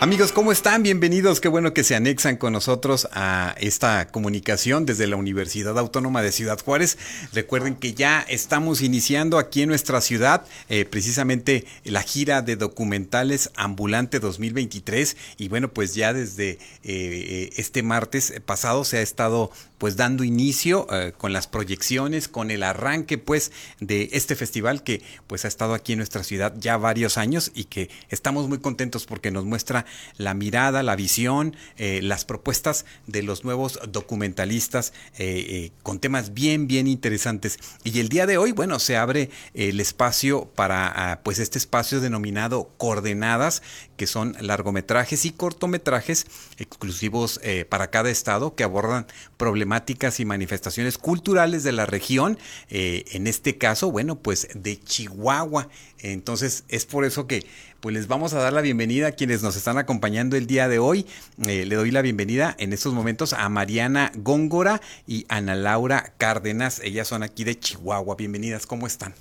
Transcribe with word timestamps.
Amigos, 0.00 0.30
¿cómo 0.30 0.52
están? 0.52 0.84
Bienvenidos. 0.84 1.40
Qué 1.40 1.48
bueno 1.48 1.74
que 1.74 1.82
se 1.82 1.96
anexan 1.96 2.36
con 2.36 2.52
nosotros 2.52 3.08
a 3.10 3.56
esta 3.58 4.06
comunicación 4.06 4.86
desde 4.86 5.08
la 5.08 5.16
Universidad 5.16 5.76
Autónoma 5.76 6.22
de 6.22 6.30
Ciudad 6.30 6.60
Juárez. 6.64 6.96
Recuerden 7.32 7.74
que 7.74 7.94
ya 7.94 8.24
estamos 8.28 8.80
iniciando 8.80 9.38
aquí 9.38 9.62
en 9.62 9.68
nuestra 9.70 10.00
ciudad 10.00 10.44
eh, 10.68 10.84
precisamente 10.84 11.64
la 11.82 12.02
gira 12.02 12.42
de 12.42 12.54
documentales 12.54 13.50
Ambulante 13.56 14.20
2023 14.20 15.16
y 15.36 15.48
bueno, 15.48 15.72
pues 15.72 15.96
ya 15.96 16.12
desde 16.12 16.50
eh, 16.50 16.58
eh, 16.84 17.50
este 17.56 17.82
martes 17.82 18.34
pasado 18.46 18.84
se 18.84 18.98
ha 18.98 19.02
estado 19.02 19.50
pues 19.78 19.96
dando 19.96 20.24
inicio 20.24 20.88
con 21.18 21.32
las 21.32 21.46
proyecciones, 21.46 22.26
con 22.26 22.50
el 22.50 22.64
arranque 22.64 23.16
pues 23.16 23.52
de 23.78 24.08
este 24.12 24.34
festival 24.34 24.82
que 24.82 25.02
pues 25.28 25.44
ha 25.44 25.48
estado 25.48 25.74
aquí 25.74 25.92
en 25.92 25.98
nuestra 25.98 26.24
ciudad 26.24 26.52
ya 26.58 26.76
varios 26.76 27.16
años 27.16 27.52
y 27.54 27.64
que 27.64 27.88
estamos 28.08 28.48
muy 28.48 28.58
contentos 28.58 29.06
porque 29.06 29.30
nos 29.30 29.44
muestra 29.44 29.86
la 30.16 30.34
mirada, 30.34 30.82
la 30.82 30.96
visión, 30.96 31.56
eh, 31.76 32.00
las 32.02 32.24
propuestas 32.24 32.84
de 33.06 33.22
los 33.22 33.44
nuevos 33.44 33.78
documentalistas 33.90 34.92
eh, 35.18 35.70
con 35.82 35.98
temas 35.98 36.34
bien, 36.34 36.66
bien 36.66 36.86
interesantes. 36.86 37.58
Y 37.84 38.00
el 38.00 38.08
día 38.08 38.26
de 38.26 38.38
hoy, 38.38 38.52
bueno, 38.52 38.78
se 38.78 38.96
abre 38.96 39.30
el 39.54 39.80
espacio 39.80 40.46
para 40.54 41.12
ah, 41.12 41.20
pues 41.22 41.38
este 41.38 41.58
espacio 41.58 42.00
denominado 42.00 42.70
Coordenadas, 42.76 43.62
que 43.98 44.06
son 44.06 44.34
largometrajes 44.40 45.26
y 45.26 45.32
cortometrajes 45.32 46.26
exclusivos 46.56 47.40
para 47.68 47.90
cada 47.90 48.08
estado 48.08 48.54
que 48.54 48.64
abordan 48.64 49.06
problemas 49.36 49.82
y 50.18 50.24
manifestaciones 50.24 50.98
culturales 50.98 51.62
de 51.62 51.72
la 51.72 51.86
región, 51.86 52.38
eh, 52.70 53.04
en 53.12 53.26
este 53.26 53.58
caso, 53.58 53.90
bueno, 53.90 54.16
pues 54.16 54.48
de 54.54 54.80
Chihuahua. 54.80 55.68
Entonces 55.98 56.64
es 56.68 56.86
por 56.86 57.04
eso 57.04 57.26
que 57.26 57.46
pues 57.80 57.94
les 57.94 58.08
vamos 58.08 58.32
a 58.32 58.38
dar 58.38 58.52
la 58.52 58.60
bienvenida 58.60 59.08
a 59.08 59.12
quienes 59.12 59.42
nos 59.42 59.56
están 59.56 59.78
acompañando 59.78 60.36
el 60.36 60.46
día 60.46 60.68
de 60.68 60.78
hoy. 60.78 61.06
Eh, 61.46 61.64
le 61.66 61.76
doy 61.76 61.90
la 61.90 62.02
bienvenida 62.02 62.54
en 62.58 62.72
estos 62.72 62.94
momentos 62.94 63.32
a 63.32 63.48
Mariana 63.48 64.10
Góngora 64.16 64.80
y 65.06 65.26
Ana 65.28 65.54
Laura 65.54 66.12
Cárdenas. 66.18 66.80
Ellas 66.82 67.08
son 67.08 67.22
aquí 67.22 67.44
de 67.44 67.58
Chihuahua. 67.58 68.16
Bienvenidas, 68.16 68.66
¿cómo 68.66 68.86
están? 68.86 69.14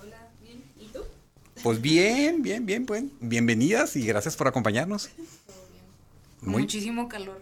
Hola, 0.00 0.28
bien. 0.42 0.62
¿Y 0.78 0.88
tú? 0.88 1.00
Pues 1.62 1.80
bien, 1.80 2.42
bien, 2.42 2.66
bien, 2.66 2.86
pues. 2.86 3.04
Bienvenidas 3.20 3.96
y 3.96 4.06
gracias 4.06 4.36
por 4.36 4.48
acompañarnos. 4.48 5.10
Muchísimo 6.40 7.08
calor. 7.08 7.40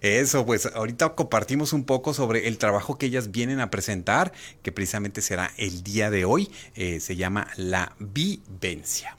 Eso, 0.00 0.46
pues 0.46 0.66
ahorita 0.66 1.14
compartimos 1.14 1.72
un 1.72 1.84
poco 1.84 2.14
sobre 2.14 2.46
el 2.46 2.58
trabajo 2.58 2.98
que 2.98 3.06
ellas 3.06 3.30
vienen 3.30 3.60
a 3.60 3.70
presentar, 3.70 4.32
que 4.62 4.72
precisamente 4.72 5.22
será 5.22 5.52
el 5.56 5.82
día 5.82 6.10
de 6.10 6.24
hoy. 6.24 6.50
Eh, 6.74 7.00
se 7.00 7.16
llama 7.16 7.48
La 7.56 7.94
Vivencia. 7.98 9.16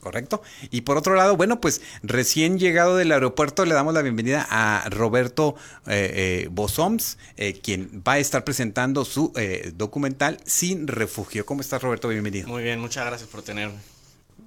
¿Correcto? 0.00 0.42
Y 0.70 0.80
por 0.80 0.96
otro 0.96 1.14
lado, 1.14 1.36
bueno, 1.36 1.60
pues 1.60 1.82
recién 2.02 2.58
llegado 2.58 2.96
del 2.96 3.12
aeropuerto 3.12 3.64
le 3.64 3.74
damos 3.74 3.92
la 3.92 4.02
bienvenida 4.02 4.46
a 4.50 4.88
Roberto 4.88 5.56
eh, 5.86 6.44
eh 6.44 6.48
Bosoms, 6.50 7.18
eh, 7.36 7.60
quien 7.60 8.02
va 8.06 8.14
a 8.14 8.18
estar 8.18 8.42
presentando 8.44 9.04
su 9.04 9.32
documental 9.74 10.38
Sin 10.44 10.86
Refugio. 10.86 11.44
¿Cómo 11.44 11.60
estás, 11.60 11.82
Roberto? 11.82 12.08
Bienvenido. 12.08 12.48
Muy 12.48 12.62
bien, 12.62 12.80
muchas 12.80 13.04
gracias 13.04 13.28
por 13.28 13.42
tenerme. 13.42 13.76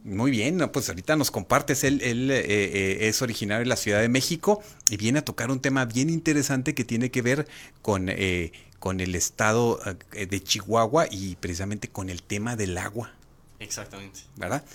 Muy 0.04 0.32
bien, 0.32 0.58
pues 0.74 0.90
ahorita 0.90 1.16
nos 1.16 1.32
compartes, 1.32 1.86
él, 1.86 2.02
él 2.02 2.30
eh, 2.30 2.44
eh, 2.44 3.08
es 3.08 3.22
originario 3.22 3.64
de 3.64 3.70
la 3.70 3.78
Ciudad 3.78 4.02
de 4.02 4.10
México 4.10 4.62
y 4.90 4.98
viene 4.98 5.20
a 5.20 5.26
tocar 5.26 5.50
un 5.50 5.62
tema 5.62 5.86
bien 5.86 6.10
interesante 6.10 6.76
que 6.76 6.84
tiene 6.84 7.10
que 7.10 7.22
ver 7.22 7.48
con, 7.82 8.10
eh, 8.10 8.52
con 8.80 9.00
el 9.00 9.16
estado 9.16 9.80
de 10.12 10.44
Chihuahua 10.44 11.08
y 11.10 11.38
precisamente 11.38 11.88
con 11.88 12.10
el 12.10 12.22
tema 12.22 12.58
del 12.58 12.78
agua. 12.78 13.14
Exactamente. 13.60 14.20
¿Verdad? 14.36 14.66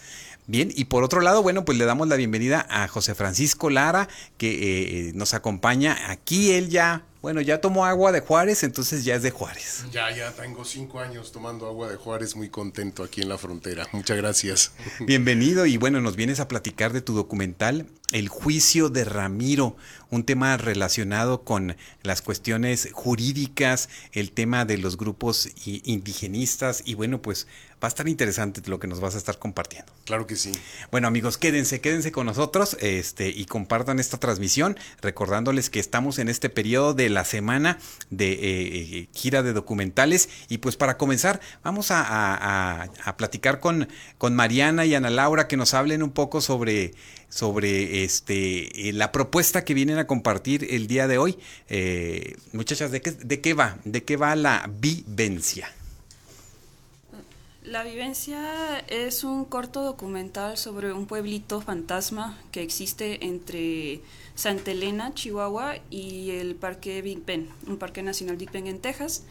Bien, 0.50 0.72
y 0.74 0.86
por 0.86 1.04
otro 1.04 1.20
lado, 1.20 1.42
bueno, 1.42 1.66
pues 1.66 1.76
le 1.76 1.84
damos 1.84 2.08
la 2.08 2.16
bienvenida 2.16 2.66
a 2.70 2.88
José 2.88 3.14
Francisco 3.14 3.68
Lara, 3.68 4.08
que 4.38 5.12
nos 5.14 5.34
acompaña. 5.34 6.10
Aquí 6.10 6.52
él 6.52 6.70
ya 6.70 7.02
bueno, 7.20 7.40
ya 7.40 7.60
tomó 7.60 7.84
agua 7.84 8.12
de 8.12 8.20
Juárez, 8.20 8.62
entonces 8.62 9.04
ya 9.04 9.16
es 9.16 9.22
de 9.22 9.30
Juárez. 9.30 9.84
Ya, 9.90 10.14
ya 10.14 10.30
tengo 10.32 10.64
cinco 10.64 11.00
años 11.00 11.32
tomando 11.32 11.66
agua 11.66 11.90
de 11.90 11.96
Juárez, 11.96 12.36
muy 12.36 12.48
contento 12.48 13.02
aquí 13.02 13.22
en 13.22 13.28
la 13.28 13.38
frontera. 13.38 13.88
Muchas 13.92 14.16
gracias. 14.16 14.72
Bienvenido 15.00 15.66
y 15.66 15.76
bueno, 15.76 16.00
nos 16.00 16.14
vienes 16.14 16.38
a 16.38 16.46
platicar 16.46 16.92
de 16.92 17.00
tu 17.00 17.14
documental 17.14 17.86
El 18.12 18.28
juicio 18.28 18.88
de 18.88 19.04
Ramiro, 19.04 19.76
un 20.10 20.24
tema 20.24 20.56
relacionado 20.56 21.42
con 21.42 21.76
las 22.02 22.22
cuestiones 22.22 22.88
jurídicas, 22.92 23.88
el 24.12 24.32
tema 24.32 24.64
de 24.64 24.78
los 24.78 24.96
grupos 24.96 25.50
indigenistas 25.64 26.82
y 26.86 26.94
bueno, 26.94 27.20
pues 27.20 27.46
va 27.82 27.86
a 27.86 27.88
estar 27.88 28.08
interesante 28.08 28.60
lo 28.66 28.80
que 28.80 28.86
nos 28.86 29.00
vas 29.00 29.14
a 29.14 29.18
estar 29.18 29.38
compartiendo. 29.38 29.92
Claro 30.04 30.26
que 30.26 30.36
sí. 30.36 30.52
Bueno, 30.90 31.06
amigos, 31.06 31.38
quédense, 31.38 31.80
quédense 31.80 32.10
con 32.10 32.26
nosotros 32.26 32.76
este, 32.80 33.28
y 33.28 33.44
compartan 33.44 34.00
esta 34.00 34.18
transmisión, 34.18 34.76
recordándoles 35.00 35.70
que 35.70 35.78
estamos 35.78 36.18
en 36.18 36.28
este 36.28 36.48
periodo 36.48 36.94
de 36.94 37.07
la 37.08 37.24
semana 37.24 37.78
de 38.10 38.32
eh, 38.32 38.38
eh, 38.40 39.08
gira 39.12 39.42
de 39.42 39.52
documentales. 39.52 40.28
Y 40.48 40.58
pues 40.58 40.76
para 40.76 40.96
comenzar, 40.96 41.40
vamos 41.62 41.88
a, 41.90 42.90
platicar 43.16 43.60
con, 43.60 43.88
con 44.18 44.34
Mariana 44.34 44.84
y 44.86 44.94
Ana 44.94 45.10
Laura 45.10 45.48
que 45.48 45.56
nos 45.56 45.74
hablen 45.74 46.02
un 46.02 46.10
poco 46.10 46.40
sobre 46.40 46.94
sobre 47.30 48.04
este 48.04 48.88
eh, 48.88 48.92
la 48.94 49.12
propuesta 49.12 49.62
que 49.62 49.74
vienen 49.74 49.98
a 49.98 50.06
compartir 50.06 50.66
el 50.70 50.86
día 50.86 51.06
de 51.06 51.18
hoy. 51.18 51.38
muchachas, 52.52 52.90
¿de 52.90 53.00
qué, 53.00 53.12
¿de 53.12 53.40
qué 53.40 53.54
va? 53.54 53.78
¿De 53.84 54.04
qué 54.04 54.16
va 54.16 54.34
la 54.36 54.68
vivencia? 54.68 55.68
La 57.68 57.82
vivencia 57.82 58.78
es 58.88 59.24
un 59.24 59.44
corto 59.44 59.82
documental 59.82 60.56
sobre 60.56 60.90
un 60.94 61.04
pueblito 61.04 61.60
fantasma 61.60 62.38
que 62.50 62.62
existe 62.62 63.26
entre 63.26 64.00
Santa 64.34 64.70
Elena, 64.70 65.12
Chihuahua 65.12 65.74
y 65.90 66.30
el 66.30 66.54
Parque 66.54 67.02
Big 67.02 67.26
Ben, 67.26 67.46
un 67.66 67.76
parque 67.76 68.02
nacional 68.02 68.38
Big 68.38 68.50
Ben 68.50 68.68
en 68.68 68.78
Texas. 68.78 69.24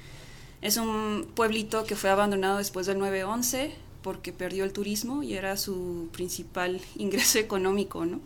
Es 0.61 0.77
un 0.77 1.27
pueblito 1.33 1.85
que 1.85 1.95
fue 1.95 2.11
abandonado 2.11 2.59
después 2.59 2.85
del 2.85 2.99
9-11 2.99 3.71
porque 4.03 4.31
perdió 4.31 4.65
el 4.65 4.71
turismo 4.71 5.23
y 5.23 5.33
era 5.33 5.57
su 5.57 6.07
principal 6.11 6.79
ingreso 6.95 7.39
económico, 7.39 8.05
¿no? 8.05 8.19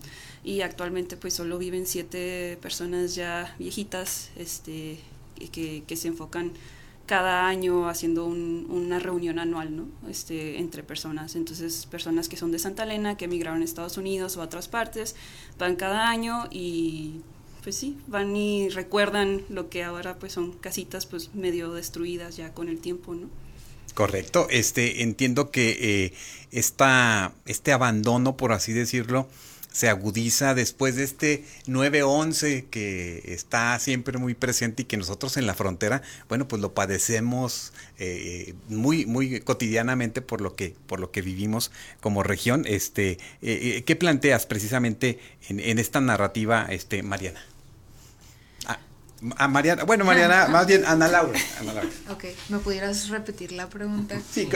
Y 0.44 0.60
actualmente 0.60 1.16
pues 1.16 1.36
solo 1.36 1.58
viven 1.58 1.86
siete 1.86 2.58
personas 2.62 3.16
ya 3.16 3.56
viejitas 3.60 4.32
este, 4.36 5.00
que, 5.54 5.86
que 5.88 5.96
se 5.96 6.10
enfocan 6.10 6.52
cada 7.12 7.46
año 7.46 7.90
haciendo 7.90 8.24
una 8.24 8.98
reunión 8.98 9.38
anual, 9.38 9.76
¿no? 9.76 9.90
Este, 10.10 10.60
entre 10.60 10.82
personas. 10.82 11.36
Entonces, 11.36 11.86
personas 11.86 12.30
que 12.30 12.38
son 12.38 12.54
de 12.54 12.58
Santa 12.58 12.84
Elena, 12.84 13.18
que 13.18 13.26
emigraron 13.26 13.62
a 13.62 13.66
Estados 13.66 13.98
Unidos 13.98 14.38
o 14.38 14.42
a 14.42 14.46
otras 14.46 14.70
partes, 14.70 15.18
van 15.60 15.76
cada 15.76 16.10
año 16.10 16.48
y 16.52 17.20
pues 17.64 17.76
sí, 17.76 17.98
van 18.08 18.34
y 18.38 18.70
recuerdan 18.70 19.42
lo 19.50 19.70
que 19.70 19.84
ahora 19.84 20.20
pues 20.20 20.32
son 20.32 20.54
casitas 20.54 21.06
pues 21.06 21.36
medio 21.36 21.74
destruidas 21.74 22.38
ya 22.38 22.54
con 22.54 22.70
el 22.70 22.80
tiempo, 22.80 23.14
¿no? 23.14 23.28
Correcto, 23.94 24.48
este 24.50 25.04
entiendo 25.04 25.52
que 25.52 25.80
eh, 25.82 26.14
este 26.52 27.74
abandono, 27.74 28.38
por 28.38 28.54
así 28.54 28.72
decirlo, 28.72 29.28
se 29.72 29.90
agudiza 29.90 30.54
después 30.54 30.96
de 30.96 31.04
este 31.04 31.44
9-11 31.66 32.66
que 32.70 33.22
está 33.26 33.78
siempre 33.80 34.18
muy 34.18 34.34
presente 34.34 34.84
y 34.84 34.86
que 34.86 34.98
nosotros 34.98 35.38
en 35.38 35.48
la 35.48 35.54
frontera, 35.54 36.02
bueno, 36.28 36.48
pues 36.48 36.62
lo 36.62 36.74
padecemos 36.74 37.74
eh, 37.98 38.54
muy, 38.68 39.06
muy 39.06 39.40
cotidianamente 39.40 40.22
por 40.22 40.42
lo 40.42 40.56
que, 40.56 40.76
por 40.88 41.00
lo 41.00 41.12
que 41.12 41.22
vivimos 41.22 41.72
como 42.02 42.22
región. 42.24 42.66
Este, 42.68 43.12
eh, 43.12 43.18
eh, 43.42 43.84
¿Qué 43.86 43.96
planteas 43.96 44.46
precisamente 44.46 45.20
en, 45.48 45.60
en 45.60 45.80
esta 45.80 46.02
narrativa, 46.02 46.68
este, 46.70 47.02
Mariana? 47.02 47.42
A 49.38 49.48
Mariana, 49.48 49.84
bueno, 49.84 50.04
Mariana, 50.04 50.48
más 50.48 50.66
bien 50.66 50.84
Ana 50.84 51.08
Laura, 51.08 51.40
Ana 51.60 51.74
Laura. 51.74 51.90
Ok, 52.10 52.26
¿me 52.50 52.58
pudieras 52.58 53.10
repetir 53.10 53.52
la 53.52 53.70
pregunta? 53.70 54.20
Sí, 54.32 54.50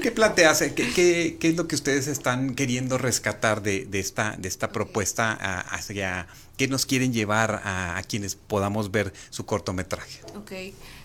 ¿qué, 0.00 0.10
planteas? 0.10 0.62
¿Qué, 0.62 0.92
qué, 0.94 1.36
qué 1.38 1.48
es 1.48 1.56
lo 1.56 1.68
que 1.68 1.74
ustedes 1.74 2.06
están 2.06 2.54
queriendo 2.54 2.96
rescatar 2.96 3.60
de, 3.60 3.84
de 3.84 4.00
esta, 4.00 4.36
de 4.38 4.48
esta 4.48 4.72
propuesta 4.72 5.32
hacia 5.32 6.26
qué 6.56 6.68
nos 6.68 6.86
quieren 6.86 7.12
llevar 7.12 7.60
a, 7.64 8.00
quienes 8.08 8.34
podamos 8.34 8.90
ver 8.90 9.12
su 9.28 9.44
cortometraje? 9.44 10.20
Ok, 10.36 10.52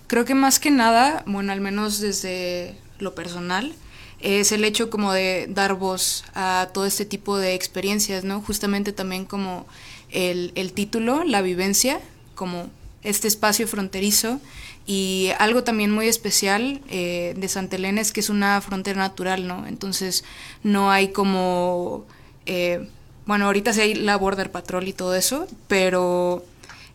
creo 0.07 0.23
que 0.23 0.35
más 0.35 0.59
que 0.59 0.71
nada, 0.71 1.23
bueno, 1.25 1.51
al 1.51 1.59
menos 1.59 1.99
desde 1.99 2.77
lo 2.99 3.15
personal, 3.15 3.75
es 4.21 4.53
el 4.53 4.63
hecho 4.63 4.89
como 4.89 5.11
de 5.11 5.47
dar 5.49 5.73
voz 5.73 6.23
a 6.35 6.69
todo 6.73 6.85
este 6.85 7.03
tipo 7.03 7.37
de 7.37 7.53
experiencias, 7.53 8.23
¿no? 8.23 8.41
Justamente 8.41 8.93
también 8.93 9.25
como 9.25 9.67
el, 10.09 10.53
el 10.55 10.71
título, 10.71 11.25
la 11.25 11.41
vivencia, 11.41 11.99
como 12.33 12.69
este 13.09 13.27
espacio 13.27 13.67
fronterizo 13.67 14.41
y 14.85 15.31
algo 15.39 15.63
también 15.63 15.91
muy 15.91 16.07
especial 16.07 16.81
eh, 16.89 17.33
de 17.37 17.47
Santa 17.47 17.77
Elena 17.77 18.01
es 18.01 18.11
que 18.11 18.19
es 18.19 18.29
una 18.29 18.59
frontera 18.61 18.99
natural, 18.99 19.47
¿no? 19.47 19.65
Entonces 19.67 20.23
no 20.63 20.91
hay 20.91 21.09
como, 21.09 22.05
eh, 22.45 22.87
bueno, 23.25 23.45
ahorita 23.45 23.73
sí 23.73 23.81
hay 23.81 23.95
la 23.95 24.17
Border 24.17 24.51
Patrol 24.51 24.87
y 24.87 24.93
todo 24.93 25.15
eso, 25.15 25.47
pero 25.67 26.45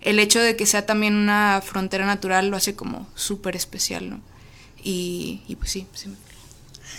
el 0.02 0.18
hecho 0.18 0.40
de 0.40 0.56
que 0.56 0.66
sea 0.66 0.84
también 0.84 1.14
una 1.14 1.62
frontera 1.64 2.04
natural 2.04 2.48
lo 2.48 2.56
hace 2.56 2.74
como 2.74 3.06
súper 3.14 3.56
especial, 3.56 4.10
¿no? 4.10 4.20
Y, 4.84 5.40
pues 5.58 5.70
sí, 5.70 5.86
sí. 5.94 6.10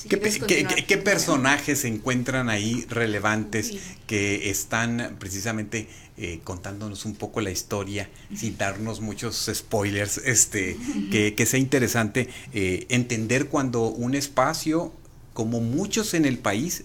Si 0.04 0.10
¿Qué, 0.10 0.18
quieres 0.20 0.40
pe- 0.40 0.46
qué- 0.48 0.56
continuar. 0.56 0.76
qué- 0.76 0.86
qué 0.86 0.98
personajes 0.98 1.80
se 1.80 1.88
encuentran 1.88 2.50
ahí 2.50 2.86
relevantes 2.90 3.72
que 4.06 4.50
están 4.50 5.16
precisamente 5.18 5.88
eh, 6.18 6.42
contándonos 6.44 7.06
un 7.06 7.16
poco 7.16 7.40
la 7.42 7.50
historia 7.52 8.10
sin 8.36 8.58
darnos 8.58 9.00
muchos 9.00 9.50
spoilers? 9.54 10.18
Este, 10.18 10.76
que, 11.12 11.36
que 11.36 11.46
sea 11.46 11.60
interesante 11.60 12.28
eh, 12.54 12.86
entender 12.90 13.48
cuando 13.48 13.88
un 13.88 14.14
espacio, 14.14 14.92
como 15.34 15.62
muchos 15.62 16.14
en 16.14 16.26
el 16.26 16.38
país, 16.38 16.84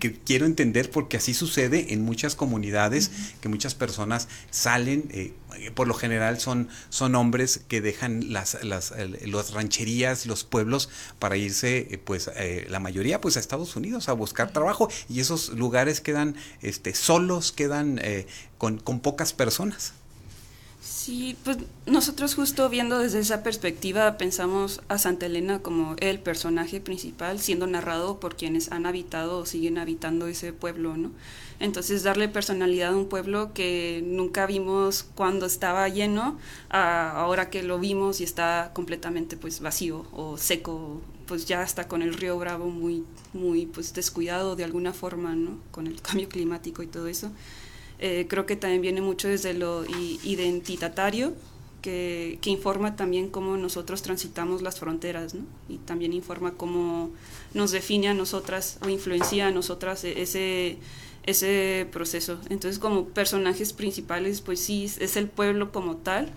que 0.00 0.12
quiero 0.12 0.44
entender 0.44 0.90
porque 0.90 1.16
así 1.18 1.34
sucede 1.34 1.92
en 1.94 2.02
muchas 2.02 2.34
comunidades 2.34 3.12
que 3.40 3.48
muchas 3.48 3.76
personas 3.76 4.26
salen 4.50 5.04
eh, 5.12 5.32
por 5.74 5.88
lo 5.88 5.94
general 5.94 6.40
son 6.40 6.68
son 6.90 7.14
hombres 7.14 7.60
que 7.68 7.80
dejan 7.80 8.32
las 8.32 8.62
las 8.64 8.92
rancherías 9.52 10.26
los 10.26 10.44
pueblos 10.44 10.88
para 11.18 11.36
irse 11.36 11.88
eh, 11.90 11.98
pues 11.98 12.30
eh, 12.36 12.66
la 12.68 12.80
mayoría 12.80 13.20
pues 13.20 13.36
a 13.36 13.40
Estados 13.40 13.76
Unidos 13.76 14.08
a 14.08 14.12
buscar 14.12 14.52
trabajo 14.52 14.88
y 15.08 15.20
esos 15.20 15.50
lugares 15.50 16.00
quedan 16.00 16.36
este 16.62 16.94
solos 16.94 17.52
quedan 17.52 17.98
eh, 18.02 18.26
con, 18.58 18.78
con 18.78 19.00
pocas 19.00 19.32
personas 19.32 19.92
Sí, 20.80 21.36
pues 21.42 21.58
nosotros 21.86 22.34
justo 22.34 22.68
viendo 22.68 22.98
desde 22.98 23.18
esa 23.18 23.42
perspectiva 23.42 24.16
pensamos 24.16 24.80
a 24.88 24.96
Santa 24.98 25.26
Elena 25.26 25.58
como 25.58 25.96
el 25.98 26.20
personaje 26.20 26.80
principal, 26.80 27.40
siendo 27.40 27.66
narrado 27.66 28.20
por 28.20 28.36
quienes 28.36 28.70
han 28.70 28.86
habitado 28.86 29.38
o 29.38 29.46
siguen 29.46 29.78
habitando 29.78 30.28
ese 30.28 30.52
pueblo, 30.52 30.96
¿no? 30.96 31.10
Entonces 31.60 32.04
darle 32.04 32.28
personalidad 32.28 32.92
a 32.92 32.96
un 32.96 33.08
pueblo 33.08 33.52
que 33.52 34.02
nunca 34.06 34.46
vimos 34.46 35.02
cuando 35.14 35.46
estaba 35.46 35.88
lleno, 35.88 36.38
a 36.70 37.10
ahora 37.20 37.50
que 37.50 37.62
lo 37.64 37.78
vimos 37.80 38.20
y 38.20 38.24
está 38.24 38.70
completamente 38.74 39.36
pues 39.36 39.60
vacío 39.60 40.06
o 40.12 40.36
seco, 40.36 41.00
pues 41.26 41.46
ya 41.46 41.62
está 41.64 41.88
con 41.88 42.02
el 42.02 42.14
río 42.14 42.38
Bravo 42.38 42.66
muy, 42.70 43.04
muy 43.32 43.66
pues 43.66 43.92
descuidado 43.92 44.54
de 44.54 44.64
alguna 44.64 44.92
forma, 44.92 45.34
¿no? 45.34 45.58
Con 45.72 45.86
el 45.88 46.00
cambio 46.02 46.28
climático 46.28 46.82
y 46.82 46.86
todo 46.86 47.08
eso. 47.08 47.30
Eh, 47.98 48.26
creo 48.28 48.46
que 48.46 48.54
también 48.54 48.80
viene 48.80 49.00
mucho 49.00 49.26
desde 49.26 49.52
lo 49.54 49.84
i- 49.84 50.20
identitatario, 50.22 51.34
que, 51.82 52.38
que 52.40 52.50
informa 52.50 52.96
también 52.96 53.28
cómo 53.30 53.56
nosotros 53.56 54.02
transitamos 54.02 54.62
las 54.62 54.78
fronteras, 54.80 55.34
¿no? 55.34 55.42
Y 55.68 55.78
también 55.78 56.12
informa 56.12 56.52
cómo 56.54 57.10
nos 57.54 57.70
define 57.72 58.08
a 58.08 58.14
nosotras 58.14 58.78
o 58.84 58.88
influencia 58.88 59.48
a 59.48 59.50
nosotras 59.50 60.04
e- 60.04 60.20
ese, 60.22 60.78
ese 61.28 61.86
proceso. 61.92 62.38
Entonces, 62.50 62.78
como 62.78 63.06
personajes 63.06 63.72
principales, 63.72 64.40
pues 64.40 64.60
sí, 64.60 64.84
es- 64.84 65.16
el 65.16 65.28
pueblo 65.28 65.72
como 65.72 65.96
tal, 65.96 66.30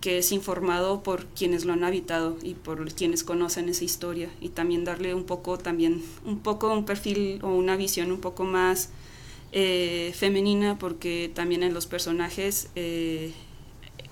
que 0.00 0.18
es 0.18 0.32
informado 0.32 1.02
por 1.02 1.26
quienes 1.26 1.64
lo 1.66 1.74
han 1.74 1.84
habitado 1.84 2.38
y 2.42 2.54
por 2.54 2.90
quienes 2.94 3.22
conocen 3.22 3.68
esa 3.68 3.84
historia 3.84 4.30
y 4.40 4.48
también 4.48 4.84
darle 4.84 5.14
un 5.14 5.24
poco 5.24 5.58
también 5.58 6.02
un 6.24 6.38
poco 6.38 6.72
un 6.72 6.86
perfil 6.86 7.38
o 7.42 7.48
una 7.54 7.76
visión 7.76 8.10
un 8.10 8.20
poco 8.20 8.44
más 8.44 8.88
eh, 9.52 10.12
femenina 10.16 10.78
porque 10.78 11.30
también 11.34 11.62
en 11.62 11.74
los 11.74 11.86
personajes 11.86 12.68
eh, 12.76 13.32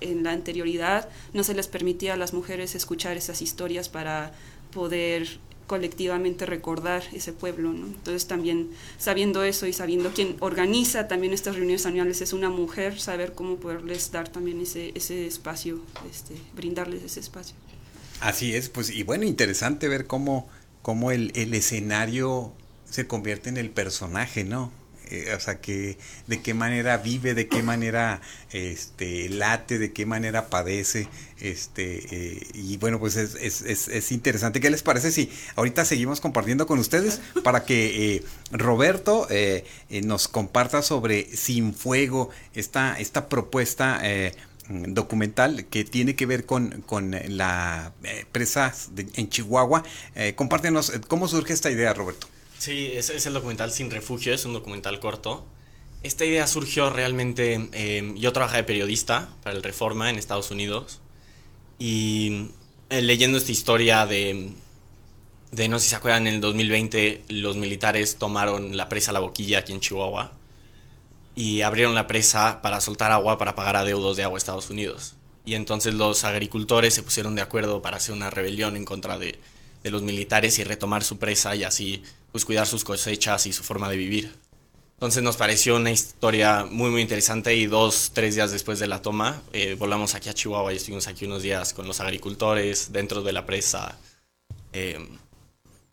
en 0.01 0.23
la 0.25 0.33
anterioridad 0.33 1.09
no 1.33 1.43
se 1.45 1.55
les 1.55 1.67
permitía 1.69 2.15
a 2.15 2.17
las 2.17 2.33
mujeres 2.35 2.75
escuchar 2.75 3.17
esas 3.17 3.43
historias 3.43 3.89
para 3.89 4.33
poder 4.73 5.39
colectivamente 5.69 6.47
recordar 6.47 7.05
ese 7.13 7.33
pueblo, 7.33 7.73
¿no? 7.73 7.87
Entonces 7.87 8.27
también 8.27 8.71
sabiendo 8.99 9.45
eso 9.45 9.67
y 9.67 9.73
sabiendo 9.73 10.11
quién 10.13 10.37
organiza 10.41 11.07
también 11.07 11.33
estas 11.33 11.55
reuniones 11.55 11.87
anuales 11.87 12.21
es 12.21 12.33
una 12.33 12.51
mujer, 12.51 12.99
saber 12.99 13.35
cómo 13.35 13.57
poderles 13.57 14.11
dar 14.11 14.29
también 14.29 14.61
ese, 14.61 14.91
ese 14.97 15.29
espacio, 15.29 15.81
este, 16.11 16.35
brindarles 16.57 17.05
ese 17.05 17.21
espacio. 17.21 17.55
Así 18.21 18.57
es, 18.57 18.69
pues, 18.69 18.91
y 18.91 19.05
bueno, 19.05 19.25
interesante 19.25 19.87
ver 19.87 20.09
cómo, 20.09 20.49
cómo 20.83 21.13
el, 21.13 21.31
el 21.37 21.55
escenario 21.55 22.53
se 22.91 23.07
convierte 23.07 23.49
en 23.49 23.59
el 23.59 23.71
personaje, 23.71 24.43
¿no? 24.43 24.73
Eh, 25.11 25.35
o 25.35 25.41
sea, 25.41 25.61
que 25.61 25.97
de 26.27 26.43
qué 26.43 26.53
manera 26.55 26.99
vive, 26.99 27.35
de 27.35 27.49
qué 27.49 27.63
manera 27.63 28.21
este, 28.53 29.29
late, 29.31 29.79
de 29.79 29.93
qué 29.93 30.05
manera 30.07 30.49
padece, 30.51 31.09
este, 31.41 32.05
eh, 32.11 32.47
y 32.55 32.77
bueno, 32.77 32.99
pues 32.99 33.17
es, 33.17 33.35
es, 33.37 33.63
es, 33.63 33.89
es 33.89 34.13
interesante. 34.13 34.61
¿Qué 34.61 34.71
les 34.71 34.83
parece 34.83 35.11
si 35.11 35.31
ahorita 35.57 35.85
seguimos 35.85 36.21
compartiendo 36.21 36.67
con 36.67 36.79
ustedes 36.79 37.21
para 37.43 37.65
que 37.65 38.17
eh, 38.17 38.23
Roberto 38.53 39.27
nos 40.05 40.29
comparta 40.29 40.83
sobre 40.83 41.25
Sin 41.37 41.75
Fuego, 41.75 42.31
esta, 42.55 42.99
esta 42.99 43.29
propuesta 43.29 44.03
documental 44.69 45.65
que 45.67 45.85
tiene 45.85 46.15
que 46.15 46.27
ver 46.27 46.45
con, 46.45 46.83
con 46.83 47.17
la 47.29 47.93
presa 48.33 48.75
de- 48.93 49.09
en 49.15 49.29
Chihuahua. 49.29 49.83
Compártenos 50.37 50.93
cómo 51.09 51.29
surge 51.29 51.53
esta 51.55 51.71
idea, 51.71 51.95
Roberto. 51.95 52.27
Sí, 52.59 52.91
es, 52.93 53.09
es 53.11 53.25
el 53.27 53.35
documental 53.35 53.71
Sin 53.71 53.91
Refugio, 53.91 54.35
es 54.35 54.45
un 54.45 54.53
documental 54.53 54.99
corto. 54.99 55.47
Esta 56.03 56.25
idea 56.25 56.47
surgió 56.47 56.91
realmente, 56.91 57.69
eh, 57.73 58.15
yo 58.17 58.33
trabajé 58.33 58.59
de 58.59 58.65
periodista 58.65 59.29
para 59.43 59.57
el 59.57 59.63
Reforma 59.63 60.11
en 60.11 60.17
Estados 60.17 60.51
Unidos 60.51 61.01
y 61.79 62.51
eh, 62.91 63.03
leyendo 63.03 63.39
esta 63.39 63.53
historia 63.53 64.07
de, 64.07 64.53
de, 65.53 65.69
no 65.69 65.79
sé 65.79 65.85
si 65.85 65.91
se 65.91 65.97
acuerdan, 65.97 66.27
en 66.27 66.35
el 66.35 66.41
2020 66.41 67.25
los 67.29 67.57
militares 67.57 68.17
tomaron 68.17 68.77
la 68.77 68.89
presa 68.89 69.13
La 69.13 69.21
Boquilla 69.21 69.61
aquí 69.61 69.73
en 69.73 69.81
Chihuahua 69.81 70.33
y 71.35 71.63
abrieron 71.63 71.95
la 71.95 72.09
presa 72.09 72.61
para 72.63 72.81
soltar 72.81 73.13
agua 73.13 73.39
para 73.39 73.55
pagar 73.55 73.77
adeudos 73.77 74.17
de 74.17 74.25
agua 74.25 74.37
a 74.37 74.39
Estados 74.39 74.71
Unidos. 74.71 75.15
Y 75.45 75.55
entonces 75.55 75.95
los 75.95 76.25
agricultores 76.25 76.95
se 76.95 77.03
pusieron 77.03 77.35
de 77.37 77.43
acuerdo 77.43 77.83
para 77.83 77.97
hacer 77.99 78.15
una 78.15 78.31
rebelión 78.31 78.77
en 78.77 78.85
contra 78.85 79.19
de, 79.19 79.39
de 79.83 79.91
los 79.91 80.03
militares 80.03 80.59
y 80.59 80.65
retomar 80.65 81.05
su 81.05 81.19
presa 81.19 81.55
y 81.57 81.65
así 81.65 82.03
pues 82.39 82.45
cuidar 82.45 82.69
sus 82.69 82.85
cosechas 82.85 83.47
y 83.47 83.53
su 83.53 83.65
forma 83.65 83.91
de 83.91 83.97
vivir. 83.97 84.33
Entonces 84.95 85.25
nos 85.25 85.37
pareció 85.37 85.75
una 85.75 85.91
historia 85.91 86.67
muy 86.71 86.89
muy 86.91 87.03
interesante 87.03 87.53
y 87.57 87.67
dos, 87.67 88.13
tres 88.15 88.37
días 88.37 88.53
después 88.53 88.79
de 88.79 88.87
la 88.87 89.03
toma 89.03 89.43
eh, 89.53 89.75
volamos 89.77 90.15
aquí 90.15 90.29
a 90.29 90.35
Chihuahua 90.35 90.73
y 90.73 90.77
estuvimos 90.77 91.09
aquí 91.09 91.25
unos 91.25 91.43
días 91.43 91.73
con 91.73 91.89
los 91.89 91.99
agricultores 91.99 92.93
dentro 92.93 93.23
de 93.23 93.33
la 93.33 93.45
presa. 93.45 93.99
eh, 94.73 94.99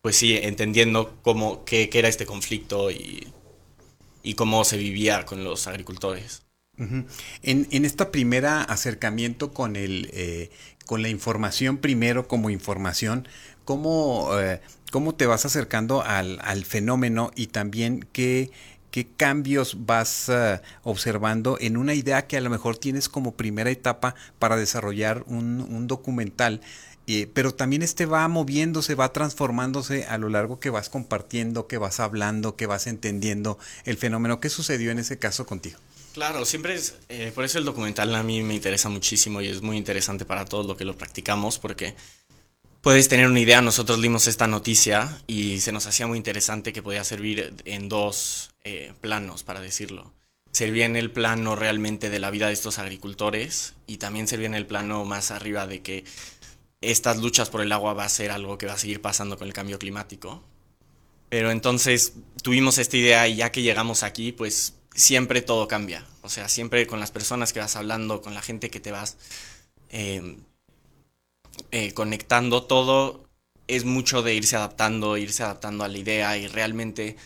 pues 0.01 0.17
sí, 0.17 0.37
entendiendo 0.37 1.17
cómo, 1.23 1.65
qué, 1.65 1.89
qué 1.89 1.97
era 1.97 2.07
este 2.09 2.27
conflicto 2.27 2.91
y, 2.91 3.27
y 4.21 4.35
cómo 4.35 4.63
se 4.63 4.77
vivía 4.77 5.25
con 5.25 5.43
los 5.43 5.65
agricultores. 5.65 6.43
En, 6.77 7.07
en 7.71 7.85
esta 7.85 8.11
primera 8.11 8.61
acercamiento 8.61 9.51
con 9.51 9.75
el 9.75 10.09
eh, 10.13 10.51
con 10.85 11.01
la 11.01 11.09
información 11.09 11.77
primero 11.77 12.27
como 12.27 12.49
información, 12.51 13.27
¿cómo, 13.63 14.29
eh, 14.39 14.61
cómo 14.95 15.13
te 15.13 15.25
vas 15.25 15.45
acercando 15.45 16.03
al, 16.03 16.39
al 16.41 16.63
fenómeno 16.63 17.29
y 17.35 17.47
también 17.47 18.07
qué, 18.13 18.49
qué 18.91 19.05
cambios 19.05 19.85
vas 19.85 20.29
eh, 20.29 20.61
observando 20.83 21.57
en 21.59 21.75
una 21.75 21.93
idea 21.93 22.27
que 22.27 22.37
a 22.37 22.39
lo 22.39 22.49
mejor 22.49 22.77
tienes 22.77 23.09
como 23.09 23.33
primera 23.33 23.69
etapa 23.69 24.15
para 24.39 24.55
desarrollar 24.55 25.25
un, 25.27 25.59
un 25.59 25.87
documental? 25.87 26.61
eh, 27.07 27.29
pero 27.33 27.53
también 27.53 27.81
este 27.81 28.05
va 28.05 28.25
moviéndose, 28.29 28.95
va 28.95 29.11
transformándose 29.11 30.05
a 30.05 30.17
lo 30.17 30.29
largo 30.29 30.61
que 30.61 30.69
vas 30.69 30.87
compartiendo, 30.87 31.67
que 31.67 31.77
vas 31.77 31.99
hablando, 31.99 32.55
que 32.55 32.65
vas 32.65 32.87
entendiendo 32.87 33.59
el 33.83 33.97
fenómeno. 33.97 34.39
¿Qué 34.39 34.47
sucedió 34.47 34.91
en 34.91 34.99
ese 34.99 35.19
caso 35.19 35.45
contigo? 35.45 35.77
Claro, 36.13 36.45
siempre 36.45 36.75
es, 36.75 36.95
eh, 37.09 37.33
por 37.35 37.43
eso 37.43 37.59
el 37.59 37.65
documental 37.65 38.15
a 38.15 38.23
mí 38.23 38.41
me 38.43 38.53
interesa 38.55 38.87
muchísimo 38.87 39.41
y 39.41 39.49
es 39.49 39.61
muy 39.61 39.75
interesante 39.75 40.23
para 40.23 40.45
todos 40.45 40.65
lo 40.65 40.77
que 40.77 40.85
lo 40.85 40.97
practicamos 40.97 41.59
porque 41.59 41.95
puedes 42.85 43.07
tener 43.07 43.25
una 43.25 43.39
idea, 43.39 43.63
nosotros 43.63 43.99
dimos 43.99 44.27
esta 44.27 44.45
noticia 44.45 45.19
y 45.25 45.59
se 45.59 45.71
nos 45.71 45.87
hacía 45.87 46.05
muy 46.05 46.19
interesante 46.19 46.71
que 46.71 46.83
podía 46.83 47.03
servir 47.03 47.55
en 47.65 47.89
dos 47.89 48.51
eh, 48.63 48.93
planos, 49.01 49.41
para 49.41 49.59
decirlo. 49.59 50.13
Servía 50.51 50.85
en 50.85 50.95
el 50.95 51.09
plano 51.09 51.55
realmente 51.55 52.11
de 52.11 52.19
la 52.19 52.29
vida 52.29 52.45
de 52.45 52.53
estos 52.53 52.77
agricultores 52.77 53.73
y 53.87 53.97
también 53.97 54.27
servía 54.27 54.45
en 54.45 54.53
el 54.53 54.67
plano 54.67 55.03
más 55.03 55.31
arriba 55.31 55.65
de 55.65 55.81
que 55.81 56.03
estas 56.79 57.17
luchas 57.17 57.49
por 57.49 57.61
el 57.61 57.71
agua 57.71 57.95
va 57.95 58.05
a 58.05 58.09
ser 58.09 58.29
algo 58.29 58.59
que 58.59 58.67
va 58.67 58.73
a 58.73 58.77
seguir 58.77 59.01
pasando 59.01 59.35
con 59.35 59.47
el 59.47 59.53
cambio 59.55 59.79
climático. 59.79 60.43
Pero 61.29 61.49
entonces 61.49 62.13
tuvimos 62.43 62.77
esta 62.77 62.97
idea 62.97 63.27
y 63.27 63.37
ya 63.37 63.51
que 63.51 63.63
llegamos 63.63 64.03
aquí, 64.03 64.31
pues 64.31 64.75
siempre 64.93 65.41
todo 65.41 65.67
cambia. 65.67 66.05
O 66.21 66.29
sea, 66.29 66.47
siempre 66.49 66.85
con 66.85 66.99
las 66.99 67.09
personas 67.09 67.51
que 67.51 67.61
vas 67.61 67.75
hablando, 67.75 68.21
con 68.21 68.35
la 68.35 68.43
gente 68.43 68.69
que 68.69 68.79
te 68.79 68.91
vas 68.91 69.17
eh, 69.89 70.37
eh, 71.71 71.93
conectando, 71.93 72.63
todo 72.63 73.25
es 73.67 73.85
mucho 73.85 74.21
de 74.21 74.35
irse 74.35 74.55
adaptando, 74.55 75.17
irse 75.17 75.43
adaptando 75.43 75.83
a 75.83 75.87
la 75.87 75.97
idea 75.97 76.37
y 76.37 76.47
realmente, 76.47 77.17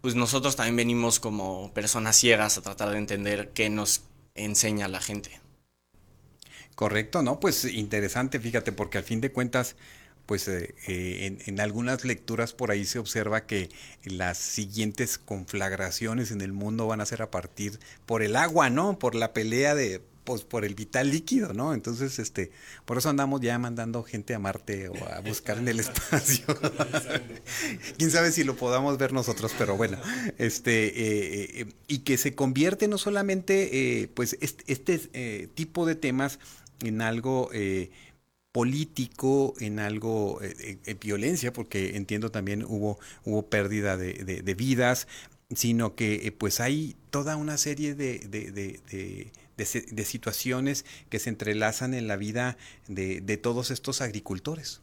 pues 0.00 0.14
nosotros 0.14 0.56
también 0.56 0.76
venimos 0.76 1.20
como 1.20 1.72
personas 1.74 2.16
ciegas 2.16 2.58
a 2.58 2.62
tratar 2.62 2.90
de 2.90 2.98
entender 2.98 3.50
qué 3.54 3.70
nos 3.70 4.02
enseña 4.34 4.88
la 4.88 5.00
gente. 5.00 5.40
Correcto, 6.74 7.22
¿no? 7.22 7.40
Pues 7.40 7.64
interesante, 7.64 8.40
fíjate, 8.40 8.72
porque 8.72 8.98
al 8.98 9.04
fin 9.04 9.20
de 9.20 9.32
cuentas, 9.32 9.76
pues 10.24 10.48
eh, 10.48 10.74
eh, 10.86 11.26
en, 11.26 11.38
en, 11.44 11.60
algunas 11.60 12.04
lecturas 12.04 12.54
por 12.54 12.70
ahí 12.70 12.86
se 12.86 12.98
observa 12.98 13.46
que 13.46 13.68
las 14.04 14.38
siguientes 14.38 15.18
conflagraciones 15.18 16.30
en 16.30 16.40
el 16.40 16.52
mundo 16.52 16.86
van 16.86 17.00
a 17.00 17.06
ser 17.06 17.20
a 17.20 17.30
partir 17.30 17.78
por 18.06 18.22
el 18.22 18.36
agua, 18.36 18.70
¿no? 18.70 18.98
Por 18.98 19.14
la 19.14 19.34
pelea 19.34 19.74
de 19.74 20.00
pues 20.24 20.42
por 20.42 20.64
el 20.64 20.74
vital 20.74 21.10
líquido, 21.10 21.52
¿no? 21.52 21.74
Entonces, 21.74 22.18
este, 22.18 22.50
por 22.84 22.98
eso 22.98 23.08
andamos 23.08 23.40
ya 23.40 23.58
mandando 23.58 24.02
gente 24.02 24.34
a 24.34 24.38
Marte 24.38 24.88
o 24.88 24.94
a 25.06 25.20
buscar 25.20 25.58
en 25.58 25.68
el 25.68 25.80
espacio. 25.80 26.46
Quién 27.96 28.10
sabe 28.10 28.32
si 28.32 28.44
lo 28.44 28.56
podamos 28.56 28.98
ver 28.98 29.12
nosotros, 29.12 29.54
pero 29.58 29.76
bueno, 29.76 29.98
este, 30.38 30.86
eh, 30.86 31.60
eh, 31.60 31.66
y 31.88 31.98
que 32.00 32.18
se 32.18 32.34
convierte 32.34 32.88
no 32.88 32.98
solamente, 32.98 34.02
eh, 34.02 34.08
pues, 34.08 34.36
este, 34.40 34.64
este 34.72 35.48
tipo 35.54 35.86
de 35.86 35.94
temas 35.94 36.38
en 36.82 37.02
algo 37.02 37.50
político, 38.52 39.54
en 39.60 39.78
algo 39.78 40.40
violencia, 41.00 41.52
porque 41.52 41.96
entiendo 41.96 42.30
también 42.30 42.64
hubo, 42.64 42.98
hubo 43.24 43.48
pérdida 43.48 43.96
de, 43.96 44.14
de 44.42 44.54
vidas, 44.54 45.06
sino 45.54 45.94
que 45.94 46.34
pues 46.38 46.60
hay 46.60 46.96
toda 47.10 47.36
una 47.36 47.58
serie 47.58 47.94
de, 47.94 48.18
de, 48.20 50.04
situaciones 50.04 50.84
que 51.08 51.18
se 51.18 51.30
entrelazan 51.30 51.94
en 51.94 52.06
la 52.08 52.16
vida 52.16 52.56
de, 52.86 53.36
todos 53.36 53.70
estos 53.70 54.00
agricultores. 54.00 54.80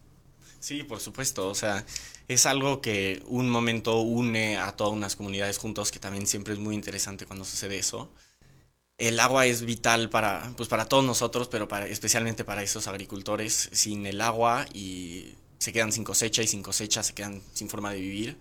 Sí, 0.60 0.84
por 0.84 1.00
supuesto. 1.00 1.48
O 1.50 1.56
sea, 1.56 1.86
es 2.28 2.46
algo 2.46 2.82
que 2.82 3.24
un 3.28 3.50
momento 3.50 4.02
une 4.02 4.58
a 4.58 4.76
todas 4.76 4.94
unas 4.94 5.16
comunidades 5.16 5.58
juntos, 5.58 5.92
que 5.92 6.00
también 6.00 6.28
siempre 6.28 6.54
es 6.54 6.60
muy 6.60 6.76
interesante 6.76 7.26
cuando 7.26 7.46
sucede 7.46 7.78
eso. 7.78 8.12
El 8.98 9.20
agua 9.20 9.46
es 9.46 9.62
vital 9.62 10.10
para, 10.10 10.52
pues 10.58 10.68
para 10.68 10.86
todos 10.86 11.06
nosotros, 11.06 11.48
pero 11.48 11.68
especialmente 11.86 12.44
para 12.44 12.64
esos 12.64 12.88
agricultores. 12.88 13.70
Sin 13.72 14.06
el 14.06 14.20
agua 14.22 14.66
y 14.74 15.36
se 15.60 15.72
quedan 15.72 15.92
sin 15.92 16.04
cosecha 16.04 16.42
y 16.42 16.48
sin 16.48 16.64
cosecha 16.64 17.04
se 17.04 17.14
quedan 17.14 17.42
sin 17.54 17.70
forma 17.70 17.94
de 17.94 18.02
vivir. 18.02 18.38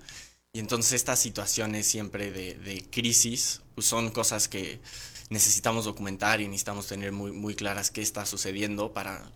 Y 0.56 0.58
entonces 0.58 0.94
estas 0.94 1.18
situaciones 1.18 1.86
siempre 1.86 2.30
de, 2.30 2.86
crisis 2.90 3.60
pues 3.74 3.86
son 3.86 4.08
cosas 4.08 4.48
que 4.48 4.80
necesitamos 5.28 5.84
documentar 5.84 6.40
y 6.40 6.46
necesitamos 6.46 6.86
tener 6.86 7.12
muy, 7.12 7.30
muy 7.30 7.54
claras 7.54 7.90
qué 7.90 8.00
está 8.00 8.24
sucediendo 8.24 8.94
para 8.94 9.30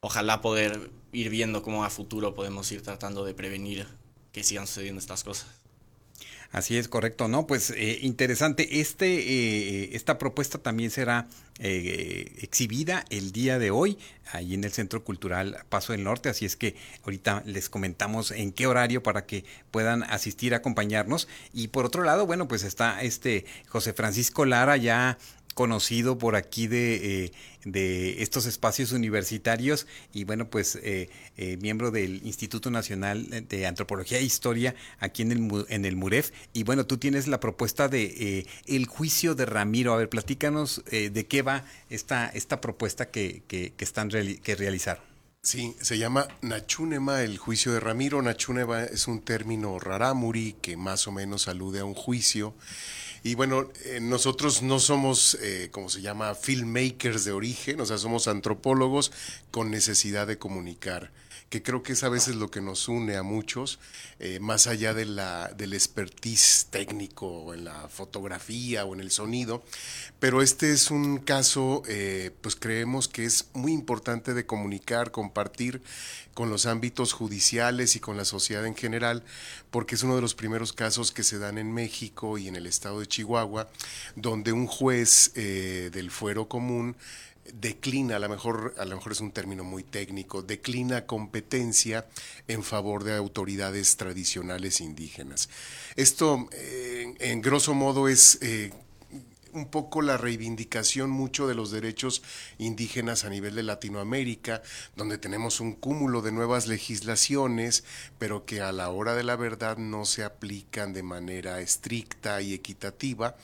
ojalá 0.00 0.42
poder 0.42 0.90
ir 1.12 1.30
viendo 1.30 1.62
cómo 1.62 1.82
a 1.82 1.88
futuro 1.88 2.34
podemos 2.34 2.70
ir 2.72 2.82
tratando 2.82 3.24
de 3.24 3.32
prevenir 3.32 3.86
que 4.32 4.44
sigan 4.44 4.66
sucediendo 4.66 5.00
estas 5.00 5.24
cosas. 5.24 5.46
Así 6.52 6.76
es, 6.76 6.88
correcto. 6.88 7.28
No, 7.28 7.46
pues 7.46 7.70
eh, 7.70 8.00
interesante. 8.02 8.80
Este, 8.80 9.06
eh, 9.06 9.90
esta 9.92 10.18
propuesta 10.18 10.58
también 10.58 10.90
será 10.90 11.28
eh, 11.60 12.32
exhibida 12.40 13.04
el 13.10 13.30
día 13.30 13.60
de 13.60 13.70
hoy 13.70 13.98
ahí 14.32 14.54
en 14.54 14.64
el 14.64 14.72
Centro 14.72 15.04
Cultural 15.04 15.58
Paso 15.68 15.92
del 15.92 16.02
Norte. 16.02 16.28
Así 16.28 16.44
es 16.44 16.56
que 16.56 16.74
ahorita 17.04 17.44
les 17.46 17.68
comentamos 17.68 18.32
en 18.32 18.50
qué 18.52 18.66
horario 18.66 19.00
para 19.02 19.26
que 19.26 19.44
puedan 19.70 20.02
asistir 20.02 20.54
a 20.54 20.58
acompañarnos. 20.58 21.28
Y 21.52 21.68
por 21.68 21.84
otro 21.84 22.02
lado, 22.02 22.26
bueno, 22.26 22.48
pues 22.48 22.64
está 22.64 23.00
este 23.00 23.44
José 23.68 23.92
Francisco 23.92 24.44
Lara 24.44 24.76
ya 24.76 25.18
conocido 25.60 26.16
por 26.16 26.36
aquí 26.36 26.68
de, 26.68 27.24
eh, 27.24 27.32
de, 27.66 28.22
estos 28.22 28.46
espacios 28.46 28.92
universitarios 28.92 29.86
y 30.10 30.24
bueno, 30.24 30.48
pues 30.48 30.76
eh, 30.76 31.10
eh, 31.36 31.58
miembro 31.58 31.90
del 31.90 32.26
Instituto 32.26 32.70
Nacional 32.70 33.46
de 33.46 33.66
Antropología 33.66 34.16
e 34.16 34.22
Historia 34.22 34.74
aquí 35.00 35.20
en 35.20 35.32
el, 35.32 35.66
en 35.68 35.84
el 35.84 35.96
MUREF. 35.96 36.30
Y 36.54 36.62
bueno, 36.62 36.86
tú 36.86 36.96
tienes 36.96 37.26
la 37.26 37.40
propuesta 37.40 37.88
de 37.88 38.46
el 38.64 38.86
juicio 38.86 39.34
de 39.34 39.44
Ramiro. 39.44 39.92
A 39.92 39.98
ver, 39.98 40.08
platícanos 40.08 40.82
de 40.90 41.26
qué 41.26 41.42
va 41.42 41.66
esta, 41.90 42.30
esta 42.30 42.62
propuesta 42.62 43.10
que, 43.10 43.42
que, 43.46 43.74
están 43.80 44.08
que 44.08 44.56
realizaron. 44.56 45.04
Sí, 45.42 45.76
se 45.82 45.98
llama 45.98 46.26
Nachunema, 46.40 47.22
el 47.22 47.36
juicio 47.36 47.72
de 47.74 47.80
Ramiro. 47.80 48.22
Nachunema 48.22 48.84
es 48.84 49.08
un 49.08 49.20
término 49.20 49.78
rarámuri 49.78 50.54
que 50.62 50.78
más 50.78 51.06
o 51.06 51.12
menos 51.12 51.48
alude 51.48 51.80
a 51.80 51.84
un 51.84 51.94
juicio 51.94 52.54
y 53.22 53.34
bueno, 53.34 53.70
eh, 53.84 54.00
nosotros 54.00 54.62
no 54.62 54.78
somos, 54.78 55.36
eh, 55.42 55.68
como 55.70 55.88
se 55.88 56.00
llama, 56.00 56.34
filmmakers 56.34 57.24
de 57.24 57.32
origen, 57.32 57.80
o 57.80 57.86
sea, 57.86 57.98
somos 57.98 58.28
antropólogos 58.28 59.12
con 59.50 59.70
necesidad 59.70 60.26
de 60.26 60.38
comunicar 60.38 61.10
que 61.50 61.64
creo 61.64 61.82
que 61.82 61.94
es 61.94 62.04
a 62.04 62.08
veces 62.08 62.36
lo 62.36 62.48
que 62.48 62.60
nos 62.60 62.88
une 62.88 63.16
a 63.16 63.24
muchos, 63.24 63.80
eh, 64.20 64.38
más 64.38 64.68
allá 64.68 64.94
de 64.94 65.04
la, 65.04 65.48
del 65.48 65.74
expertise 65.74 66.68
técnico 66.70 67.52
en 67.52 67.64
la 67.64 67.88
fotografía 67.88 68.84
o 68.84 68.94
en 68.94 69.00
el 69.00 69.10
sonido. 69.10 69.64
Pero 70.20 70.42
este 70.42 70.72
es 70.72 70.92
un 70.92 71.18
caso, 71.18 71.82
eh, 71.88 72.30
pues 72.40 72.54
creemos 72.54 73.08
que 73.08 73.24
es 73.24 73.48
muy 73.52 73.72
importante 73.72 74.32
de 74.32 74.46
comunicar, 74.46 75.10
compartir 75.10 75.82
con 76.34 76.50
los 76.50 76.66
ámbitos 76.66 77.12
judiciales 77.12 77.96
y 77.96 78.00
con 78.00 78.16
la 78.16 78.24
sociedad 78.24 78.64
en 78.64 78.76
general, 78.76 79.24
porque 79.70 79.94
es 79.94 80.02
uno 80.02 80.16
de 80.16 80.22
los 80.22 80.34
primeros 80.34 80.72
casos 80.72 81.12
que 81.12 81.22
se 81.22 81.38
dan 81.38 81.58
en 81.58 81.72
México 81.72 82.38
y 82.38 82.48
en 82.48 82.56
el 82.56 82.66
estado 82.66 83.00
de 83.00 83.06
Chihuahua, 83.06 83.68
donde 84.16 84.52
un 84.52 84.66
juez 84.66 85.32
eh, 85.34 85.90
del 85.92 86.10
fuero 86.10 86.48
común 86.48 86.96
declina, 87.54 88.16
a 88.16 88.18
lo 88.18 88.28
mejor, 88.28 88.74
a 88.78 88.84
lo 88.84 88.96
mejor 88.96 89.12
es 89.12 89.20
un 89.20 89.32
término 89.32 89.64
muy 89.64 89.82
técnico, 89.82 90.42
declina 90.42 91.06
competencia 91.06 92.06
en 92.48 92.62
favor 92.62 93.04
de 93.04 93.16
autoridades 93.16 93.96
tradicionales 93.96 94.80
indígenas. 94.80 95.48
Esto, 95.96 96.48
eh, 96.52 97.14
en 97.18 97.40
grosso 97.40 97.74
modo, 97.74 98.08
es 98.08 98.38
eh, 98.42 98.72
un 99.52 99.66
poco 99.66 100.02
la 100.02 100.16
reivindicación 100.16 101.10
mucho 101.10 101.46
de 101.46 101.54
los 101.54 101.70
derechos 101.70 102.22
indígenas 102.58 103.24
a 103.24 103.30
nivel 103.30 103.54
de 103.54 103.62
Latinoamérica, 103.62 104.62
donde 104.96 105.18
tenemos 105.18 105.60
un 105.60 105.72
cúmulo 105.72 106.22
de 106.22 106.32
nuevas 106.32 106.66
legislaciones, 106.66 107.84
pero 108.18 108.44
que 108.44 108.60
a 108.60 108.72
la 108.72 108.90
hora 108.90 109.14
de 109.14 109.24
la 109.24 109.36
verdad 109.36 109.76
no 109.76 110.04
se 110.04 110.24
aplican 110.24 110.92
de 110.92 111.02
manera 111.02 111.60
estricta 111.60 112.40
y 112.40 112.54
equitativa, 112.54 113.36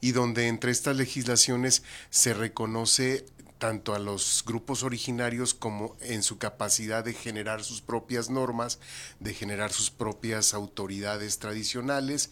y 0.00 0.12
donde 0.12 0.48
entre 0.48 0.72
estas 0.72 0.96
legislaciones 0.96 1.82
se 2.10 2.34
reconoce 2.34 3.24
tanto 3.60 3.94
a 3.94 3.98
los 3.98 4.42
grupos 4.46 4.82
originarios 4.82 5.52
como 5.52 5.94
en 6.00 6.22
su 6.22 6.38
capacidad 6.38 7.04
de 7.04 7.12
generar 7.12 7.62
sus 7.62 7.82
propias 7.82 8.30
normas, 8.30 8.78
de 9.20 9.34
generar 9.34 9.70
sus 9.70 9.90
propias 9.90 10.54
autoridades 10.54 11.38
tradicionales 11.38 12.30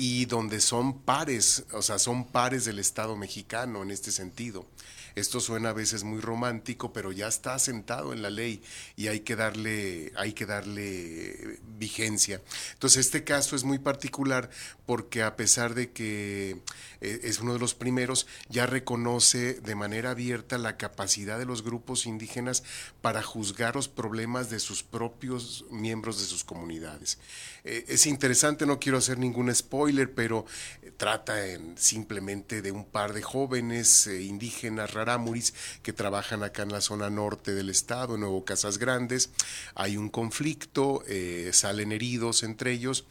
y 0.00 0.26
donde 0.26 0.60
son 0.60 1.00
pares, 1.00 1.64
o 1.72 1.82
sea, 1.82 1.98
son 1.98 2.24
pares 2.24 2.64
del 2.64 2.78
Estado 2.78 3.16
mexicano 3.16 3.82
en 3.82 3.90
este 3.90 4.12
sentido. 4.12 4.64
Esto 5.14 5.40
suena 5.40 5.70
a 5.70 5.72
veces 5.72 6.04
muy 6.04 6.20
romántico, 6.20 6.92
pero 6.92 7.12
ya 7.12 7.28
está 7.28 7.54
asentado 7.54 8.12
en 8.12 8.22
la 8.22 8.30
ley 8.30 8.62
y 8.96 9.08
hay 9.08 9.20
que 9.20 9.36
darle, 9.36 10.12
hay 10.16 10.32
que 10.32 10.46
darle 10.46 11.58
vigencia. 11.78 12.40
Entonces, 12.74 13.06
este 13.06 13.24
caso 13.24 13.56
es 13.56 13.64
muy 13.64 13.78
particular 13.78 14.50
porque 14.86 15.22
a 15.22 15.36
pesar 15.36 15.74
de 15.74 15.92
que 15.92 16.62
eh, 17.00 17.20
es 17.24 17.40
uno 17.40 17.52
de 17.52 17.58
los 17.58 17.74
primeros, 17.74 18.26
ya 18.48 18.66
reconoce 18.66 19.54
de 19.60 19.74
manera 19.74 20.10
abierta 20.12 20.58
la 20.58 20.76
capacidad 20.76 21.38
de 21.38 21.44
los 21.44 21.62
grupos 21.62 22.06
indígenas 22.06 22.64
para 23.02 23.22
juzgar 23.22 23.76
los 23.76 23.88
problemas 23.88 24.50
de 24.50 24.60
sus 24.60 24.82
propios 24.82 25.64
miembros 25.70 26.18
de 26.20 26.26
sus 26.26 26.44
comunidades. 26.44 27.18
Eh, 27.64 27.84
es 27.88 28.06
interesante, 28.06 28.66
no 28.66 28.78
quiero 28.78 28.98
hacer 28.98 29.18
ningún 29.18 29.54
spoiler, 29.54 30.12
pero 30.14 30.46
eh, 30.82 30.92
trata 30.96 31.46
en, 31.46 31.76
simplemente 31.76 32.62
de 32.62 32.72
un 32.72 32.84
par 32.84 33.12
de 33.12 33.22
jóvenes 33.22 34.06
indígenas 34.06 34.92
que 35.82 35.92
trabajan 35.92 36.42
acá 36.42 36.62
en 36.62 36.72
la 36.72 36.80
zona 36.80 37.08
norte 37.08 37.54
del 37.54 37.70
estado, 37.70 38.14
en 38.14 38.20
Nuevo 38.20 38.44
Casas 38.44 38.78
Grandes. 38.78 39.30
Hay 39.74 39.96
un 39.96 40.10
conflicto, 40.10 41.02
salen 41.52 41.92
heridos 41.92 42.42
entre 42.42 42.72
ellos 42.72 43.06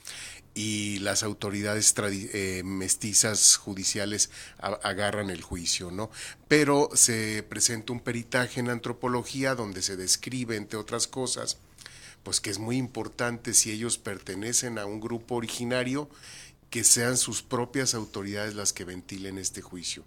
y 0.57 0.97
las 0.99 1.21
autoridades 1.21 1.93
eh, 1.99 2.63
mestizas 2.65 3.57
judiciales 3.57 4.31
agarran 4.57 5.29
el 5.29 5.43
juicio, 5.43 5.91
¿no? 5.91 6.09
Pero 6.47 6.89
se 6.95 7.43
presenta 7.47 7.93
un 7.93 7.99
peritaje 7.99 8.59
en 8.59 8.71
antropología 8.71 9.53
donde 9.53 9.83
se 9.83 9.95
describe, 9.95 10.55
entre 10.55 10.79
otras 10.79 11.05
cosas, 11.05 11.57
pues 12.23 12.41
que 12.41 12.49
es 12.49 12.57
muy 12.57 12.75
importante 12.75 13.53
si 13.53 13.71
ellos 13.71 13.99
pertenecen 13.99 14.79
a 14.79 14.87
un 14.87 14.99
grupo 14.99 15.35
originario, 15.35 16.09
que 16.71 16.83
sean 16.83 17.17
sus 17.17 17.43
propias 17.43 17.93
autoridades 17.93 18.55
las 18.55 18.73
que 18.73 18.83
ventilen 18.83 19.37
este 19.37 19.61
juicio. 19.61 20.05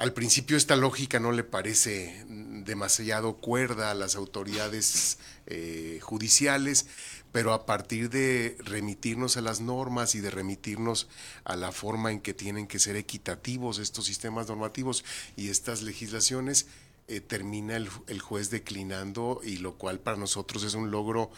Al 0.00 0.14
principio 0.14 0.56
esta 0.56 0.76
lógica 0.76 1.20
no 1.20 1.30
le 1.30 1.44
parece 1.44 2.24
demasiado 2.26 3.36
cuerda 3.36 3.90
a 3.90 3.94
las 3.94 4.16
autoridades 4.16 5.18
eh, 5.46 5.98
judiciales, 6.00 6.86
pero 7.32 7.52
a 7.52 7.66
partir 7.66 8.08
de 8.08 8.56
remitirnos 8.60 9.36
a 9.36 9.42
las 9.42 9.60
normas 9.60 10.14
y 10.14 10.20
de 10.20 10.30
remitirnos 10.30 11.06
a 11.44 11.54
la 11.54 11.70
forma 11.70 12.12
en 12.12 12.20
que 12.20 12.32
tienen 12.32 12.66
que 12.66 12.78
ser 12.78 12.96
equitativos 12.96 13.78
estos 13.78 14.06
sistemas 14.06 14.48
normativos 14.48 15.04
y 15.36 15.50
estas 15.50 15.82
legislaciones, 15.82 16.66
eh, 17.08 17.20
termina 17.20 17.76
el, 17.76 18.20
juez 18.22 18.48
declinando 18.48 19.42
y 19.44 19.58
lo 19.58 19.74
cual 19.74 20.00
para 20.00 20.16
nosotros 20.16 20.62
es 20.62 20.72
un 20.72 20.90
logro 20.90 21.30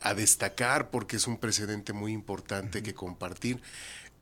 a 0.00 0.14
destacar 0.14 0.90
porque 0.90 1.16
es 1.16 1.26
un 1.26 1.36
precedente 1.36 1.92
muy 1.92 2.12
importante 2.12 2.82
que 2.82 2.94
compartir. 2.94 3.60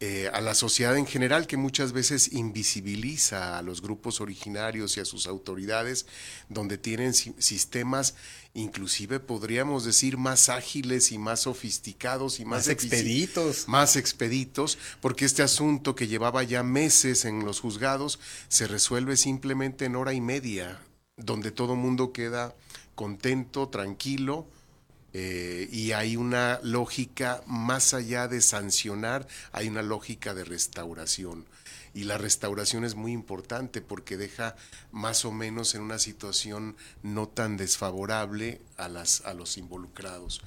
Eh, 0.01 0.31
a 0.33 0.41
la 0.41 0.55
sociedad 0.55 0.97
en 0.97 1.07
general 1.07 1.47
que 1.47 1.57
muchas 1.57 1.93
veces 1.93 2.33
invisibiliza 2.33 3.59
a 3.59 3.63
los 3.63 3.81
grupos 3.81 4.21
originarios 4.21 4.97
y 4.97 5.01
a 5.01 5.05
sus 5.05 5.27
autoridades, 5.27 6.07
donde 6.49 6.77
tienen 6.79 7.15
sistemas 7.15 8.15
inclusive 8.57 9.21
podríamos 9.21 9.85
decir 9.85 10.17
más 10.17 10.49
ágiles 10.49 11.13
y 11.13 11.19
más 11.19 11.41
sofisticados 11.41 12.41
y 12.41 12.45
más, 12.45 12.67
más 12.67 12.69
expeditos. 12.69 13.69
Más 13.69 13.97
expeditos, 13.97 14.79
porque 15.01 15.25
este 15.25 15.43
asunto 15.43 15.95
que 15.95 16.09
llevaba 16.09 16.43
ya 16.43 16.63
meses 16.63 17.25
en 17.25 17.45
los 17.45 17.61
juzgados 17.61 18.19
se 18.49 18.67
resuelve 18.67 19.17
simplemente 19.17 19.85
en 19.85 19.97
hora 19.97 20.15
y 20.15 20.21
media, 20.21 20.81
donde 21.17 21.51
todo 21.51 21.77
mundo 21.77 22.13
queda 22.13 22.55
contento, 22.95 23.69
tranquilo, 23.69 24.47
eh, 25.19 25.67
y 25.73 25.93
hay 25.93 26.15
una 26.15 26.61
lógica 26.63 27.43
más 27.47 27.95
allá 27.95 28.29
de 28.29 28.43
sancionar, 28.43 29.27
hay 29.51 29.67
una 29.67 29.81
lógica 29.81 30.35
de 30.35 30.45
restauración. 30.45 31.47
Y 31.95 32.05
la 32.05 32.19
restauración 32.19 32.85
es 32.85 32.97
muy 32.97 33.13
importante 33.13 33.81
porque 33.81 34.19
deja 34.19 34.57
más 34.93 35.25
o 35.25 35.33
menos 35.33 35.75
en 35.75 35.81
una 35.81 35.99
situación 35.99 36.77
no 37.03 37.29
tan 37.29 37.57
desfavorable 37.57 38.61
a, 38.77 38.89
las, 38.89 39.23
a 39.23 39.33
los 39.33 39.57
involucrados. 39.57 40.43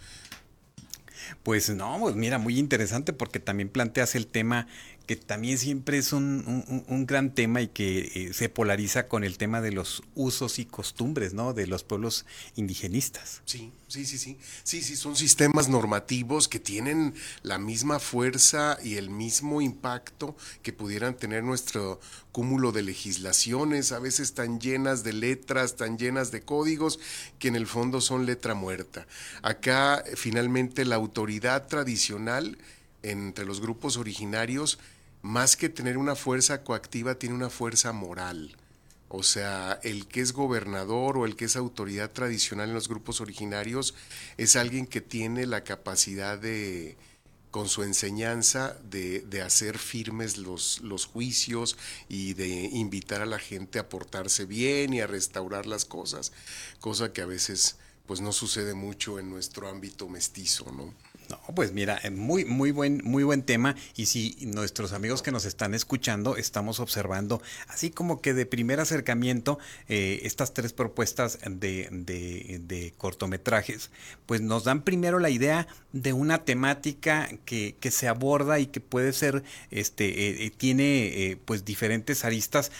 Pues 1.41 1.71
no, 1.71 1.97
pues 1.99 2.15
mira, 2.15 2.37
muy 2.37 2.59
interesante 2.59 3.11
porque 3.11 3.39
también 3.39 3.69
planteas 3.69 4.13
el 4.13 4.27
tema 4.27 4.67
que 5.09 5.15
también 5.15 5.57
siempre 5.57 5.97
es 5.97 6.13
un, 6.13 6.85
un, 6.87 7.05
gran 7.07 7.33
tema 7.33 7.63
y 7.63 7.69
que 7.69 8.11
eh, 8.13 8.31
se 8.31 8.47
polariza 8.47 9.07
con 9.07 9.23
el 9.23 9.39
tema 9.39 9.59
de 9.59 9.71
los 9.71 10.03
usos 10.13 10.59
y 10.59 10.65
costumbres, 10.65 11.33
¿no? 11.33 11.55
De 11.55 11.65
los 11.65 11.83
pueblos 11.83 12.27
indigenistas. 12.55 13.41
Sí, 13.45 13.71
sí, 13.87 14.05
sí, 14.05 14.19
sí. 14.19 14.37
Sí, 14.61 14.83
sí, 14.83 14.95
son 14.95 15.15
sistemas 15.15 15.67
normativos 15.67 16.47
que 16.47 16.59
tienen 16.59 17.15
la 17.41 17.57
misma 17.57 17.97
fuerza 17.97 18.77
y 18.83 18.97
el 18.97 19.09
mismo 19.09 19.61
impacto 19.61 20.37
que 20.61 20.73
pudieran 20.73 21.17
tener 21.17 21.43
nuestro 21.43 21.99
cúmulo 22.31 22.71
de 22.71 22.83
legislaciones, 22.83 23.91
a 23.91 23.97
veces 23.97 24.35
tan 24.35 24.59
llenas 24.59 25.03
de 25.03 25.13
letras, 25.13 25.75
tan 25.75 25.97
llenas 25.97 26.29
de 26.29 26.41
códigos, 26.41 26.99
que 27.39 27.47
en 27.47 27.55
el 27.55 27.65
fondo 27.65 27.99
son 27.99 28.27
letra 28.27 28.53
muerta. 28.53 29.07
Acá, 29.41 30.03
finalmente, 30.13 30.85
la 30.85 30.97
autoridad 30.97 31.65
tradicional 31.65 32.59
entre 33.01 33.45
los 33.45 33.59
grupos 33.59 33.97
originarios 33.97 34.77
más 35.21 35.55
que 35.55 35.69
tener 35.69 35.97
una 35.97 36.15
fuerza 36.15 36.63
coactiva, 36.63 37.15
tiene 37.15 37.35
una 37.35 37.49
fuerza 37.49 37.91
moral. 37.91 38.55
O 39.09 39.23
sea, 39.23 39.79
el 39.83 40.07
que 40.07 40.21
es 40.21 40.33
gobernador 40.33 41.17
o 41.17 41.25
el 41.25 41.35
que 41.35 41.45
es 41.45 41.55
autoridad 41.55 42.11
tradicional 42.11 42.69
en 42.69 42.75
los 42.75 42.87
grupos 42.87 43.21
originarios 43.21 43.95
es 44.37 44.55
alguien 44.55 44.85
que 44.85 45.01
tiene 45.01 45.47
la 45.47 45.63
capacidad 45.63 46.37
de, 46.37 46.95
con 47.49 47.67
su 47.69 47.81
enseñanza, 47.81 48.77
de, 48.83 49.41
hacer 49.43 49.79
firmes 49.79 50.37
los, 50.37 50.81
los, 50.81 51.05
juicios 51.05 51.75
y 52.07 52.35
de 52.35 52.47
invitar 52.47 53.21
a 53.21 53.25
la 53.25 53.39
gente 53.39 53.79
a 53.79 53.89
portarse 53.89 54.45
bien 54.45 54.93
y 54.93 55.01
a 55.01 55.07
restaurar 55.07 55.65
las 55.65 55.85
cosas, 55.85 56.31
cosa 56.79 57.11
que 57.11 57.21
a 57.21 57.25
veces 57.25 57.77
pues 58.05 58.21
no 58.21 58.31
sucede 58.31 58.75
mucho 58.75 59.19
en 59.19 59.29
nuestro 59.29 59.69
ámbito 59.69 60.07
mestizo, 60.07 60.71
¿no? 60.71 60.93
No, 61.29 61.37
pues 61.53 61.73
mira, 61.73 61.99
eh, 62.03 62.09
muy, 62.09 62.43
muy 62.43 62.71
buen, 62.71 63.01
muy 63.03 63.23
buen 63.23 63.43
tema. 63.43 63.75
Y 63.95 64.07
si 64.07 64.35
nuestros 64.41 64.93
amigos 64.93 65.21
que 65.21 65.31
nos 65.31 65.45
están 65.45 65.75
escuchando 65.75 66.37
estamos 66.37 66.79
observando, 66.79 67.39
así 67.67 67.91
como 67.91 68.19
que 68.19 68.33
de 68.33 68.47
primer 68.47 68.79
acercamiento, 68.79 69.59
eh, 69.87 70.21
estas 70.23 70.55
tres 70.55 70.73
propuestas 70.73 71.37
de, 71.47 71.87
de, 71.91 72.93
cortometrajes, 72.97 73.91
pues 74.25 74.41
nos 74.41 74.63
dan 74.63 74.81
primero 74.81 75.19
la 75.19 75.29
idea 75.29 75.67
de 75.93 76.13
una 76.13 76.43
temática 76.45 77.29
que, 77.45 77.75
que 77.79 77.91
se 77.91 78.07
aborda 78.07 78.59
y 78.59 78.65
que 78.65 78.79
puede 78.79 79.13
ser, 79.13 79.43
este, 79.69 80.45
eh, 80.45 80.49
tiene 80.49 81.37
pues 81.45 81.63
diferentes 81.63 82.25
aristas 82.25 82.71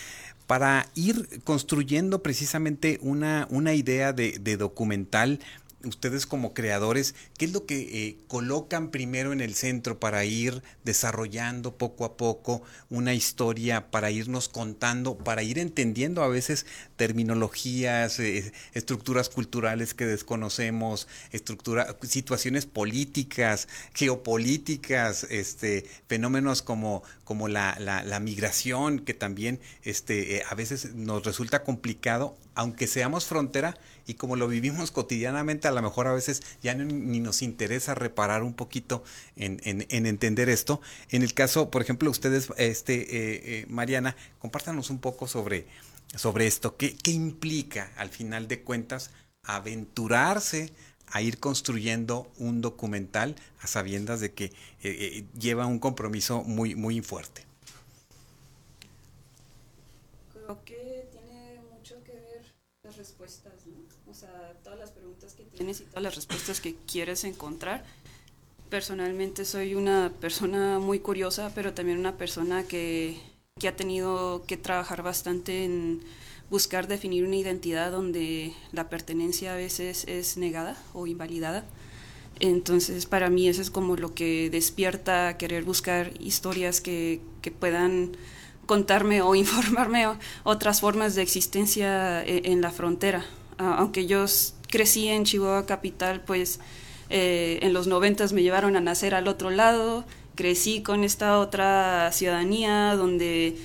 para 0.47 0.87
ir 0.95 1.41
construyendo 1.43 2.23
precisamente 2.23 2.97
una, 3.03 3.47
una 3.51 3.75
idea 3.75 4.13
de, 4.13 4.39
de 4.39 4.57
documental 4.57 5.39
ustedes 5.83 6.25
como 6.25 6.53
creadores, 6.53 7.15
¿qué 7.37 7.45
es 7.45 7.53
lo 7.53 7.65
que 7.65 7.79
eh, 7.79 8.17
colocan 8.27 8.91
primero 8.91 9.31
en 9.31 9.41
el 9.41 9.55
centro 9.55 9.99
para 9.99 10.25
ir 10.25 10.61
desarrollando 10.83 11.77
poco 11.77 12.05
a 12.05 12.17
poco 12.17 12.61
una 12.89 13.13
historia, 13.13 13.89
para 13.91 14.11
irnos 14.11 14.49
contando, 14.49 15.17
para 15.17 15.43
ir 15.43 15.57
entendiendo 15.59 16.23
a 16.23 16.27
veces 16.27 16.65
terminologías, 16.97 18.19
eh, 18.19 18.51
estructuras 18.73 19.29
culturales 19.29 19.93
que 19.93 20.05
desconocemos, 20.05 21.07
estructura, 21.31 21.95
situaciones 22.01 22.65
políticas, 22.65 23.67
geopolíticas, 23.93 25.25
este, 25.29 25.85
fenómenos 26.07 26.61
como, 26.61 27.03
como 27.23 27.47
la, 27.47 27.77
la, 27.79 28.19
migración, 28.19 28.99
que 28.99 29.13
también 29.13 29.59
este, 29.83 30.37
eh, 30.37 30.43
a 30.49 30.55
veces 30.55 30.93
nos 30.93 31.23
resulta 31.23 31.63
complicado, 31.63 32.35
aunque 32.55 32.87
seamos 32.87 33.25
frontera, 33.25 33.77
y 34.09 34.15
como 34.15 34.35
lo 34.35 34.47
vivimos 34.47 34.89
cotidianamente, 34.99 35.67
a 35.67 35.71
lo 35.71 35.83
mejor 35.83 36.07
a 36.07 36.13
veces 36.13 36.41
ya 36.63 36.73
ni, 36.73 37.19
nos 37.19 37.43
interesa 37.43 37.93
reparar 37.93 38.41
un 38.41 38.55
poquito 38.55 39.03
en, 39.35 39.59
entender 39.63 40.49
esto. 40.49 40.81
En 41.09 41.21
el 41.21 41.35
caso, 41.35 41.69
por 41.69 41.83
ejemplo, 41.83 42.09
ustedes, 42.09 42.49
este, 42.57 42.95
eh, 42.95 43.41
eh, 43.43 43.65
Mariana, 43.69 44.15
compártanos 44.39 44.89
un 44.89 44.97
poco 44.97 45.27
sobre, 45.27 45.67
esto. 46.39 46.75
¿Qué, 46.75 46.95
¿Qué 46.95 47.11
implica, 47.11 47.91
al 47.97 48.09
final 48.09 48.47
de 48.47 48.63
cuentas, 48.63 49.11
aventurarse 49.43 50.73
a 51.11 51.21
ir 51.21 51.39
construyendo 51.39 52.31
un 52.37 52.61
documental 52.61 53.35
a 53.61 53.67
sabiendas 53.67 54.21
de 54.21 54.33
que 54.33 54.51
eh, 54.81 55.23
lleva 55.37 55.67
un 55.67 55.77
compromiso 55.77 56.43
muy, 56.43 56.73
muy 56.73 57.01
fuerte? 57.01 57.45
Creo 60.33 60.63
que 60.65 61.07
tiene 61.11 61.61
mucho 61.71 62.03
que 62.03 62.13
ver 62.13 62.55
las 62.83 62.97
respuestas 62.97 63.53
todas 64.63 64.79
las 64.79 64.91
preguntas 64.91 65.33
que 65.33 65.43
tienes 65.59 65.81
y 65.81 65.83
todas 65.83 66.03
las 66.03 66.15
respuestas 66.15 66.61
que 66.61 66.75
quieres 66.87 67.25
encontrar. 67.25 67.83
Personalmente 68.69 69.43
soy 69.43 69.75
una 69.75 70.11
persona 70.21 70.79
muy 70.79 70.99
curiosa, 70.99 71.51
pero 71.53 71.73
también 71.73 71.99
una 71.99 72.17
persona 72.17 72.63
que, 72.63 73.19
que 73.59 73.67
ha 73.67 73.75
tenido 73.75 74.43
que 74.47 74.55
trabajar 74.55 75.03
bastante 75.03 75.65
en 75.65 76.01
buscar 76.49 76.87
definir 76.87 77.25
una 77.25 77.35
identidad 77.35 77.91
donde 77.91 78.53
la 78.71 78.89
pertenencia 78.89 79.53
a 79.53 79.57
veces 79.57 80.05
es 80.07 80.37
negada 80.37 80.77
o 80.93 81.07
invalidada. 81.07 81.65
Entonces, 82.39 83.05
para 83.05 83.29
mí 83.29 83.49
eso 83.49 83.61
es 83.61 83.69
como 83.69 83.97
lo 83.97 84.13
que 84.13 84.49
despierta 84.49 85.37
querer 85.37 85.65
buscar 85.65 86.13
historias 86.21 86.79
que, 86.79 87.19
que 87.41 87.51
puedan 87.51 88.15
contarme 88.65 89.21
o 89.21 89.35
informarme 89.43 90.07
otras 90.43 90.79
formas 90.79 91.15
de 91.15 91.21
existencia 91.21 92.23
en, 92.23 92.45
en 92.45 92.61
la 92.61 92.71
frontera. 92.71 93.25
Aunque 93.57 94.07
yo 94.07 94.25
crecí 94.69 95.07
en 95.07 95.25
Chihuahua 95.25 95.65
Capital, 95.65 96.21
pues 96.21 96.59
eh, 97.09 97.59
en 97.61 97.73
los 97.73 97.87
noventas 97.87 98.33
me 98.33 98.43
llevaron 98.43 98.75
a 98.75 98.81
nacer 98.81 99.15
al 99.15 99.27
otro 99.27 99.49
lado, 99.49 100.05
crecí 100.35 100.81
con 100.81 101.03
esta 101.03 101.39
otra 101.39 102.11
ciudadanía 102.11 102.95
donde 102.95 103.57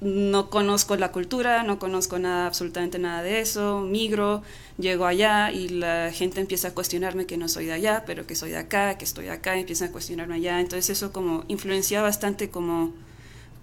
no 0.00 0.50
conozco 0.50 0.96
la 0.96 1.10
cultura, 1.10 1.62
no 1.62 1.78
conozco 1.78 2.18
nada, 2.18 2.46
absolutamente 2.46 2.98
nada 2.98 3.22
de 3.22 3.40
eso, 3.40 3.80
migro, 3.80 4.42
llego 4.78 5.06
allá 5.06 5.50
y 5.50 5.68
la 5.68 6.12
gente 6.12 6.40
empieza 6.40 6.68
a 6.68 6.74
cuestionarme 6.74 7.26
que 7.26 7.38
no 7.38 7.48
soy 7.48 7.66
de 7.66 7.72
allá, 7.72 8.04
pero 8.06 8.26
que 8.26 8.34
soy 8.34 8.50
de 8.50 8.58
acá, 8.58 8.98
que 8.98 9.04
estoy 9.04 9.28
acá, 9.28 9.56
empiezan 9.58 9.88
a 9.88 9.92
cuestionarme 9.92 10.36
allá, 10.36 10.60
entonces 10.60 10.90
eso 10.90 11.12
como 11.12 11.44
influencia 11.48 12.02
bastante 12.02 12.50
como 12.50 12.92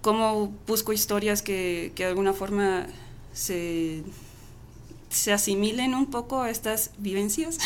cómo 0.02 0.52
busco 0.66 0.92
historias 0.92 1.40
que, 1.40 1.92
que 1.94 2.02
de 2.02 2.10
alguna 2.10 2.32
forma 2.32 2.86
se 3.32 4.02
se 5.14 5.32
asimilen 5.32 5.94
un 5.94 6.06
poco 6.06 6.42
a 6.42 6.50
estas 6.50 6.90
vivencias 6.98 7.58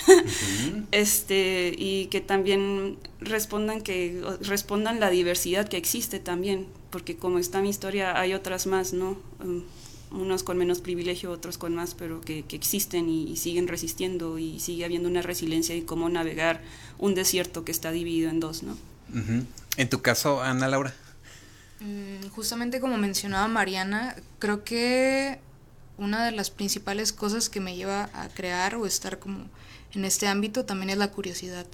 este 0.92 1.74
y 1.76 2.06
que 2.06 2.20
también 2.20 2.98
respondan 3.20 3.80
que 3.80 4.22
respondan 4.42 5.00
la 5.00 5.10
diversidad 5.10 5.66
que 5.66 5.78
existe 5.78 6.18
también 6.18 6.66
porque 6.90 7.16
como 7.16 7.38
está 7.38 7.62
mi 7.62 7.70
historia 7.70 8.20
hay 8.20 8.34
otras 8.34 8.66
más 8.66 8.92
no 8.92 9.16
um, 9.42 9.62
unos 10.10 10.42
con 10.42 10.58
menos 10.58 10.80
privilegio 10.80 11.30
otros 11.30 11.56
con 11.58 11.74
más 11.74 11.94
pero 11.94 12.20
que, 12.20 12.44
existen 12.50 13.08
y, 13.08 13.36
siguen 13.36 13.66
resistiendo 13.66 14.38
y 14.38 14.60
sigue 14.60 14.84
habiendo 14.84 15.08
una 15.08 15.22
resiliencia 15.22 15.74
y 15.74 15.82
cómo 15.82 16.08
navegar 16.10 16.62
un 16.98 17.14
desierto 17.14 17.64
que 17.64 17.72
está 17.72 17.92
dividido 17.92 18.30
en 18.30 18.40
dos 18.40 18.62
no 18.62 18.76
en 19.78 19.88
tu 19.88 20.02
caso 20.02 20.42
Ana 20.42 20.68
Laura. 20.68 20.94
Mm, 21.80 22.28
justamente 22.30 22.80
como 22.80 22.98
mencionaba 22.98 23.48
Mariana 23.48 24.16
creo 24.38 24.64
que 24.64 25.38
una 25.98 26.24
de 26.24 26.32
las 26.32 26.50
principales 26.50 27.12
cosas 27.12 27.48
que 27.48 27.60
me 27.60 27.76
lleva 27.76 28.08
a 28.14 28.28
crear 28.28 28.76
o 28.76 28.86
estar 28.86 29.18
como 29.18 29.46
en 29.94 30.04
este 30.04 30.26
ámbito 30.28 30.64
también 30.64 30.90
es 30.90 30.98
la 30.98 31.10
curiosidad. 31.10 31.66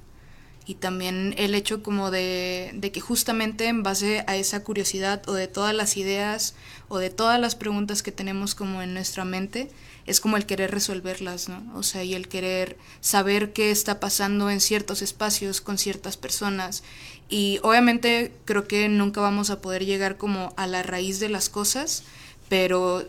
Y 0.66 0.76
también 0.76 1.34
el 1.36 1.54
hecho 1.54 1.82
como 1.82 2.10
de, 2.10 2.70
de, 2.74 2.90
que 2.90 3.00
justamente 3.00 3.66
en 3.66 3.82
base 3.82 4.24
a 4.26 4.36
esa 4.36 4.64
curiosidad 4.64 5.22
o 5.28 5.34
de 5.34 5.46
todas 5.46 5.74
las 5.74 5.98
ideas 5.98 6.54
o 6.88 6.96
de 6.96 7.10
todas 7.10 7.38
las 7.38 7.54
preguntas 7.54 8.02
que 8.02 8.12
tenemos 8.12 8.54
como 8.54 8.80
en 8.80 8.94
nuestra 8.94 9.26
mente, 9.26 9.70
es 10.06 10.20
como 10.20 10.38
el 10.38 10.46
querer 10.46 10.70
resolverlas, 10.70 11.50
¿no? 11.50 11.62
O 11.74 11.82
sea, 11.82 12.02
y 12.02 12.14
el 12.14 12.28
querer 12.28 12.78
saber 13.00 13.52
qué 13.52 13.70
está 13.70 14.00
pasando 14.00 14.48
en 14.48 14.60
ciertos 14.60 15.02
espacios 15.02 15.60
con 15.60 15.76
ciertas 15.76 16.16
personas. 16.16 16.82
Y 17.28 17.58
obviamente 17.62 18.32
creo 18.46 18.66
que 18.66 18.88
nunca 18.88 19.20
vamos 19.20 19.50
a 19.50 19.60
poder 19.60 19.84
llegar 19.84 20.16
como 20.16 20.54
a 20.56 20.66
la 20.66 20.82
raíz 20.82 21.20
de 21.20 21.28
las 21.28 21.50
cosas, 21.50 22.04
pero 22.48 23.06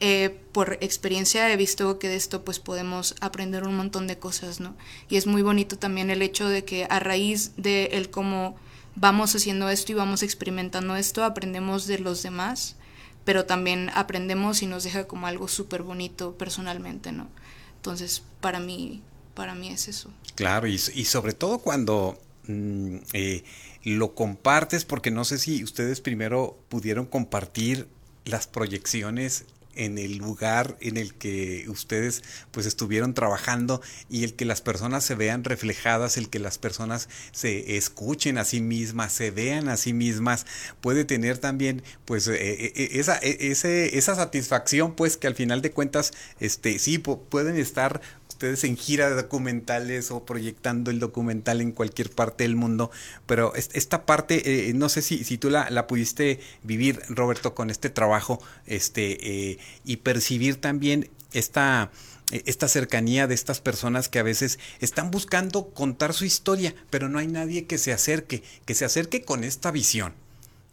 eh, 0.00 0.40
por 0.52 0.78
experiencia 0.80 1.50
he 1.52 1.56
visto 1.56 1.98
que 1.98 2.08
de 2.08 2.16
esto 2.16 2.44
pues 2.44 2.58
podemos 2.58 3.14
aprender 3.20 3.64
un 3.64 3.76
montón 3.76 4.06
de 4.06 4.18
cosas, 4.18 4.60
¿no? 4.60 4.76
Y 5.08 5.16
es 5.16 5.26
muy 5.26 5.42
bonito 5.42 5.78
también 5.78 6.10
el 6.10 6.22
hecho 6.22 6.48
de 6.48 6.64
que 6.64 6.86
a 6.88 6.98
raíz 6.98 7.52
de 7.56 7.86
el 7.92 8.10
cómo 8.10 8.56
vamos 8.96 9.34
haciendo 9.36 9.68
esto 9.68 9.92
y 9.92 9.94
vamos 9.94 10.22
experimentando 10.22 10.96
esto, 10.96 11.24
aprendemos 11.24 11.86
de 11.86 11.98
los 11.98 12.22
demás 12.22 12.76
pero 13.24 13.46
también 13.46 13.90
aprendemos 13.94 14.62
y 14.62 14.66
nos 14.66 14.84
deja 14.84 15.06
como 15.06 15.26
algo 15.26 15.48
súper 15.48 15.82
bonito 15.82 16.36
personalmente, 16.36 17.12
¿no? 17.12 17.28
Entonces, 17.76 18.22
para 18.40 18.60
mí, 18.60 19.02
para 19.34 19.54
mí 19.54 19.68
es 19.68 19.88
eso. 19.88 20.10
Claro, 20.34 20.66
y, 20.66 20.78
sobre 20.78 21.32
todo 21.32 21.58
cuando 21.58 22.18
mm, 22.46 22.96
eh, 23.12 23.44
lo 23.84 24.14
compartes, 24.14 24.84
porque 24.84 25.10
no 25.10 25.24
sé 25.24 25.38
si 25.38 25.62
ustedes 25.62 26.00
primero 26.00 26.58
pudieron 26.68 27.06
compartir 27.06 27.88
las 28.24 28.46
proyecciones 28.46 29.44
en 29.80 29.96
el 29.96 30.18
lugar 30.18 30.76
en 30.80 30.98
el 30.98 31.14
que 31.14 31.64
ustedes 31.68 32.22
pues 32.50 32.66
estuvieron 32.66 33.14
trabajando 33.14 33.80
y 34.10 34.24
el 34.24 34.34
que 34.34 34.44
las 34.44 34.60
personas 34.60 35.04
se 35.04 35.14
vean 35.14 35.42
reflejadas, 35.42 36.18
el 36.18 36.28
que 36.28 36.38
las 36.38 36.58
personas 36.58 37.08
se 37.32 37.76
escuchen 37.78 38.36
a 38.36 38.44
sí 38.44 38.60
mismas, 38.60 39.12
se 39.12 39.30
vean 39.30 39.68
a 39.68 39.78
sí 39.78 39.94
mismas, 39.94 40.44
puede 40.82 41.04
tener 41.04 41.38
también 41.38 41.82
pues 42.04 42.28
eh, 42.28 42.34
eh, 42.34 42.72
eh, 42.76 42.88
esa, 42.92 43.16
ese, 43.16 43.96
esa 43.96 44.14
satisfacción 44.14 44.94
pues 44.94 45.16
que 45.16 45.26
al 45.26 45.34
final 45.34 45.62
de 45.62 45.70
cuentas 45.70 46.12
este 46.40 46.78
sí 46.78 46.98
pueden 46.98 47.56
estar 47.56 48.02
ustedes 48.30 48.64
en 48.64 48.76
gira 48.76 49.10
de 49.10 49.16
documentales 49.16 50.10
o 50.10 50.24
proyectando 50.24 50.90
el 50.90 50.98
documental 50.98 51.60
en 51.60 51.72
cualquier 51.72 52.10
parte 52.10 52.44
del 52.44 52.56
mundo, 52.56 52.90
pero 53.26 53.54
esta 53.54 54.06
parte, 54.06 54.68
eh, 54.68 54.72
no 54.74 54.88
sé 54.88 55.02
si, 55.02 55.24
si 55.24 55.36
tú 55.36 55.50
la, 55.50 55.68
la, 55.70 55.86
pudiste 55.86 56.40
vivir, 56.62 57.02
Roberto, 57.08 57.54
con 57.54 57.70
este 57.70 57.90
trabajo, 57.90 58.40
este, 58.66 59.50
eh, 59.50 59.58
y 59.84 59.98
percibir 59.98 60.56
también 60.56 61.10
esta 61.32 61.90
eh, 62.30 62.42
esta 62.46 62.68
cercanía 62.68 63.26
de 63.26 63.34
estas 63.34 63.60
personas 63.60 64.08
que 64.08 64.20
a 64.20 64.22
veces 64.22 64.58
están 64.80 65.10
buscando 65.10 65.70
contar 65.70 66.14
su 66.14 66.24
historia, 66.24 66.74
pero 66.88 67.08
no 67.08 67.18
hay 67.18 67.26
nadie 67.26 67.66
que 67.66 67.78
se 67.78 67.92
acerque, 67.92 68.42
que 68.64 68.74
se 68.74 68.84
acerque 68.84 69.22
con 69.22 69.44
esta 69.44 69.70
visión. 69.70 70.14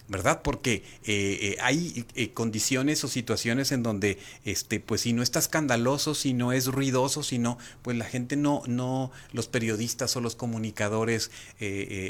¿Verdad? 0.08 0.42
Porque 0.42 0.84
eh, 1.04 1.38
eh, 1.42 1.58
hay 1.62 2.06
eh, 2.16 2.32
condiciones 2.32 3.04
o 3.04 3.08
situaciones 3.08 3.72
en 3.72 3.84
donde, 3.84 4.20
este, 4.46 4.80
pues 4.80 5.02
si 5.02 5.14
no 5.14 5.22
está 5.22 5.40
escandaloso, 5.40 6.16
si 6.16 6.34
no 6.34 6.54
es 6.54 6.68
ruidoso, 6.68 7.24
si 7.24 7.40
no, 7.40 7.58
pues 7.82 7.98
la 7.98 8.06
gente 8.06 8.36
no, 8.36 8.64
no, 8.68 9.12
los 9.34 9.48
periodistas 9.48 10.16
o 10.16 10.22
los 10.22 10.36
comunicadores 10.36 11.32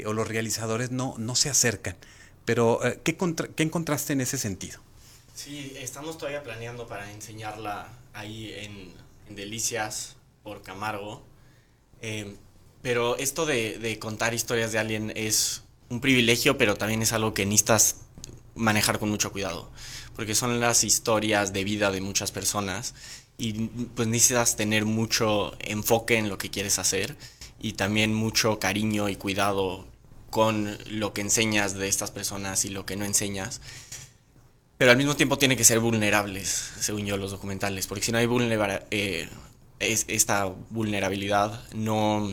o 0.06 0.12
los 0.12 0.28
realizadores 0.28 0.90
no, 0.90 1.14
no 1.18 1.34
se 1.34 1.50
acercan. 1.50 1.96
Pero, 2.44 2.80
¿qué, 3.04 3.16
¿qué 3.16 3.62
encontraste 3.62 4.12
en 4.12 4.20
ese 4.20 4.38
sentido? 4.38 4.80
Sí, 5.34 5.74
estamos 5.78 6.18
todavía 6.18 6.42
planeando 6.42 6.86
para 6.86 7.10
enseñarla 7.12 7.88
ahí 8.14 8.52
en, 8.54 9.08
Delicias 9.28 10.16
por 10.42 10.62
Camargo. 10.62 11.22
pero 12.80 13.18
esto 13.18 13.44
de 13.44 13.98
contar 14.00 14.32
historias 14.32 14.72
de 14.72 14.78
alguien 14.78 15.12
es 15.14 15.64
un 15.88 16.00
privilegio, 16.00 16.58
pero 16.58 16.76
también 16.76 17.02
es 17.02 17.12
algo 17.12 17.34
que 17.34 17.46
necesitas 17.46 17.96
manejar 18.54 18.98
con 18.98 19.08
mucho 19.08 19.32
cuidado, 19.32 19.70
porque 20.14 20.34
son 20.34 20.60
las 20.60 20.84
historias 20.84 21.52
de 21.52 21.64
vida 21.64 21.90
de 21.90 22.00
muchas 22.00 22.32
personas 22.32 22.94
y 23.38 23.52
pues 23.94 24.08
necesitas 24.08 24.56
tener 24.56 24.84
mucho 24.84 25.56
enfoque 25.60 26.18
en 26.18 26.28
lo 26.28 26.38
que 26.38 26.50
quieres 26.50 26.78
hacer 26.78 27.16
y 27.60 27.74
también 27.74 28.12
mucho 28.12 28.58
cariño 28.58 29.08
y 29.08 29.16
cuidado 29.16 29.86
con 30.30 30.76
lo 30.86 31.12
que 31.12 31.22
enseñas 31.22 31.74
de 31.74 31.88
estas 31.88 32.10
personas 32.10 32.64
y 32.64 32.70
lo 32.70 32.84
que 32.84 32.96
no 32.96 33.04
enseñas. 33.04 33.60
Pero 34.76 34.90
al 34.90 34.96
mismo 34.96 35.16
tiempo 35.16 35.38
tiene 35.38 35.56
que 35.56 35.64
ser 35.64 35.80
vulnerables, 35.80 36.70
según 36.78 37.06
yo, 37.06 37.16
los 37.16 37.30
documentales, 37.30 37.86
porque 37.86 38.04
si 38.04 38.12
no 38.12 38.18
hay 38.18 38.28
eh, 38.90 39.28
esta 39.80 40.44
vulnerabilidad, 40.70 41.60
no, 41.74 42.30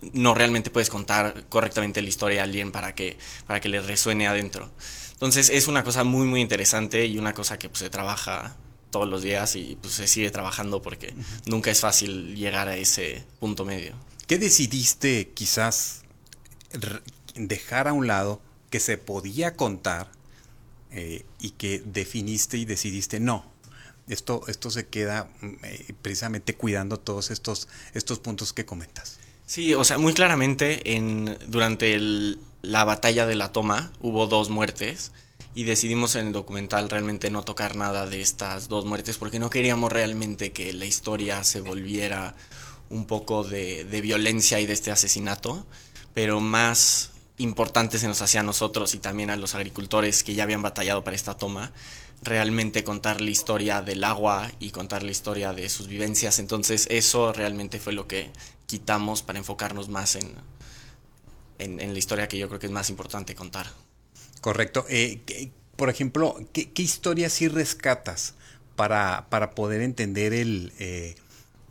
no 0.00 0.34
realmente 0.34 0.70
puedes 0.70 0.90
contar 0.90 1.46
correctamente 1.48 2.02
la 2.02 2.08
historia 2.08 2.40
a 2.40 2.44
alguien 2.44 2.72
para 2.72 2.94
que, 2.94 3.18
para 3.46 3.60
que 3.60 3.68
le 3.68 3.80
resuene 3.80 4.28
adentro. 4.28 4.70
Entonces 5.12 5.50
es 5.50 5.66
una 5.66 5.82
cosa 5.82 6.04
muy, 6.04 6.26
muy 6.26 6.40
interesante 6.40 7.06
y 7.06 7.18
una 7.18 7.34
cosa 7.34 7.58
que 7.58 7.68
pues, 7.68 7.80
se 7.80 7.90
trabaja 7.90 8.56
todos 8.90 9.08
los 9.08 9.22
días 9.22 9.56
y 9.56 9.76
pues, 9.80 9.94
se 9.94 10.06
sigue 10.06 10.30
trabajando 10.30 10.80
porque 10.80 11.14
nunca 11.46 11.70
es 11.70 11.80
fácil 11.80 12.36
llegar 12.36 12.68
a 12.68 12.76
ese 12.76 13.24
punto 13.40 13.64
medio. 13.64 13.94
¿Qué 14.26 14.38
decidiste 14.38 15.30
quizás 15.34 16.02
dejar 17.34 17.88
a 17.88 17.92
un 17.92 18.06
lado 18.06 18.40
que 18.70 18.80
se 18.80 18.98
podía 18.98 19.56
contar 19.56 20.10
eh, 20.90 21.24
y 21.40 21.50
que 21.50 21.82
definiste 21.84 22.58
y 22.58 22.64
decidiste 22.64 23.20
no? 23.20 23.44
Esto, 24.06 24.42
esto 24.48 24.70
se 24.70 24.86
queda 24.86 25.28
mm, 25.40 25.46
eh, 25.64 25.94
precisamente 26.00 26.54
cuidando 26.54 26.98
todos 26.98 27.30
estos, 27.30 27.68
estos 27.92 28.18
puntos 28.20 28.52
que 28.52 28.64
comentas. 28.64 29.17
Sí, 29.48 29.72
o 29.72 29.82
sea, 29.82 29.96
muy 29.96 30.12
claramente 30.12 30.94
en, 30.94 31.38
durante 31.46 31.98
la 32.60 32.84
batalla 32.84 33.24
de 33.24 33.34
la 33.34 33.50
toma 33.50 33.90
hubo 33.98 34.26
dos 34.26 34.50
muertes 34.50 35.10
y 35.54 35.64
decidimos 35.64 36.16
en 36.16 36.26
el 36.26 36.32
documental 36.34 36.90
realmente 36.90 37.30
no 37.30 37.42
tocar 37.42 37.74
nada 37.74 38.04
de 38.04 38.20
estas 38.20 38.68
dos 38.68 38.84
muertes 38.84 39.16
porque 39.16 39.38
no 39.38 39.48
queríamos 39.48 39.90
realmente 39.90 40.52
que 40.52 40.74
la 40.74 40.84
historia 40.84 41.44
se 41.44 41.62
volviera 41.62 42.34
un 42.90 43.06
poco 43.06 43.42
de, 43.42 43.84
de 43.84 44.00
violencia 44.02 44.60
y 44.60 44.66
de 44.66 44.74
este 44.74 44.90
asesinato, 44.90 45.66
pero 46.12 46.40
más 46.40 47.12
importante 47.38 47.98
se 47.98 48.06
nos 48.06 48.20
hacía 48.20 48.40
a 48.40 48.44
nosotros 48.44 48.94
y 48.94 48.98
también 48.98 49.30
a 49.30 49.36
los 49.36 49.54
agricultores 49.54 50.24
que 50.24 50.34
ya 50.34 50.42
habían 50.42 50.60
batallado 50.60 51.04
para 51.04 51.16
esta 51.16 51.38
toma, 51.38 51.72
realmente 52.20 52.84
contar 52.84 53.22
la 53.22 53.30
historia 53.30 53.80
del 53.80 54.04
agua 54.04 54.50
y 54.60 54.72
contar 54.72 55.02
la 55.04 55.10
historia 55.10 55.54
de 55.54 55.70
sus 55.70 55.86
vivencias. 55.86 56.38
Entonces 56.38 56.86
eso 56.90 57.32
realmente 57.32 57.78
fue 57.78 57.94
lo 57.94 58.06
que 58.06 58.30
quitamos 58.68 59.22
para 59.22 59.38
enfocarnos 59.38 59.88
más 59.88 60.14
en, 60.14 60.30
en, 61.58 61.92
la 61.92 61.98
historia 61.98 62.28
que 62.28 62.38
yo 62.38 62.48
creo 62.48 62.60
que 62.60 62.66
es 62.66 62.72
más 62.72 62.90
importante 62.90 63.34
contar. 63.34 63.66
Correcto. 64.40 64.84
Eh, 64.88 65.50
por 65.74 65.88
ejemplo, 65.88 66.36
¿qué, 66.52 66.70
historias 66.76 67.32
sí 67.32 67.48
rescatas 67.48 68.34
para, 68.76 69.26
para 69.30 69.50
poder 69.50 69.80
entender 69.82 70.32
el... 70.32 70.72
Eh, 70.78 71.16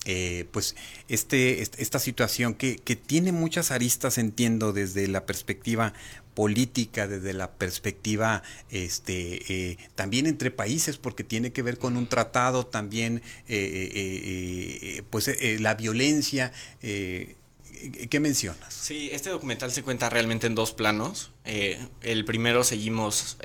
eh, 0.09 0.47
pues 0.51 0.77
este, 1.09 1.61
esta 1.61 1.99
situación 1.99 2.53
que, 2.53 2.77
que, 2.77 2.95
tiene 2.95 3.33
muchas 3.33 3.71
aristas, 3.71 4.17
entiendo, 4.17 4.71
desde 4.71 5.05
la 5.09 5.25
perspectiva 5.25 5.93
política, 6.37 7.07
desde 7.07 7.33
la 7.33 7.53
perspectiva 7.53 8.43
este, 8.69 9.71
eh, 9.71 9.77
también 9.95 10.27
entre 10.27 10.51
países, 10.51 10.97
porque 10.99 11.23
tiene 11.23 11.51
que 11.51 11.63
ver 11.63 11.79
con 11.79 11.97
un 11.97 12.07
tratado, 12.07 12.63
también 12.63 13.23
eh, 13.47 13.89
eh, 13.95 15.03
pues 15.09 15.31
la 15.59 15.73
violencia. 15.73 16.53
¿Qué 16.79 18.19
mencionas? 18.19 18.71
Sí, 18.71 19.09
este 19.11 19.31
documental 19.31 19.71
se 19.71 19.81
cuenta 19.81 20.11
realmente 20.11 20.45
en 20.45 20.53
dos 20.53 20.73
planos. 20.73 21.31
el 21.43 22.23
primero 22.23 22.63
seguimos 22.63 23.37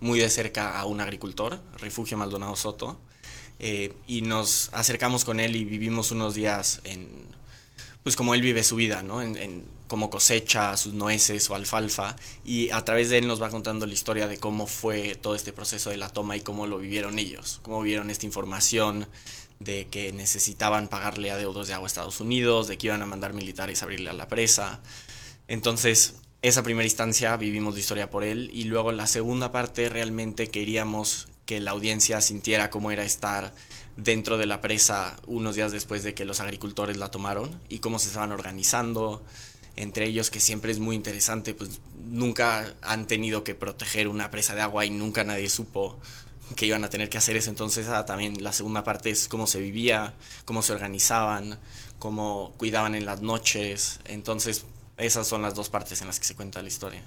muy 0.00 0.18
de 0.18 0.30
cerca 0.30 0.80
a 0.80 0.86
un 0.86 1.02
agricultor, 1.02 1.62
Refugio 1.76 2.16
Maldonado 2.16 2.56
Soto, 2.56 2.98
y 4.06 4.22
nos 4.22 4.70
acercamos 4.72 5.26
con 5.26 5.38
él 5.38 5.54
y 5.54 5.66
vivimos 5.66 6.12
unos 6.12 6.34
días 6.34 6.80
en, 6.84 7.10
pues 8.02 8.16
como 8.16 8.32
él 8.32 8.40
vive 8.40 8.64
su 8.64 8.76
vida, 8.76 9.02
¿no? 9.02 9.20
En, 9.20 9.76
cómo 9.88 10.10
cosecha 10.10 10.76
sus 10.76 10.94
nueces 10.94 11.50
o 11.50 11.54
alfalfa 11.54 12.14
y 12.44 12.70
a 12.70 12.84
través 12.84 13.08
de 13.10 13.18
él 13.18 13.26
nos 13.26 13.42
va 13.42 13.50
contando 13.50 13.86
la 13.86 13.94
historia 13.94 14.28
de 14.28 14.38
cómo 14.38 14.66
fue 14.66 15.16
todo 15.16 15.34
este 15.34 15.52
proceso 15.52 15.90
de 15.90 15.96
la 15.96 16.10
toma 16.10 16.36
y 16.36 16.42
cómo 16.42 16.66
lo 16.66 16.78
vivieron 16.78 17.18
ellos, 17.18 17.58
cómo 17.62 17.82
vieron 17.82 18.10
esta 18.10 18.26
información 18.26 19.08
de 19.58 19.88
que 19.90 20.12
necesitaban 20.12 20.88
pagarle 20.88 21.30
a 21.30 21.36
deudos 21.36 21.66
de 21.66 21.74
agua 21.74 21.86
a 21.86 21.88
Estados 21.88 22.20
Unidos, 22.20 22.68
de 22.68 22.78
que 22.78 22.86
iban 22.86 23.02
a 23.02 23.06
mandar 23.06 23.32
militares 23.32 23.82
a 23.82 23.86
abrirle 23.86 24.10
a 24.10 24.12
la 24.12 24.28
presa. 24.28 24.80
Entonces, 25.48 26.14
esa 26.42 26.62
primera 26.62 26.84
instancia 26.84 27.36
vivimos 27.36 27.74
la 27.74 27.80
historia 27.80 28.10
por 28.10 28.22
él 28.22 28.50
y 28.52 28.64
luego 28.64 28.92
la 28.92 29.06
segunda 29.06 29.50
parte 29.50 29.88
realmente 29.88 30.48
queríamos 30.48 31.28
que 31.46 31.60
la 31.60 31.72
audiencia 31.72 32.20
sintiera 32.20 32.70
cómo 32.70 32.90
era 32.90 33.04
estar 33.04 33.52
dentro 33.96 34.38
de 34.38 34.46
la 34.46 34.60
presa 34.60 35.16
unos 35.26 35.56
días 35.56 35.72
después 35.72 36.04
de 36.04 36.14
que 36.14 36.24
los 36.24 36.40
agricultores 36.40 36.98
la 36.98 37.10
tomaron 37.10 37.60
y 37.68 37.80
cómo 37.80 37.98
se 37.98 38.08
estaban 38.08 38.30
organizando 38.30 39.24
entre 39.78 40.06
ellos 40.06 40.30
que 40.30 40.40
siempre 40.40 40.72
es 40.72 40.78
muy 40.78 40.96
interesante 40.96 41.54
pues 41.54 41.80
nunca 42.04 42.74
han 42.82 43.06
tenido 43.06 43.44
que 43.44 43.54
proteger 43.54 44.08
una 44.08 44.30
presa 44.30 44.54
de 44.54 44.60
agua 44.60 44.84
y 44.84 44.90
nunca 44.90 45.24
nadie 45.24 45.48
supo 45.48 45.98
que 46.56 46.66
iban 46.66 46.82
a 46.84 46.90
tener 46.90 47.08
que 47.08 47.18
hacer 47.18 47.36
eso. 47.36 47.50
Entonces 47.50 47.88
ah, 47.88 48.04
también 48.04 48.42
la 48.42 48.52
segunda 48.52 48.84
parte 48.84 49.10
es 49.10 49.28
cómo 49.28 49.46
se 49.46 49.60
vivía 49.60 50.14
cómo 50.44 50.62
se 50.62 50.72
organizaban 50.72 51.58
cómo 51.98 52.54
cuidaban 52.58 52.94
en 52.94 53.06
las 53.06 53.22
noches. 53.22 54.00
Entonces 54.04 54.64
esas 54.96 55.26
son 55.28 55.42
las 55.42 55.54
dos 55.54 55.68
partes 55.68 56.00
en 56.00 56.08
las 56.08 56.18
que 56.18 56.26
se 56.26 56.34
cuenta 56.34 56.62
la 56.62 56.68
historia 56.68 57.02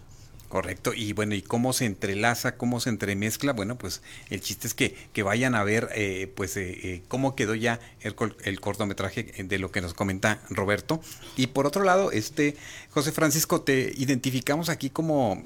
Correcto, 0.51 0.93
y 0.93 1.13
bueno, 1.13 1.33
¿y 1.33 1.41
cómo 1.41 1.71
se 1.71 1.85
entrelaza, 1.85 2.57
cómo 2.57 2.81
se 2.81 2.89
entremezcla? 2.89 3.53
Bueno, 3.53 3.77
pues 3.77 4.01
el 4.29 4.41
chiste 4.41 4.67
es 4.67 4.73
que, 4.73 4.97
que 5.13 5.23
vayan 5.23 5.55
a 5.55 5.63
ver 5.63 5.87
eh, 5.95 6.29
pues 6.35 6.57
eh, 6.57 6.77
eh, 6.83 7.03
cómo 7.07 7.37
quedó 7.37 7.55
ya 7.55 7.79
el, 8.01 8.15
el, 8.43 8.59
cortometraje 8.59 9.23
de 9.45 9.59
lo 9.59 9.71
que 9.71 9.79
nos 9.79 9.93
comenta 9.93 10.41
Roberto. 10.49 10.99
Y 11.37 11.47
por 11.47 11.67
otro 11.67 11.85
lado, 11.85 12.11
este 12.11 12.57
José 12.89 13.13
Francisco, 13.13 13.61
te 13.61 13.93
identificamos 13.95 14.67
aquí 14.67 14.89
como 14.89 15.41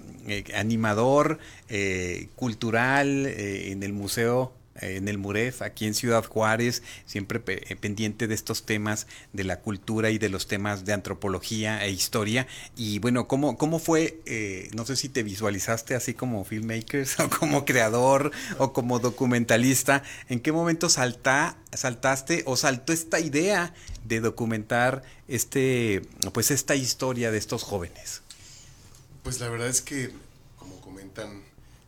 animador 0.56 1.38
cultural 2.36 3.28
en 3.28 3.84
el 3.84 3.94
Museo 3.94 4.54
en 4.82 5.08
el 5.08 5.18
MUREF, 5.18 5.62
aquí 5.62 5.86
en 5.86 5.94
Ciudad 5.94 6.26
Juárez, 6.26 6.84
siempre 7.06 7.42
eh, 7.48 7.76
pendiente 7.76 8.28
de 8.28 8.36
estos 8.36 8.66
temas 8.66 9.08
de 9.34 9.44
la 9.44 9.62
cultura 9.62 10.10
y 10.10 10.18
de 10.18 10.30
los 10.30 10.48
temas 10.48 10.86
de 10.86 10.94
antropología 10.94 11.84
e 11.86 11.92
historia. 11.92 12.48
Y 12.76 13.00
bueno, 13.00 13.28
¿cómo, 13.28 13.58
cómo 13.58 13.80
fue? 13.80 14.20
Eh, 14.26 14.70
no 14.76 14.86
sé 14.86 14.96
si 14.96 15.10
te 15.10 15.24
visualizaste 15.24 15.96
así 15.96 16.14
como 16.14 16.44
filmmaker 16.44 17.08
o 17.20 17.30
como 17.30 17.66
creador 17.66 18.32
o 18.58 18.74
como 18.74 19.00
documentalista. 19.00 20.04
¿En 20.30 20.40
qué 20.40 20.52
momento 20.52 20.90
salta, 20.90 21.58
saltaste 21.74 22.44
o 22.46 22.58
saltó 22.58 22.94
esta 22.94 23.20
idea 23.20 23.74
de 24.04 24.20
documentar 24.20 25.04
este, 25.28 26.02
pues 26.34 26.52
esta 26.52 26.76
historia 26.76 27.32
de 27.32 27.38
estos 27.38 27.64
jóvenes? 27.64 28.22
Pues 29.24 29.40
la 29.40 29.50
verdad 29.50 29.70
es 29.70 29.82
que, 29.82 30.12
como 30.58 30.80
comentan 30.82 31.42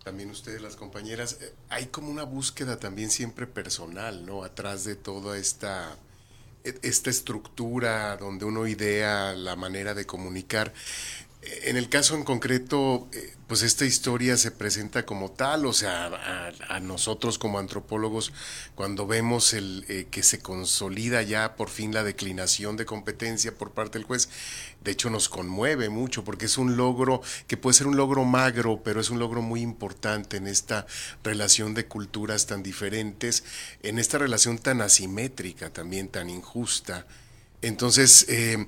también 0.08 0.30
ustedes, 0.30 0.62
las 0.62 0.78
compañeras, 0.78 1.38
eh, 1.42 1.54
hay 1.68 1.88
como 1.88 2.10
una 2.10 2.24
búsqueda 2.24 2.80
también 2.80 3.10
siempre 3.10 3.46
personal, 3.46 4.26
¿no? 4.26 4.46
Atrás 4.46 4.86
de 4.86 4.96
toda 4.96 5.38
esta, 5.38 5.98
e, 6.64 6.80
esta 6.82 7.10
estructura 7.10 8.16
donde 8.16 8.46
uno 8.46 8.68
idea 8.68 9.34
la 9.34 9.58
manera 9.58 9.94
de 9.94 10.06
comunicar. 10.06 10.72
En 11.42 11.76
el 11.76 11.90
caso 11.90 12.16
en 12.16 12.24
concreto, 12.24 13.10
eh, 13.12 13.34
pues 13.48 13.62
esta 13.62 13.86
historia 13.86 14.36
se 14.36 14.52
presenta 14.52 15.06
como 15.06 15.32
tal, 15.32 15.66
o 15.66 15.74
sea, 15.74 16.52
a, 16.68 16.80
nosotros 16.82 17.40
como 17.40 17.60
antropólogos, 17.60 18.34
cuando 18.76 19.08
vemos 19.08 19.54
el 19.54 19.86
eh, 19.88 20.08
que 20.12 20.22
se 20.22 20.40
consolida 20.40 21.22
ya 21.22 21.56
por 21.56 21.70
fin 21.70 21.94
la 21.94 22.04
declinación 22.04 22.76
de 22.76 22.86
competencia 22.86 23.56
por 23.56 23.72
parte 23.72 23.98
del 23.98 24.06
juez, 24.06 24.30
de 24.84 24.92
hecho 24.92 25.10
nos 25.10 25.30
conmueve 25.30 25.90
mucho 25.90 26.26
porque 26.26 26.46
es 26.46 26.58
un 26.58 26.76
logro 26.76 27.22
que 27.48 27.56
puede 27.56 27.76
ser 27.76 27.88
un 27.88 27.96
logro 27.96 28.26
magro, 28.26 28.82
pero 28.84 29.00
es 29.00 29.10
un 29.10 29.20
logro 29.20 29.42
muy 29.42 29.62
importante 29.62 30.38
en 30.38 30.48
esta 30.48 30.86
relación 31.24 31.74
de 31.74 31.86
culturas 31.86 32.48
tan 32.48 32.64
diferentes, 32.64 33.46
en 33.82 33.98
esta 33.98 34.18
relación 34.18 34.58
tan 34.58 34.82
asimétrica, 34.82 35.70
también 35.72 36.10
tan 36.10 36.30
injusta. 36.30 37.08
Entonces, 37.62 38.26
eh, 38.30 38.68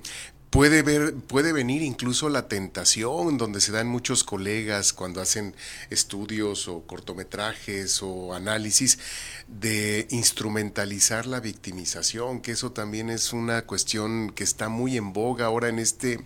Puede, 0.49 0.81
ver, 0.81 1.13
puede 1.13 1.53
venir 1.53 1.83
incluso 1.83 2.27
la 2.27 2.47
tentación 2.47 3.37
donde 3.37 3.61
se 3.61 3.71
dan 3.71 3.87
muchos 3.87 4.23
colegas 4.23 4.93
cuando 4.93 5.21
hacen 5.21 5.55
estudios 5.91 6.67
o 6.67 6.81
cortometrajes 6.87 8.01
o 8.01 8.33
análisis 8.33 8.97
de 9.47 10.07
instrumentalizar 10.09 11.27
la 11.27 11.39
victimización, 11.39 12.41
que 12.41 12.53
eso 12.53 12.71
también 12.71 13.11
es 13.11 13.31
una 13.31 13.61
cuestión 13.67 14.31
que 14.31 14.43
está 14.43 14.69
muy 14.69 14.97
en 14.97 15.13
boga 15.13 15.45
ahora 15.45 15.69
en 15.69 15.77
este 15.77 16.19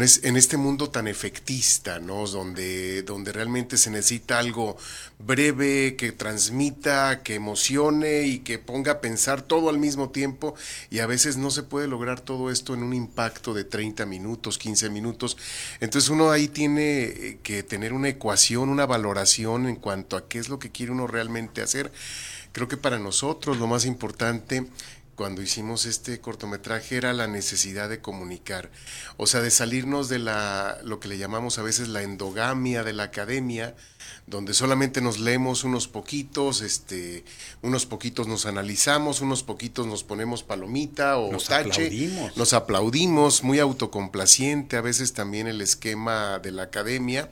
en 0.00 0.36
este 0.36 0.56
mundo 0.56 0.88
tan 0.88 1.06
efectista, 1.06 1.98
¿no? 1.98 2.26
Donde, 2.26 3.02
donde 3.02 3.30
realmente 3.30 3.76
se 3.76 3.90
necesita 3.90 4.38
algo 4.38 4.78
breve, 5.18 5.96
que 5.96 6.12
transmita, 6.12 7.22
que 7.22 7.34
emocione 7.34 8.22
y 8.22 8.38
que 8.38 8.58
ponga 8.58 8.92
a 8.92 9.00
pensar 9.02 9.42
todo 9.42 9.68
al 9.68 9.78
mismo 9.78 10.08
tiempo 10.08 10.54
y 10.88 11.00
a 11.00 11.06
veces 11.06 11.36
no 11.36 11.50
se 11.50 11.62
puede 11.62 11.88
lograr 11.88 12.20
todo 12.20 12.50
esto 12.50 12.72
en 12.72 12.82
un 12.82 12.94
impacto 12.94 13.52
de 13.52 13.64
30 13.64 14.06
minutos, 14.06 14.56
15 14.56 14.88
minutos. 14.88 15.36
Entonces 15.80 16.08
uno 16.08 16.30
ahí 16.30 16.48
tiene 16.48 17.02
eh, 17.02 17.38
que 17.42 17.62
tener 17.62 17.92
una 17.92 18.08
ecuación, 18.08 18.70
una 18.70 18.86
valoración 18.86 19.68
en 19.68 19.76
cuanto 19.76 20.16
a 20.16 20.26
qué 20.26 20.38
es 20.38 20.48
lo 20.48 20.58
que 20.58 20.70
quiere 20.70 20.92
uno 20.92 21.06
realmente 21.06 21.60
hacer. 21.60 21.92
Creo 22.52 22.66
que 22.66 22.76
para 22.78 22.98
nosotros 22.98 23.58
lo 23.58 23.66
más 23.66 23.84
importante 23.84 24.66
cuando 25.14 25.42
hicimos 25.42 25.86
este 25.86 26.20
cortometraje 26.20 26.96
era 26.96 27.12
la 27.12 27.26
necesidad 27.26 27.88
de 27.88 28.00
comunicar, 28.00 28.70
o 29.16 29.26
sea, 29.26 29.40
de 29.40 29.50
salirnos 29.50 30.08
de 30.08 30.18
la 30.18 30.78
lo 30.84 31.00
que 31.00 31.08
le 31.08 31.18
llamamos 31.18 31.58
a 31.58 31.62
veces 31.62 31.88
la 31.88 32.02
endogamia 32.02 32.82
de 32.82 32.92
la 32.92 33.04
academia, 33.04 33.74
donde 34.26 34.54
solamente 34.54 35.00
nos 35.00 35.18
leemos 35.18 35.64
unos 35.64 35.88
poquitos, 35.88 36.60
este, 36.60 37.24
unos 37.60 37.86
poquitos 37.86 38.28
nos 38.28 38.46
analizamos, 38.46 39.20
unos 39.20 39.42
poquitos 39.42 39.86
nos 39.86 40.04
ponemos 40.04 40.42
palomita 40.42 41.18
o 41.18 41.32
nos 41.32 41.46
tache, 41.46 41.86
aplaudimos. 41.86 42.36
nos 42.36 42.52
aplaudimos, 42.52 43.42
muy 43.42 43.58
autocomplaciente, 43.58 44.76
a 44.76 44.80
veces 44.80 45.12
también 45.12 45.48
el 45.48 45.60
esquema 45.60 46.38
de 46.38 46.52
la 46.52 46.64
academia, 46.64 47.30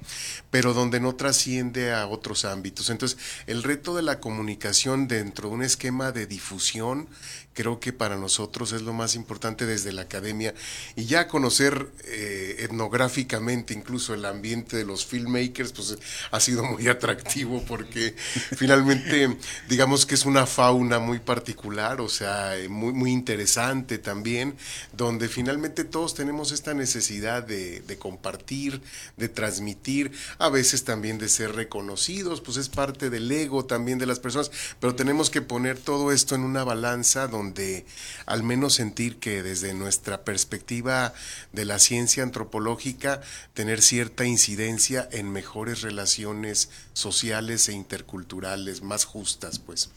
pero 0.51 0.75
donde 0.75 1.01
no 1.01 1.15
trasciende 1.15 1.93
a 1.93 2.07
otros 2.07 2.45
ámbitos. 2.45 2.91
Entonces, 2.91 3.19
el 3.47 3.63
reto 3.63 3.95
de 3.95 4.03
la 4.03 4.21
comunicación 4.21 5.09
dentro 5.09 5.49
de 5.49 5.55
un 5.55 5.63
esquema 5.63 6.13
de 6.13 6.27
difusión 6.27 7.09
creo 7.53 7.81
que 7.81 7.93
para 7.93 8.17
nosotros 8.17 8.73
es 8.73 8.83
lo 8.83 8.93
más 8.93 9.15
importante 9.15 9.67
desde 9.67 9.93
la 9.93 10.03
academia 10.03 10.55
y 10.97 11.07
ya 11.07 11.29
conocer 11.29 11.89
eh, 12.05 12.57
etnográficamente 12.61 13.75
incluso 13.75 14.15
el 14.15 14.25
ambiente 14.25 14.77
de 14.77 14.85
los 14.85 15.05
filmmakers 15.05 15.73
pues 15.73 15.99
ha 16.31 16.41
sido 16.41 16.60
muy 16.63 16.89
atractivo 16.89 17.63
porque 17.67 18.15
finalmente 18.57 19.37
digamos 19.69 20.07
que 20.07 20.15
es 20.15 20.25
una 20.25 20.47
fauna 20.47 20.99
muy 20.99 21.19
particular 21.19 22.01
o 22.01 22.09
sea 22.09 22.55
muy, 22.69 22.93
muy 22.93 23.11
interesante 23.11 23.99
también 23.99 24.57
donde 24.93 25.29
finalmente 25.29 25.85
todos 25.85 26.15
tenemos 26.15 26.53
esta 26.53 26.75
necesidad 26.75 27.43
de, 27.43 27.83
compartir 27.99 28.81
de 29.17 29.29
transmitir 29.29 30.13
a 30.39 30.49
veces 30.49 30.85
también 30.85 31.19
de 31.19 31.29
ser 31.29 31.55
reconocidos 31.55 32.41
pues 32.41 32.57
es 32.57 32.69
parte 32.69 33.11
del 33.11 33.31
ego 33.31 33.65
también 33.65 33.99
de 33.99 34.07
las 34.07 34.21
personas 34.21 34.51
pero 34.81 34.95
tenemos 34.95 35.31
que 35.31 35.43
poner 35.43 35.79
todo 35.79 36.13
esto 36.13 36.35
en 36.35 36.43
una 36.43 36.65
balanza 36.65 37.29
donde 37.29 37.85
al 38.27 38.43
menos 38.43 38.75
sentir 38.75 39.19
que 39.19 39.43
desde 39.43 39.75
nuestra 39.75 40.25
perspectiva 40.25 41.13
de 41.53 41.65
la 41.65 41.79
ciencia 41.79 42.23
antropológica, 42.23 43.21
tener 43.55 43.83
cierta 43.83 44.25
incidencia 44.25 45.09
en 45.13 45.31
mejores 45.31 45.83
relaciones 45.83 46.50
sociales 46.93 47.69
e 47.69 47.73
interculturales, 47.73 48.83
más 48.83 49.05
justas, 49.05 49.59
pues. 49.59 49.91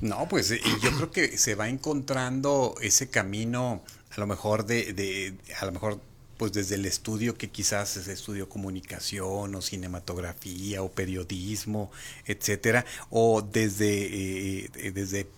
No, 0.00 0.28
pues 0.28 0.50
yo 0.82 0.90
creo 0.96 1.10
que 1.10 1.38
se 1.38 1.54
va 1.54 1.68
encontrando 1.68 2.74
ese 2.80 3.08
camino, 3.08 3.82
a 4.10 4.20
lo 4.20 4.26
mejor 4.26 4.66
de, 4.66 5.34
a 5.60 5.66
lo 5.66 5.72
mejor 5.72 6.00
pues 6.36 6.52
desde 6.52 6.74
el 6.74 6.84
estudio 6.84 7.38
que 7.38 7.48
quizás 7.48 7.96
es 7.96 8.08
estudio 8.08 8.48
comunicación 8.48 9.54
o 9.54 9.62
cinematografía 9.62 10.82
o 10.82 10.90
periodismo, 10.90 11.92
etcétera, 12.26 12.84
o 13.08 13.40
desde, 13.40 14.64
eh, 14.64 14.90
desde 14.92 15.28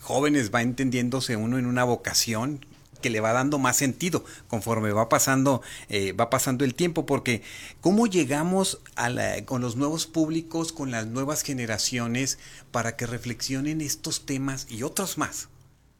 jóvenes 0.00 0.54
va 0.54 0.62
entendiéndose 0.62 1.36
uno 1.36 1.58
en 1.58 1.66
una 1.66 1.82
vocación 1.82 2.64
que 3.04 3.10
le 3.10 3.20
va 3.20 3.34
dando 3.34 3.58
más 3.58 3.76
sentido 3.76 4.24
conforme 4.48 4.90
va 4.90 5.10
pasando 5.10 5.60
eh, 5.90 6.12
va 6.12 6.30
pasando 6.30 6.64
el 6.64 6.74
tiempo 6.74 7.04
porque 7.04 7.42
cómo 7.82 8.06
llegamos 8.06 8.80
a 8.96 9.10
con 9.44 9.60
los 9.60 9.76
nuevos 9.76 10.06
públicos 10.06 10.72
con 10.72 10.90
las 10.90 11.06
nuevas 11.06 11.42
generaciones 11.42 12.38
para 12.70 12.96
que 12.96 13.04
reflexionen 13.06 13.82
estos 13.82 14.24
temas 14.24 14.66
y 14.70 14.84
otros 14.84 15.18
más 15.18 15.48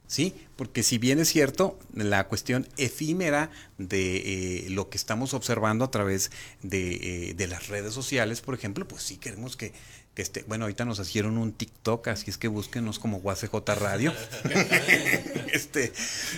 ¿sí? 0.07 0.33
Porque 0.55 0.81
si 0.81 0.97
bien 0.97 1.19
es 1.19 1.29
cierto, 1.29 1.77
la 1.93 2.27
cuestión 2.27 2.67
efímera 2.77 3.51
de 3.77 4.65
eh, 4.65 4.69
lo 4.71 4.89
que 4.89 4.97
estamos 4.97 5.35
observando 5.35 5.85
a 5.85 5.91
través 5.91 6.31
de, 6.63 7.29
eh, 7.29 7.33
de, 7.35 7.47
las 7.47 7.67
redes 7.67 7.93
sociales, 7.93 8.41
por 8.41 8.55
ejemplo, 8.55 8.87
pues 8.87 9.03
sí 9.03 9.17
queremos 9.17 9.57
que 9.57 9.73
que 10.15 10.21
este, 10.21 10.45
bueno, 10.47 10.63
ahorita 10.63 10.85
nos 10.85 10.97
hicieron 10.99 11.37
un 11.37 11.51
TikTok, 11.51 12.07
así 12.07 12.29
es 12.29 12.37
que 12.37 12.47
búsquenos 12.47 12.99
como 12.99 13.17
UACJ 13.17 13.53
Radio. 13.77 14.13
este, 15.51 15.91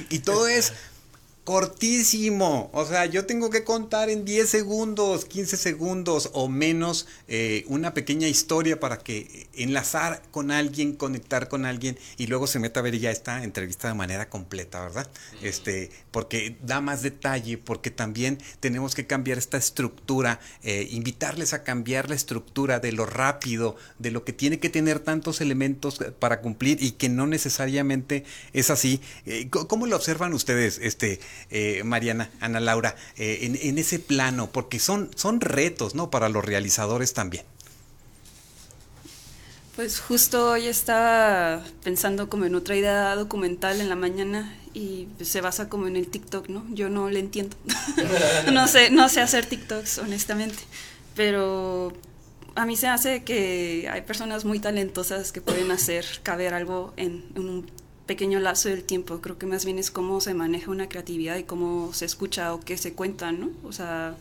y 0.10 0.20
todo 0.20 0.48
es 0.48 0.74
cortísimo. 1.48 2.70
O 2.74 2.86
sea, 2.86 3.06
yo 3.06 3.26
tengo 3.26 3.50
que 3.50 3.64
contar 3.64 4.10
en 4.10 4.26
10 4.26 4.50
segundos, 4.50 5.24
15 5.24 5.56
segundos 5.56 6.30
o 6.34 6.50
menos 6.50 7.08
eh, 7.30 7.64
una 7.68 7.94
pequeña 7.94 8.28
historia 8.28 8.82
para 8.82 8.98
que 8.98 9.48
enlazar 9.54 10.22
con 10.32 10.52
alguien, 10.52 10.92
conectar 10.92 11.48
con 11.48 11.64
alguien 11.66 11.98
y 12.18 12.28
luego 12.28 12.48
se 12.48 12.60
meta 12.60 12.82
a 12.82 12.84
ver 12.84 13.00
ya 13.00 13.12
esta 13.12 13.46
entrevista 13.46 13.88
de 13.88 13.94
manera 13.94 14.28
completa, 14.28 14.82
¿verdad? 14.82 15.10
Este, 15.42 15.90
porque 16.12 16.58
da 16.64 16.82
más 16.82 17.02
detalle, 17.02 17.58
porque 17.58 17.92
también 17.92 18.40
tenemos 18.60 18.94
que 18.94 19.08
cambiar 19.08 19.38
esta 19.38 19.56
estructura, 19.56 20.42
eh, 20.64 20.90
invitarles 20.92 21.54
a 21.54 21.64
cambiar 21.64 22.10
la 22.10 22.16
estructura 22.16 22.82
de 22.82 22.92
lo 22.92 23.06
rápido, 23.06 23.78
de 24.00 24.12
lo 24.12 24.26
que 24.26 24.34
tiene 24.34 24.60
que 24.60 24.70
tener 24.70 25.00
tantos 25.00 25.40
elementos 25.40 26.00
para 26.20 26.42
cumplir 26.42 26.84
y 26.84 26.92
que 26.92 27.08
no 27.08 27.26
necesariamente 27.26 28.26
es 28.52 28.70
así. 28.70 29.00
Eh, 29.26 29.48
¿Cómo 29.50 29.88
lo 29.88 29.96
observan 29.96 30.34
ustedes? 30.34 30.78
Este, 30.84 31.22
eh, 31.50 31.84
Mariana, 31.84 32.30
Ana 32.40 32.60
Laura, 32.60 32.96
eh, 33.18 33.40
en, 33.62 33.78
ese 33.78 34.00
plano? 34.00 34.50
Porque 34.52 34.80
son, 34.80 35.10
son 35.16 35.42
retos, 35.42 35.96
¿no? 35.96 36.10
Para 36.10 36.30
los 36.30 36.44
realizadores 36.44 37.14
también. 37.14 37.46
Pues 39.76 40.00
justo 40.00 40.52
hoy 40.52 40.66
estaba 40.66 41.64
pensando 41.84 42.30
como 42.30 42.46
en 42.46 42.56
otra 42.56 42.76
idea 42.76 43.16
documental 43.16 43.80
en 43.80 43.90
la 43.90 43.96
mañana 43.96 44.56
y 44.74 45.08
se 45.22 45.42
basa 45.42 45.70
como 45.70 45.88
en 45.88 45.96
el 45.96 46.08
TikTok, 46.08 46.50
¿no? 46.50 46.66
Yo 46.70 46.90
no 46.90 47.10
le 47.10 47.20
entiendo. 47.20 47.56
no 48.52 48.68
sé, 48.68 48.90
no 48.90 49.08
sé 49.10 49.22
hacer 49.22 49.46
TikToks, 49.46 50.00
honestamente. 50.00 50.64
pero 51.16 51.94
a 52.58 52.66
mí 52.66 52.76
se 52.76 52.88
hace 52.88 53.24
que 53.24 53.88
hay 53.92 54.02
personas 54.02 54.44
muy 54.44 54.60
talentosas 54.60 55.32
que 55.32 55.42
pueden 55.42 55.70
hacer 55.72 56.06
caber 56.24 56.56
algo 56.56 56.92
en, 56.98 57.24
un 57.36 57.70
pequeño 58.08 58.40
lazo 58.40 58.70
del 58.70 58.84
tiempo. 58.84 59.22
Creo 59.22 59.38
que 59.38 59.46
más 59.46 59.66
bien 59.66 59.78
es 59.78 59.92
cómo 59.92 60.20
se 60.22 60.34
maneja 60.34 60.72
una 60.72 60.90
creatividad 60.90 61.38
y 61.38 61.44
cómo 61.44 61.94
se 61.94 62.06
escucha 62.06 62.54
o 62.54 62.60
qué 62.60 62.78
se 62.78 62.94
cuenta, 62.94 63.32
¿no? 63.32 63.52
O 63.64 63.72
sea, 63.72 64.16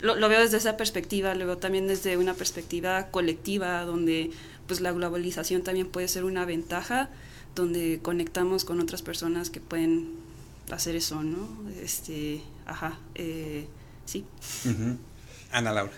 lo, 0.00 0.14
lo, 0.14 0.28
veo 0.28 0.40
desde 0.40 0.58
esa 0.58 0.76
perspectiva, 0.76 1.34
lo 1.34 1.46
veo 1.46 1.58
también 1.58 1.88
desde 1.88 2.16
una 2.16 2.34
perspectiva 2.34 3.08
colectiva, 3.08 3.84
donde 3.84 4.30
pues 4.66 4.80
la 4.80 4.92
globalización 4.92 5.62
también 5.62 5.88
puede 5.88 6.06
ser 6.06 6.24
una 6.24 6.44
ventaja, 6.44 7.10
donde 7.56 7.98
conectamos 8.02 8.64
con 8.64 8.78
otras 8.78 9.02
personas 9.02 9.50
que 9.50 9.60
pueden 9.60 10.10
hacer 10.70 10.94
eso, 10.94 11.22
¿no? 11.22 11.48
Este, 11.82 12.42
ajá, 12.66 12.98
eh, 13.14 13.66
sí. 14.06 14.24
Ana 15.50 15.72
Laura. 15.72 15.92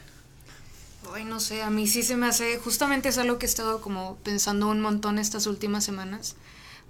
Ay, 1.12 1.24
no 1.24 1.40
sé, 1.40 1.62
a 1.62 1.70
mí 1.70 1.86
sí 1.86 2.02
se 2.02 2.16
me 2.16 2.26
hace, 2.26 2.58
justamente 2.58 3.08
es 3.08 3.18
algo 3.18 3.38
que 3.38 3.46
he 3.46 3.48
estado 3.48 3.80
como 3.80 4.16
pensando 4.22 4.68
un 4.68 4.80
montón 4.80 5.18
estas 5.18 5.46
últimas 5.46 5.84
semanas, 5.84 6.36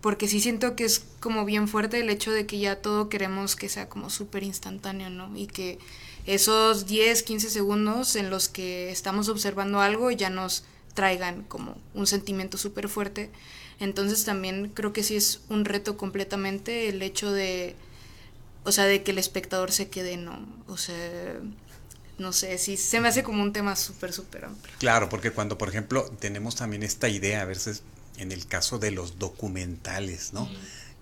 porque 0.02 0.28
sí 0.28 0.40
siento 0.40 0.76
que 0.76 0.84
es 0.84 1.04
como 1.20 1.44
bien 1.44 1.68
fuerte 1.68 2.00
el 2.00 2.10
hecho 2.10 2.32
de 2.32 2.44
que 2.44 2.58
ya 2.58 2.76
todo 2.76 3.08
queremos 3.08 3.56
que 3.56 3.68
sea 3.68 3.88
como 3.88 4.10
súper 4.10 4.42
instantáneo, 4.42 5.08
¿no? 5.08 5.34
Y 5.36 5.46
que 5.46 5.78
esos 6.26 6.86
10, 6.86 7.22
15 7.22 7.48
segundos 7.48 8.16
en 8.16 8.28
los 8.28 8.48
que 8.48 8.90
estamos 8.90 9.28
observando 9.28 9.80
algo 9.80 10.10
ya 10.10 10.28
nos 10.28 10.64
traigan 10.94 11.44
como 11.44 11.78
un 11.94 12.08
sentimiento 12.08 12.58
súper 12.58 12.88
fuerte. 12.88 13.30
Entonces 13.78 14.24
también 14.24 14.72
creo 14.74 14.92
que 14.92 15.04
sí 15.04 15.16
es 15.16 15.40
un 15.48 15.64
reto 15.64 15.96
completamente 15.96 16.88
el 16.88 17.00
hecho 17.00 17.30
de, 17.32 17.76
o 18.64 18.72
sea, 18.72 18.84
de 18.84 19.04
que 19.04 19.12
el 19.12 19.18
espectador 19.18 19.70
se 19.70 19.88
quede, 19.88 20.16
¿no? 20.16 20.44
O 20.66 20.76
sea, 20.76 21.40
no 22.18 22.32
sé, 22.32 22.58
sí, 22.58 22.76
se 22.76 23.00
me 23.00 23.06
hace 23.08 23.22
como 23.22 23.40
un 23.40 23.52
tema 23.52 23.76
súper, 23.76 24.12
súper 24.12 24.46
amplio. 24.46 24.74
Claro, 24.78 25.08
porque 25.08 25.30
cuando, 25.30 25.58
por 25.58 25.68
ejemplo, 25.68 26.10
tenemos 26.18 26.56
también 26.56 26.82
esta 26.82 27.08
idea, 27.08 27.42
a 27.42 27.44
veces 27.44 27.82
en 28.22 28.32
el 28.32 28.46
caso 28.46 28.78
de 28.78 28.90
los 28.90 29.18
documentales, 29.18 30.32
¿no? 30.32 30.48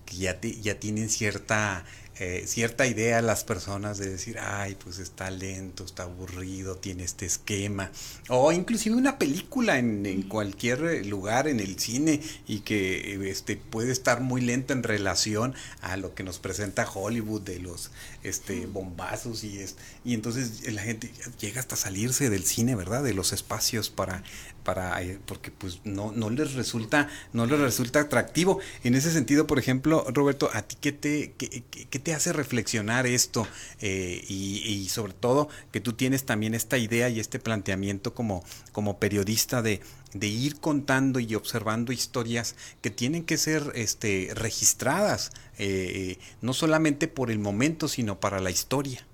Que 0.05 0.17
ya, 0.17 0.39
ya 0.41 0.79
tienen 0.79 1.09
cierta 1.09 1.85
eh, 2.23 2.43
cierta 2.45 2.85
idea 2.85 3.19
las 3.23 3.43
personas 3.43 3.97
de 3.97 4.07
decir, 4.07 4.37
ay, 4.37 4.75
pues 4.75 4.99
está 4.99 5.31
lento, 5.31 5.83
está 5.83 6.03
aburrido, 6.03 6.75
tiene 6.75 7.03
este 7.03 7.25
esquema, 7.25 7.89
o 8.29 8.51
inclusive 8.51 8.95
una 8.95 9.17
película 9.17 9.79
en, 9.79 10.05
en 10.05 10.21
cualquier 10.21 11.03
lugar, 11.07 11.47
en 11.47 11.59
el 11.59 11.79
cine, 11.79 12.21
y 12.47 12.59
que 12.59 13.27
este, 13.27 13.55
puede 13.55 13.91
estar 13.91 14.21
muy 14.21 14.41
lenta 14.41 14.73
en 14.73 14.83
relación 14.83 15.55
a 15.81 15.97
lo 15.97 16.13
que 16.13 16.21
nos 16.23 16.37
presenta 16.37 16.87
Hollywood 16.87 17.41
de 17.41 17.57
los 17.57 17.89
este, 18.23 18.65
bombazos 18.65 19.43
y, 19.43 19.59
es, 19.59 19.77
y 20.03 20.13
entonces 20.13 20.71
la 20.71 20.81
gente 20.81 21.11
llega 21.39 21.59
hasta 21.59 21.75
salirse 21.75 22.29
del 22.29 22.43
cine, 22.43 22.75
¿verdad? 22.75 23.03
De 23.03 23.13
los 23.13 23.33
espacios 23.33 23.89
para 23.89 24.23
para 24.63 25.01
eh, 25.01 25.19
porque 25.25 25.51
pues 25.51 25.79
no 25.83 26.11
no 26.11 26.29
les 26.29 26.53
resulta 26.53 27.09
no 27.33 27.45
les 27.45 27.59
resulta 27.59 28.01
atractivo 28.01 28.59
en 28.83 28.95
ese 28.95 29.11
sentido 29.11 29.47
por 29.47 29.59
ejemplo 29.59 30.05
Roberto 30.09 30.49
a 30.53 30.61
ti 30.61 30.77
qué 30.79 30.91
te 30.91 31.33
qué, 31.37 31.63
qué 31.63 31.99
te 31.99 32.13
hace 32.13 32.33
reflexionar 32.33 33.07
esto 33.07 33.47
eh, 33.79 34.23
y, 34.27 34.59
y, 34.65 34.89
sobre 34.89 35.13
todo 35.13 35.49
que 35.71 35.81
tú 35.81 35.93
tienes 35.93 36.25
también 36.25 36.53
esta 36.53 36.77
idea 36.77 37.09
y 37.09 37.19
este 37.19 37.39
planteamiento 37.39 38.13
como 38.13 38.43
como 38.71 38.99
periodista 38.99 39.61
de, 39.61 39.81
de 40.13 40.27
ir 40.27 40.59
contando 40.59 41.19
y 41.19 41.35
observando 41.35 41.91
historias 41.91 42.55
que 42.81 42.89
tienen 42.89 43.23
que 43.23 43.37
ser 43.37 43.71
este 43.75 44.29
registradas 44.33 45.31
eh, 45.63 46.17
no 46.41 46.53
solamente 46.53 47.07
por 47.07 47.29
el 47.29 47.37
momento 47.37 47.87
sino 47.87 48.19
para 48.19 48.39
la 48.39 48.49
historia. 48.49 49.05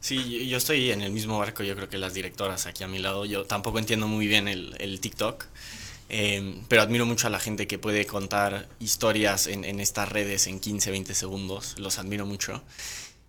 Sí, 0.00 0.46
yo 0.46 0.56
estoy 0.56 0.92
en 0.92 1.02
el 1.02 1.10
mismo 1.10 1.36
barco, 1.36 1.64
yo 1.64 1.74
creo 1.74 1.88
que 1.88 1.98
las 1.98 2.14
directoras 2.14 2.66
aquí 2.66 2.84
a 2.84 2.86
mi 2.86 3.00
lado, 3.00 3.24
yo 3.24 3.44
tampoco 3.44 3.80
entiendo 3.80 4.06
muy 4.06 4.28
bien 4.28 4.46
el, 4.46 5.00
TikTok, 5.00 5.46
eh, 6.10 6.62
pero 6.68 6.82
admiro 6.82 7.04
mucho 7.06 7.26
a 7.26 7.30
la 7.30 7.40
gente 7.40 7.66
que 7.66 7.76
puede 7.76 8.06
contar 8.06 8.68
historias 8.78 9.48
en, 9.48 9.80
estas 9.80 10.08
redes 10.08 10.46
en 10.46 10.60
15, 10.60 10.92
20 10.92 11.14
segundos, 11.16 11.74
los 11.78 11.98
admiro 11.98 12.24
mucho. 12.24 12.62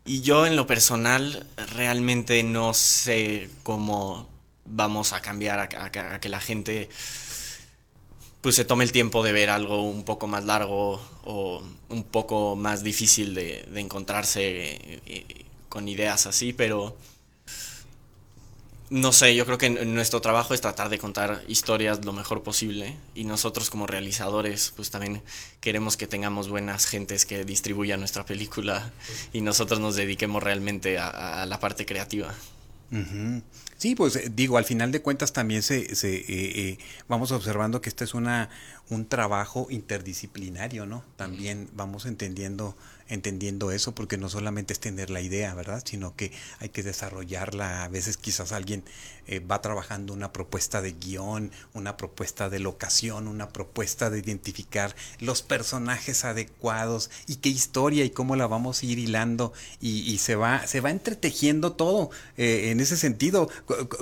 Y 0.05 0.21
yo 0.21 0.45
en 0.45 0.55
lo 0.55 0.67
personal 0.67 1.47
realmente 1.73 2.43
no 2.43 2.75
sé 2.75 3.49
cómo 3.63 4.29
vamos 4.65 5.13
a 5.13 5.21
cambiar 5.21 5.59
a 5.59 6.19
que 6.19 6.29
la 6.29 6.39
gente 6.39 6.89
pues 8.41 8.55
se 8.55 8.65
tome 8.65 8.83
el 8.83 8.91
tiempo 8.91 9.23
de 9.23 9.31
ver 9.31 9.49
algo 9.49 9.83
un 9.83 10.03
poco 10.03 10.27
más 10.27 10.45
largo 10.45 11.01
o 11.25 11.61
un 11.89 12.03
poco 12.03 12.55
más 12.55 12.83
difícil 12.83 13.35
de, 13.35 13.65
de 13.71 13.79
encontrarse 13.79 15.01
eh, 15.05 15.45
con 15.67 15.87
ideas 15.87 16.25
así, 16.25 16.53
pero 16.53 16.95
no 18.89 19.11
sé, 19.11 19.35
yo 19.35 19.45
creo 19.45 19.59
que 19.59 19.69
nuestro 19.69 20.19
trabajo 20.19 20.55
es 20.55 20.61
tratar 20.61 20.89
de 20.89 20.97
contar 20.97 21.43
historias 21.47 22.03
lo 22.03 22.11
mejor 22.11 22.41
posible 22.41 22.97
y 23.13 23.23
nosotros 23.23 23.69
como 23.69 23.85
realizadores 23.85 24.73
pues 24.75 24.89
también 24.89 25.21
queremos 25.61 25.95
que 25.95 26.07
tengamos 26.07 26.49
buenas 26.49 26.87
gentes 26.87 27.25
que 27.25 27.45
distribuyan 27.45 27.99
nuestra 27.99 28.25
película 28.25 28.91
y 29.31 29.41
nosotros 29.41 29.79
nos 29.79 29.95
dediquemos 29.95 30.41
realmente 30.41 30.97
a, 30.97 31.45
la 31.45 31.59
parte 31.59 31.85
creativa. 31.85 32.33
Sí, 33.79 33.95
pues 33.95 34.17
eh, 34.17 34.29
digo, 34.29 34.57
al 34.57 34.65
final 34.65 34.91
de 34.91 35.01
cuentas 35.01 35.31
también 35.31 35.63
se, 35.63 35.95
se 35.95 36.13
eh, 36.17 36.23
eh, 36.27 36.77
vamos 37.07 37.31
observando 37.31 37.79
que 37.79 37.87
este 37.87 38.03
es 38.03 38.13
una 38.13 38.49
un 38.89 39.07
trabajo 39.07 39.67
interdisciplinario, 39.69 40.85
¿no? 40.85 41.05
También 41.15 41.69
vamos 41.73 42.05
entendiendo 42.05 42.75
entendiendo 43.09 43.71
eso, 43.71 43.93
porque 43.93 44.17
no 44.17 44.29
solamente 44.29 44.73
es 44.73 44.79
tener 44.79 45.09
la 45.09 45.21
idea, 45.21 45.53
¿verdad? 45.55 45.83
Sino 45.85 46.15
que 46.15 46.31
hay 46.59 46.69
que 46.69 46.83
desarrollarla. 46.83 47.83
A 47.83 47.87
veces 47.89 48.17
quizás 48.17 48.51
alguien 48.51 48.83
eh, 49.27 49.39
va 49.39 49.61
trabajando 49.61 50.13
una 50.13 50.31
propuesta 50.31 50.81
de 50.81 50.93
guion, 50.93 51.51
una 51.73 51.97
propuesta 51.97 52.49
de 52.49 52.59
locación, 52.59 53.27
una 53.27 53.49
propuesta 53.49 54.09
de 54.09 54.19
identificar 54.19 54.95
los 55.19 55.41
personajes 55.41 56.25
adecuados 56.25 57.11
y 57.27 57.37
qué 57.37 57.49
historia 57.49 58.05
y 58.05 58.09
cómo 58.11 58.35
la 58.35 58.47
vamos 58.47 58.81
a 58.81 58.85
ir 58.85 58.99
hilando 58.99 59.53
y, 59.81 60.17
se 60.19 60.35
va 60.35 60.67
se 60.67 60.81
va 60.81 60.89
entretejiendo 60.91 61.73
todo 61.73 62.09
eh, 62.37 62.71
en 62.71 62.79
ese 62.79 62.97
sentido. 62.97 63.49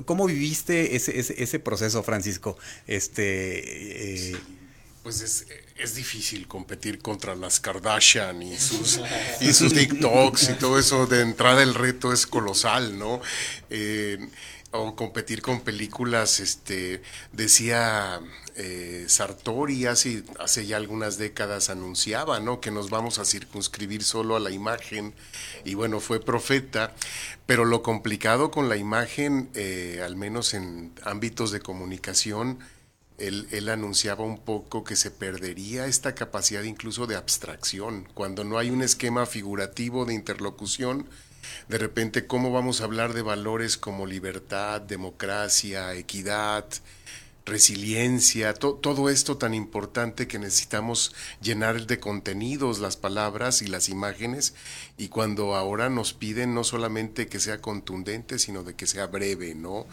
¿Cómo 0.05 0.25
viviste 0.25 0.95
ese, 0.95 1.19
ese, 1.19 1.41
ese 1.41 1.59
proceso, 1.59 2.03
Francisco? 2.03 2.57
Este... 2.87 4.31
Eh, 4.31 4.37
pues 5.07 5.21
es, 5.21 5.47
es, 5.77 5.95
difícil 5.95 6.49
competir 6.49 6.99
contra 6.99 7.33
las 7.33 7.61
Kardashian 7.61 8.43
y 8.43 8.57
sus, 8.57 8.99
y 9.39 9.53
sus 9.53 9.73
TikToks 9.73 10.49
y 10.49 10.53
todo 10.55 10.77
eso. 10.77 11.07
De 11.07 11.21
entrada 11.21 11.63
el 11.63 11.75
reto 11.75 12.11
es 12.11 12.27
colosal, 12.27 12.99
¿no? 12.99 13.21
Eh, 13.69 14.17
o 14.71 14.97
competir 14.97 15.41
con 15.41 15.61
películas, 15.61 16.41
este, 16.41 17.01
decía 17.31 18.19
eh, 18.57 19.05
Sartori 19.07 19.85
hace, 19.85 20.23
hace 20.39 20.65
ya 20.65 20.75
algunas 20.75 21.17
décadas 21.17 21.69
anunciaba, 21.69 22.41
¿no? 22.41 22.59
Que 22.59 22.71
nos 22.71 22.89
vamos 22.89 23.17
a 23.17 23.23
circunscribir 23.23 24.03
solo 24.03 24.35
a 24.35 24.41
la 24.41 24.51
imagen 24.51 25.13
y 25.63 25.75
bueno, 25.75 26.01
fue 26.01 26.19
profeta, 26.19 26.93
pero 27.45 27.63
lo 27.63 27.81
complicado 27.81 28.51
con 28.51 28.67
la 28.67 28.75
imagen, 28.75 29.49
eh, 29.53 30.01
al 30.03 30.17
menos 30.17 30.53
en 30.53 30.91
ámbitos 31.05 31.51
de 31.51 31.61
comunicación, 31.61 32.59
él, 33.17 33.69
anunciaba 33.69 34.23
un 34.23 34.37
poco 34.37 34.83
que 34.83 34.95
se 34.95 35.11
perdería 35.11 35.87
esta 35.87 36.13
capacidad 36.15 36.63
incluso 36.63 37.07
de 37.07 37.15
abstracción. 37.15 38.07
Cuando 38.13 38.43
no 38.43 38.57
hay 38.57 38.69
un 38.69 38.81
esquema 38.81 39.25
figurativo 39.25 40.05
de 40.05 40.13
interlocución, 40.13 41.07
de 41.67 41.77
repente, 41.77 42.27
¿cómo 42.27 42.51
vamos 42.51 42.81
a 42.81 42.83
hablar 42.83 43.13
de 43.13 43.21
valores 43.21 43.77
como 43.77 44.05
libertad, 44.05 44.81
democracia, 44.81 45.93
equidad, 45.93 46.65
resiliencia, 47.47 48.53
to, 48.53 48.73
todo 48.75 49.09
esto 49.09 49.37
tan 49.37 49.53
importante 49.53 50.27
que 50.27 50.37
necesitamos 50.37 51.15
llenar 51.41 51.87
de 51.87 51.99
contenidos 51.99 52.79
las 52.79 52.97
palabras 52.97 53.61
y 53.61 53.67
las 53.67 53.87
imágenes 53.87 54.53
y 54.97 55.07
cuando 55.07 55.55
ahora 55.55 55.89
nos 55.89 56.13
piden 56.13 56.53
no 56.53 56.65
solamente 56.65 57.27
que 57.27 57.39
sea 57.39 57.61
contundente, 57.61 58.37
sino 58.37 58.63
de 58.63 58.75
que 58.75 58.85
sea 58.85 59.07
breve, 59.07 59.55
¿no? 59.55 59.87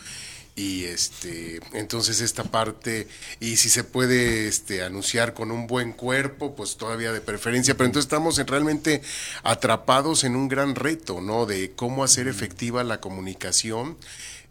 Y 0.57 0.85
este 0.85 1.61
entonces 1.73 2.21
esta 2.21 2.45
parte 2.45 3.09
y 3.41 3.57
si 3.57 3.69
se 3.69 3.83
puede 3.83 4.47
este 4.47 4.83
anunciar 4.83 5.35
con 5.35 5.51
un 5.51 5.67
buen 5.67 5.93
cuerpo 5.93 6.55
pues 6.55 6.77
todavía 6.77 7.13
de 7.13 7.21
preferencia 7.21 7.77
pero 7.77 7.87
entonces 7.87 8.07
estamos 8.07 8.39
en, 8.39 8.47
realmente 8.47 9.03
atrapados 9.43 10.23
en 10.23 10.37
un 10.37 10.49
gran 10.49 10.77
reto 10.77 11.21
no 11.21 11.47
de 11.47 11.73
cómo 11.75 12.05
hacer 12.05 12.29
efectiva 12.29 12.85
la 12.85 13.01
comunicación 13.01 13.97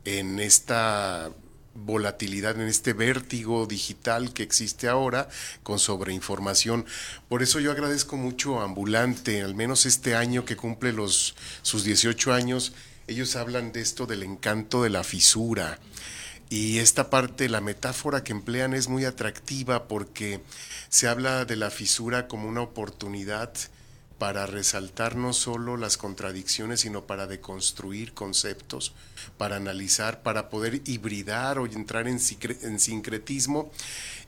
en 0.05 0.39
esta 0.41 1.31
volatilidad, 1.75 2.59
en 2.59 2.67
este 2.67 2.93
vértigo 2.93 3.65
digital 3.65 4.33
que 4.33 4.43
existe 4.43 4.87
ahora 4.87 5.27
con 5.63 5.79
sobreinformación. 5.79 6.85
Por 7.29 7.41
eso 7.41 7.59
yo 7.59 7.71
agradezco 7.71 8.15
mucho 8.15 8.59
a 8.59 8.65
Ambulante, 8.65 9.41
al 9.41 9.55
menos 9.55 9.85
este 9.85 10.15
año 10.15 10.45
que 10.45 10.55
cumple 10.55 10.93
los, 10.93 11.35
sus 11.61 11.83
18 11.83 12.33
años, 12.33 12.73
ellos 13.07 13.35
hablan 13.35 13.71
de 13.71 13.81
esto 13.81 14.05
del 14.05 14.23
encanto 14.23 14.83
de 14.83 14.89
la 14.89 15.03
fisura. 15.03 15.79
Y 16.49 16.79
esta 16.79 17.09
parte, 17.09 17.49
la 17.49 17.61
metáfora 17.61 18.23
que 18.23 18.31
emplean 18.31 18.73
es 18.73 18.87
muy 18.87 19.05
atractiva 19.05 19.87
porque 19.87 20.41
se 20.89 21.07
habla 21.07 21.45
de 21.45 21.55
la 21.55 21.71
fisura 21.71 22.27
como 22.27 22.47
una 22.47 22.61
oportunidad 22.61 23.51
para 24.19 24.45
resaltar 24.45 25.15
no 25.15 25.33
solo 25.33 25.75
las 25.75 25.97
contradicciones, 25.97 26.81
sino 26.81 27.05
para 27.05 27.27
deconstruir 27.27 28.13
conceptos, 28.13 28.93
para 29.37 29.57
analizar, 29.57 30.21
para 30.21 30.49
poder 30.49 30.81
hibridar 30.85 31.59
o 31.59 31.65
entrar 31.65 32.07
en, 32.07 32.19
sincretismo 32.19 33.71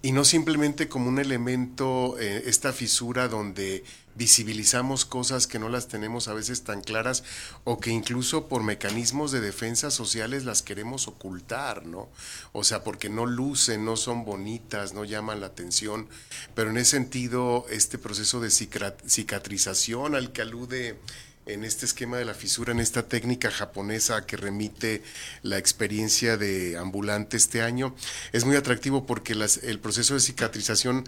y 0.06 0.12
no 0.12 0.24
simplemente 0.24 0.88
como 0.88 1.10
un 1.10 1.18
elemento, 1.18 2.16
eh, 2.20 2.44
esta 2.46 2.72
fisura 2.74 3.28
donde 3.28 3.84
visibilizamos 4.14 5.04
cosas 5.04 5.48
que 5.48 5.58
no 5.58 5.68
las 5.68 5.88
tenemos 5.88 6.28
a 6.28 6.36
veces 6.36 6.62
tan 6.64 6.82
claras 6.82 7.24
o 7.64 7.80
que 7.80 7.90
incluso 7.90 8.48
por 8.48 8.62
mecanismos 8.62 9.32
de 9.32 9.42
defensa 9.42 9.90
sociales 9.90 10.46
las 10.46 10.62
queremos 10.62 11.08
ocultar, 11.08 11.88
¿no? 11.88 12.08
O 12.54 12.64
sea, 12.64 12.84
porque 12.84 13.10
no 13.10 13.26
lucen, 13.26 13.84
no 13.84 13.98
son 13.98 14.26
bonitas, 14.26 14.94
no 14.94 15.06
llaman 15.06 15.42
la 15.42 15.48
atención, 15.48 16.08
pero 16.54 16.70
en 16.70 16.78
ese 16.78 16.92
sentido 16.92 17.66
este 17.72 17.98
proceso 17.98 18.40
de 18.40 18.52
cicatrización 18.52 20.14
al 20.14 20.32
que 20.32 20.44
alude 20.44 21.00
en 21.46 21.64
este 21.64 21.86
esquema 21.86 22.18
de 22.18 22.26
la 22.26 22.34
fisura, 22.34 22.72
en 22.72 22.80
esta 22.80 23.08
técnica 23.08 23.52
japonesa 23.52 24.26
que 24.26 24.38
remite 24.38 25.04
la 25.44 25.58
experiencia 25.58 26.38
de 26.38 26.78
ambulante 26.78 27.38
este 27.38 27.62
año, 27.62 27.96
es 28.32 28.46
muy 28.46 28.56
atractivo 28.56 29.06
porque 29.06 29.34
el 29.34 29.80
proceso 29.80 30.16
de 30.16 30.20
cicatrización 30.20 31.06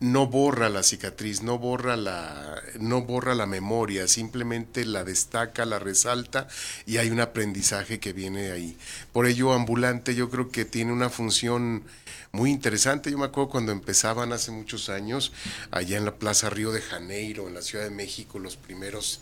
no 0.00 0.26
borra 0.26 0.70
la 0.70 0.82
cicatriz, 0.82 1.42
no 1.42 1.58
borra 1.58 1.96
la, 1.96 2.62
no 2.78 3.02
borra 3.02 3.34
la 3.34 3.44
memoria, 3.44 4.08
simplemente 4.08 4.86
la 4.86 5.04
destaca, 5.04 5.66
la 5.66 5.78
resalta 5.78 6.48
y 6.86 6.96
hay 6.96 7.10
un 7.10 7.20
aprendizaje 7.20 8.00
que 8.00 8.14
viene 8.14 8.50
ahí. 8.50 8.78
Por 9.12 9.26
ello, 9.26 9.52
ambulante 9.52 10.14
yo 10.14 10.30
creo 10.30 10.50
que 10.50 10.64
tiene 10.64 10.92
una 10.92 11.10
función 11.10 11.84
muy 12.32 12.50
interesante. 12.50 13.10
Yo 13.10 13.18
me 13.18 13.26
acuerdo 13.26 13.50
cuando 13.50 13.72
empezaban 13.72 14.32
hace 14.32 14.50
muchos 14.50 14.88
años, 14.88 15.32
allá 15.70 15.98
en 15.98 16.06
la 16.06 16.14
Plaza 16.14 16.48
Río 16.48 16.72
de 16.72 16.80
Janeiro, 16.80 17.46
en 17.46 17.54
la 17.54 17.62
Ciudad 17.62 17.84
de 17.84 17.90
México, 17.90 18.38
los 18.38 18.56
primeros 18.56 19.20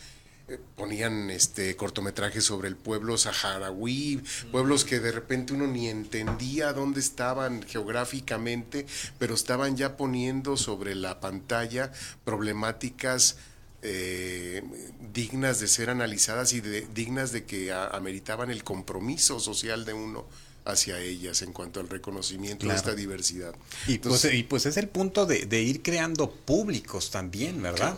ponían 0.76 1.30
este 1.30 1.76
cortometrajes 1.76 2.44
sobre 2.44 2.68
el 2.68 2.76
pueblo 2.76 3.18
saharaui, 3.18 4.22
pueblos 4.50 4.84
que 4.84 5.00
de 5.00 5.12
repente 5.12 5.52
uno 5.52 5.66
ni 5.66 5.88
entendía 5.88 6.72
dónde 6.72 7.00
estaban 7.00 7.62
geográficamente, 7.62 8.86
pero 9.18 9.34
estaban 9.34 9.76
ya 9.76 9.96
poniendo 9.96 10.56
sobre 10.56 10.94
la 10.94 11.20
pantalla 11.20 11.92
problemáticas 12.24 13.36
eh, 13.82 14.62
dignas 15.12 15.60
de 15.60 15.68
ser 15.68 15.90
analizadas 15.90 16.52
y 16.52 16.60
dignas 16.60 17.32
de 17.32 17.44
que 17.44 17.72
ameritaban 17.72 18.50
el 18.50 18.64
compromiso 18.64 19.40
social 19.40 19.84
de 19.84 19.92
uno 19.92 20.26
hacia 20.64 21.00
ellas 21.00 21.42
en 21.42 21.52
cuanto 21.52 21.80
al 21.80 21.88
reconocimiento 21.88 22.66
de 22.66 22.74
esta 22.74 22.94
diversidad. 22.94 23.54
Y, 23.86 23.98
pues, 23.98 24.26
y, 24.32 24.42
pues, 24.42 24.66
es 24.66 24.76
el 24.76 24.88
punto 24.88 25.24
de, 25.24 25.46
de 25.46 25.62
ir 25.62 25.82
creando 25.82 26.30
públicos 26.30 27.10
también, 27.10 27.62
¿verdad? 27.62 27.96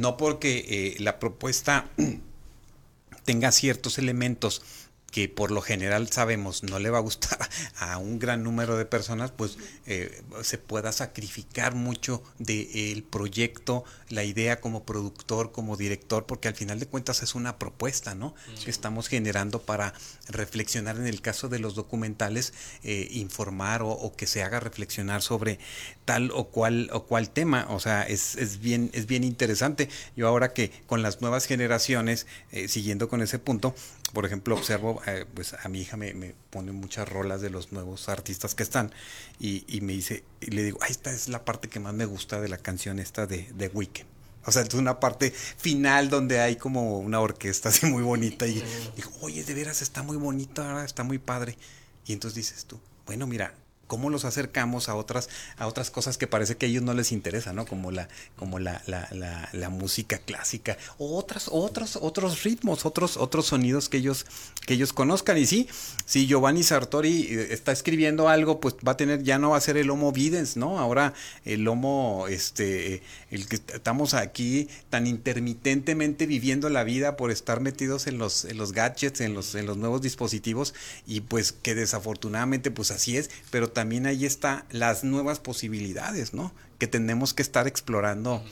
No 0.00 0.16
porque 0.16 0.64
eh, 0.68 0.96
la 1.00 1.18
propuesta 1.18 1.88
tenga 3.24 3.52
ciertos 3.52 3.98
elementos 3.98 4.62
que 5.10 5.28
por 5.28 5.50
lo 5.50 5.62
general 5.62 6.08
sabemos 6.10 6.62
no 6.62 6.78
le 6.78 6.90
va 6.90 6.98
a 6.98 7.00
gustar 7.00 7.38
a 7.78 7.98
un 7.98 8.18
gran 8.18 8.42
número 8.42 8.76
de 8.76 8.84
personas, 8.84 9.30
pues 9.30 9.56
eh, 9.86 10.22
se 10.42 10.58
pueda 10.58 10.92
sacrificar 10.92 11.74
mucho 11.74 12.22
del 12.38 13.02
proyecto, 13.02 13.84
la 14.08 14.24
idea 14.24 14.60
como 14.60 14.84
productor, 14.84 15.52
como 15.52 15.76
director, 15.76 16.26
porque 16.26 16.48
al 16.48 16.54
final 16.54 16.80
de 16.80 16.86
cuentas 16.86 17.22
es 17.22 17.34
una 17.34 17.58
propuesta, 17.58 18.14
¿no? 18.14 18.34
Que 18.64 18.70
estamos 18.70 19.08
generando 19.08 19.62
para 19.62 19.94
reflexionar 20.28 20.96
en 20.96 21.06
el 21.06 21.20
caso 21.20 21.48
de 21.48 21.58
los 21.58 21.74
documentales, 21.74 22.52
eh, 22.82 23.08
informar 23.12 23.82
o, 23.82 24.12
que 24.16 24.26
se 24.26 24.42
haga 24.42 24.60
reflexionar 24.60 25.22
sobre 25.22 25.58
tal 26.04 26.30
o 26.32 26.48
cual 26.48 26.90
o 26.92 27.04
cual 27.04 27.30
tema. 27.30 27.66
O 27.70 27.80
sea, 27.80 28.02
es, 28.02 28.36
es 28.36 28.60
bien, 28.60 28.90
es 28.92 29.06
bien 29.06 29.24
interesante. 29.24 29.88
Yo 30.16 30.28
ahora 30.28 30.52
que 30.52 30.70
con 30.86 31.02
las 31.02 31.20
nuevas 31.20 31.46
generaciones, 31.46 32.26
eh, 32.52 32.68
siguiendo 32.68 33.08
con 33.08 33.22
ese 33.22 33.38
punto, 33.38 33.74
por 34.12 34.24
ejemplo, 34.24 34.54
observo, 34.54 35.02
eh, 35.06 35.26
pues 35.34 35.54
a 35.54 35.68
mi 35.68 35.80
hija 35.80 35.96
me, 35.96 36.14
me, 36.14 36.34
pone 36.50 36.72
muchas 36.72 37.08
rolas 37.08 37.40
de 37.40 37.50
los 37.50 37.72
nuevos 37.72 38.08
artistas 38.08 38.54
que 38.54 38.62
están 38.62 38.92
y, 39.40 39.64
y, 39.68 39.80
me 39.80 39.92
dice, 39.92 40.24
y 40.40 40.50
le 40.52 40.62
digo, 40.62 40.78
esta 40.88 41.10
es 41.10 41.28
la 41.28 41.44
parte 41.44 41.68
que 41.68 41.80
más 41.80 41.94
me 41.94 42.04
gusta 42.04 42.40
de 42.40 42.48
la 42.48 42.58
canción 42.58 42.98
esta 42.98 43.26
de, 43.26 43.48
de 43.54 43.68
Weekend. 43.68 44.08
O 44.44 44.52
sea, 44.52 44.62
es 44.62 44.74
una 44.74 45.00
parte 45.00 45.32
final 45.32 46.08
donde 46.08 46.40
hay 46.40 46.54
como 46.54 46.98
una 46.98 47.20
orquesta 47.20 47.70
así 47.70 47.86
muy 47.86 48.04
bonita 48.04 48.46
y 48.46 48.62
digo, 48.94 49.10
oye, 49.20 49.42
de 49.42 49.54
veras 49.54 49.82
está 49.82 50.02
muy 50.02 50.16
bonita, 50.16 50.84
está 50.84 51.02
muy 51.02 51.18
padre. 51.18 51.58
Y 52.06 52.12
entonces 52.12 52.36
dices 52.36 52.64
tú, 52.64 52.78
bueno, 53.06 53.26
mira, 53.26 53.54
cómo 53.86 54.10
los 54.10 54.24
acercamos 54.24 54.88
a 54.88 54.94
otras 54.94 55.28
a 55.56 55.66
otras 55.66 55.90
cosas 55.90 56.18
que 56.18 56.26
parece 56.26 56.56
que 56.56 56.66
a 56.66 56.68
ellos 56.68 56.82
no 56.82 56.94
les 56.94 57.12
interesa, 57.12 57.52
¿no? 57.52 57.66
Como 57.66 57.90
la 57.90 58.08
como 58.36 58.58
la, 58.58 58.82
la, 58.86 59.08
la, 59.12 59.48
la 59.52 59.68
música 59.70 60.18
clásica 60.18 60.76
o 60.98 61.16
otras 61.16 61.48
otros 61.50 61.96
otros 62.00 62.42
ritmos, 62.42 62.86
otros 62.86 63.16
otros 63.16 63.46
sonidos 63.46 63.88
que 63.88 63.98
ellos 63.98 64.26
que 64.66 64.74
ellos 64.74 64.92
conozcan 64.92 65.38
y 65.38 65.46
sí, 65.46 65.68
si 66.04 66.26
Giovanni 66.26 66.62
Sartori 66.62 67.28
eh, 67.30 67.48
está 67.50 67.72
escribiendo 67.72 68.28
algo, 68.28 68.60
pues 68.60 68.74
va 68.86 68.92
a 68.92 68.96
tener 68.96 69.22
ya 69.22 69.38
no 69.38 69.50
va 69.50 69.58
a 69.58 69.60
ser 69.60 69.76
el 69.76 69.90
Homo 69.90 70.12
Videns, 70.12 70.56
¿no? 70.56 70.78
Ahora 70.78 71.14
el 71.44 71.66
Homo 71.68 72.26
este 72.28 73.02
el 73.30 73.46
que 73.48 73.56
estamos 73.56 74.14
aquí 74.14 74.68
tan 74.90 75.06
intermitentemente 75.06 76.26
viviendo 76.26 76.68
la 76.68 76.84
vida 76.84 77.16
por 77.16 77.30
estar 77.30 77.60
metidos 77.60 78.06
en 78.06 78.18
los 78.18 78.44
en 78.44 78.56
los 78.56 78.72
gadgets, 78.72 79.20
en 79.20 79.34
los 79.34 79.54
en 79.54 79.66
los 79.66 79.76
nuevos 79.76 80.02
dispositivos 80.02 80.74
y 81.06 81.20
pues 81.20 81.52
que 81.52 81.74
desafortunadamente 81.74 82.70
pues 82.70 82.90
así 82.90 83.16
es, 83.16 83.30
pero 83.50 83.70
también 83.76 84.06
ahí 84.06 84.24
está 84.24 84.64
las 84.70 85.04
nuevas 85.04 85.38
posibilidades, 85.38 86.32
¿no? 86.32 86.50
Que 86.78 86.86
tenemos 86.86 87.34
que 87.34 87.42
estar 87.42 87.66
explorando 87.66 88.42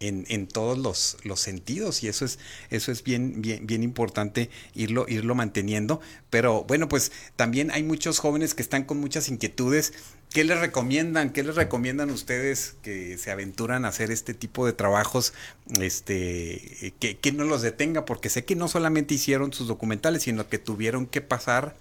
en, 0.00 0.26
en 0.28 0.48
todos 0.48 0.76
los, 0.76 1.18
los, 1.22 1.38
sentidos 1.38 2.02
y 2.02 2.08
eso 2.08 2.24
es, 2.24 2.40
eso 2.70 2.90
es 2.90 3.04
bien, 3.04 3.40
bien, 3.42 3.64
bien 3.64 3.84
importante 3.84 4.50
irlo, 4.74 5.06
irlo 5.08 5.36
manteniendo. 5.36 6.00
Pero 6.30 6.64
bueno, 6.64 6.88
pues 6.88 7.12
también 7.36 7.70
hay 7.70 7.84
muchos 7.84 8.18
jóvenes 8.18 8.54
que 8.54 8.62
están 8.62 8.82
con 8.82 8.98
muchas 8.98 9.28
inquietudes. 9.28 9.92
¿Qué 10.30 10.42
les 10.42 10.58
recomiendan? 10.58 11.30
¿Qué 11.30 11.44
les 11.44 11.54
recomiendan 11.54 12.10
ustedes 12.10 12.74
que 12.82 13.18
se 13.18 13.30
aventuran 13.30 13.84
a 13.84 13.88
hacer 13.90 14.10
este 14.10 14.34
tipo 14.34 14.66
de 14.66 14.72
trabajos? 14.72 15.32
Este, 15.80 16.92
que, 16.98 17.18
que 17.18 17.30
no 17.30 17.44
los 17.44 17.62
detenga, 17.62 18.04
porque 18.04 18.30
sé 18.30 18.44
que 18.44 18.56
no 18.56 18.66
solamente 18.66 19.14
hicieron 19.14 19.52
sus 19.52 19.68
documentales, 19.68 20.24
sino 20.24 20.48
que 20.48 20.58
tuvieron 20.58 21.06
que 21.06 21.20
pasar 21.20 21.76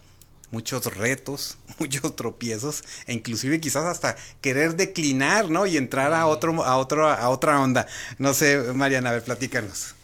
muchos 0.51 0.85
retos, 0.95 1.57
muchos 1.79 2.15
tropiezos, 2.15 2.83
e 3.07 3.13
inclusive 3.13 3.59
quizás 3.59 3.85
hasta 3.85 4.15
querer 4.41 4.75
declinar, 4.75 5.49
¿no? 5.49 5.65
Y 5.65 5.77
entrar 5.77 6.13
a 6.13 6.27
otro, 6.27 6.63
a 6.63 6.77
otro, 6.77 7.09
a 7.09 7.29
otra 7.29 7.59
onda. 7.61 7.87
No 8.17 8.33
sé, 8.33 8.57
Mariana, 8.73 9.09
a 9.09 9.13
ver, 9.13 9.23
platícanos. 9.23 9.95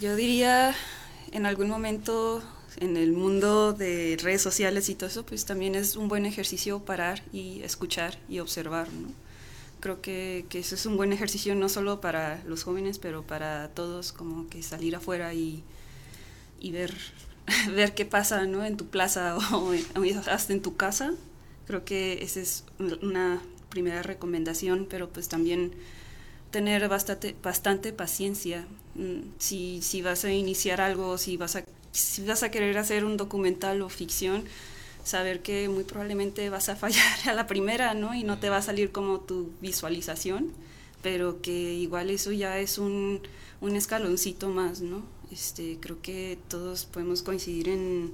Yo 0.00 0.16
diría, 0.16 0.74
en 1.32 1.46
algún 1.46 1.68
momento 1.68 2.42
en 2.80 2.96
el 2.96 3.12
mundo 3.12 3.72
de 3.72 4.16
redes 4.22 4.42
sociales 4.42 4.88
y 4.88 4.94
todo 4.94 5.08
eso, 5.08 5.26
pues 5.26 5.44
también 5.44 5.74
es 5.74 5.96
un 5.96 6.08
buen 6.08 6.26
ejercicio 6.26 6.80
parar 6.80 7.22
y 7.32 7.60
escuchar 7.62 8.18
y 8.28 8.38
observar, 8.38 8.92
¿no? 8.92 9.08
Creo 9.80 10.00
que, 10.00 10.44
que 10.48 10.58
eso 10.58 10.74
es 10.74 10.86
un 10.86 10.96
buen 10.96 11.12
ejercicio 11.12 11.54
no 11.54 11.68
solo 11.68 12.00
para 12.00 12.42
los 12.44 12.64
jóvenes, 12.64 12.98
pero 12.98 13.22
para 13.22 13.68
todos, 13.68 14.12
como 14.12 14.48
que 14.48 14.62
salir 14.62 14.96
afuera 14.96 15.34
y, 15.34 15.62
y 16.60 16.72
ver 16.72 16.92
ver 17.74 17.94
qué 17.94 18.04
pasa 18.04 18.44
¿no? 18.46 18.64
en 18.64 18.76
tu 18.76 18.86
plaza 18.86 19.36
o, 19.52 19.72
hasta 20.30 20.52
en 20.52 20.62
tu 20.62 20.76
casa. 20.76 21.12
Creo 21.66 21.84
que 21.84 22.22
esa 22.22 22.40
es 22.40 22.64
una 22.78 23.42
primera 23.68 24.02
recomendación, 24.02 24.86
pero 24.88 25.10
pues 25.10 25.28
también 25.28 25.72
tener 26.50 26.88
bastante, 26.88 27.36
bastante 27.42 27.92
paciencia. 27.92 28.66
Mm, 28.94 29.32
si, 29.38 29.82
si 29.82 30.02
vas 30.02 30.24
a 30.24 30.32
iniciar 30.32 30.80
algo, 30.80 31.18
si 31.18 31.36
vas, 31.36 31.56
a, 31.56 31.64
si 31.92 32.24
vas 32.24 32.42
a 32.42 32.50
querer 32.50 32.78
hacer 32.78 33.04
un 33.04 33.16
documental 33.16 33.82
o 33.82 33.88
ficción, 33.90 34.44
saber 35.04 35.42
que 35.42 35.68
muy 35.68 35.84
probablemente 35.84 36.48
vas 36.50 36.68
a 36.68 36.76
fallar 36.82 37.06
a 37.26 37.34
la 37.34 37.46
primera, 37.46 37.94
¿no? 37.94 38.14
Y 38.14 38.24
no 38.24 38.38
te 38.38 38.48
va 38.50 38.58
a 38.58 38.62
salir 38.62 38.90
como 38.92 39.20
tu 39.20 39.50
visualización, 39.60 40.52
pero 41.02 41.42
que 41.42 41.74
igual 41.74 42.10
eso 42.10 42.32
ya 42.32 42.58
es 42.58 42.78
un, 42.78 43.20
un 43.60 43.76
escaloncito 43.76 44.48
más, 44.48 44.80
¿no? 44.80 45.02
Este, 45.30 45.78
creo 45.80 46.00
que 46.00 46.38
todos 46.48 46.86
podemos 46.86 47.22
coincidir 47.22 47.68
en, 47.68 48.12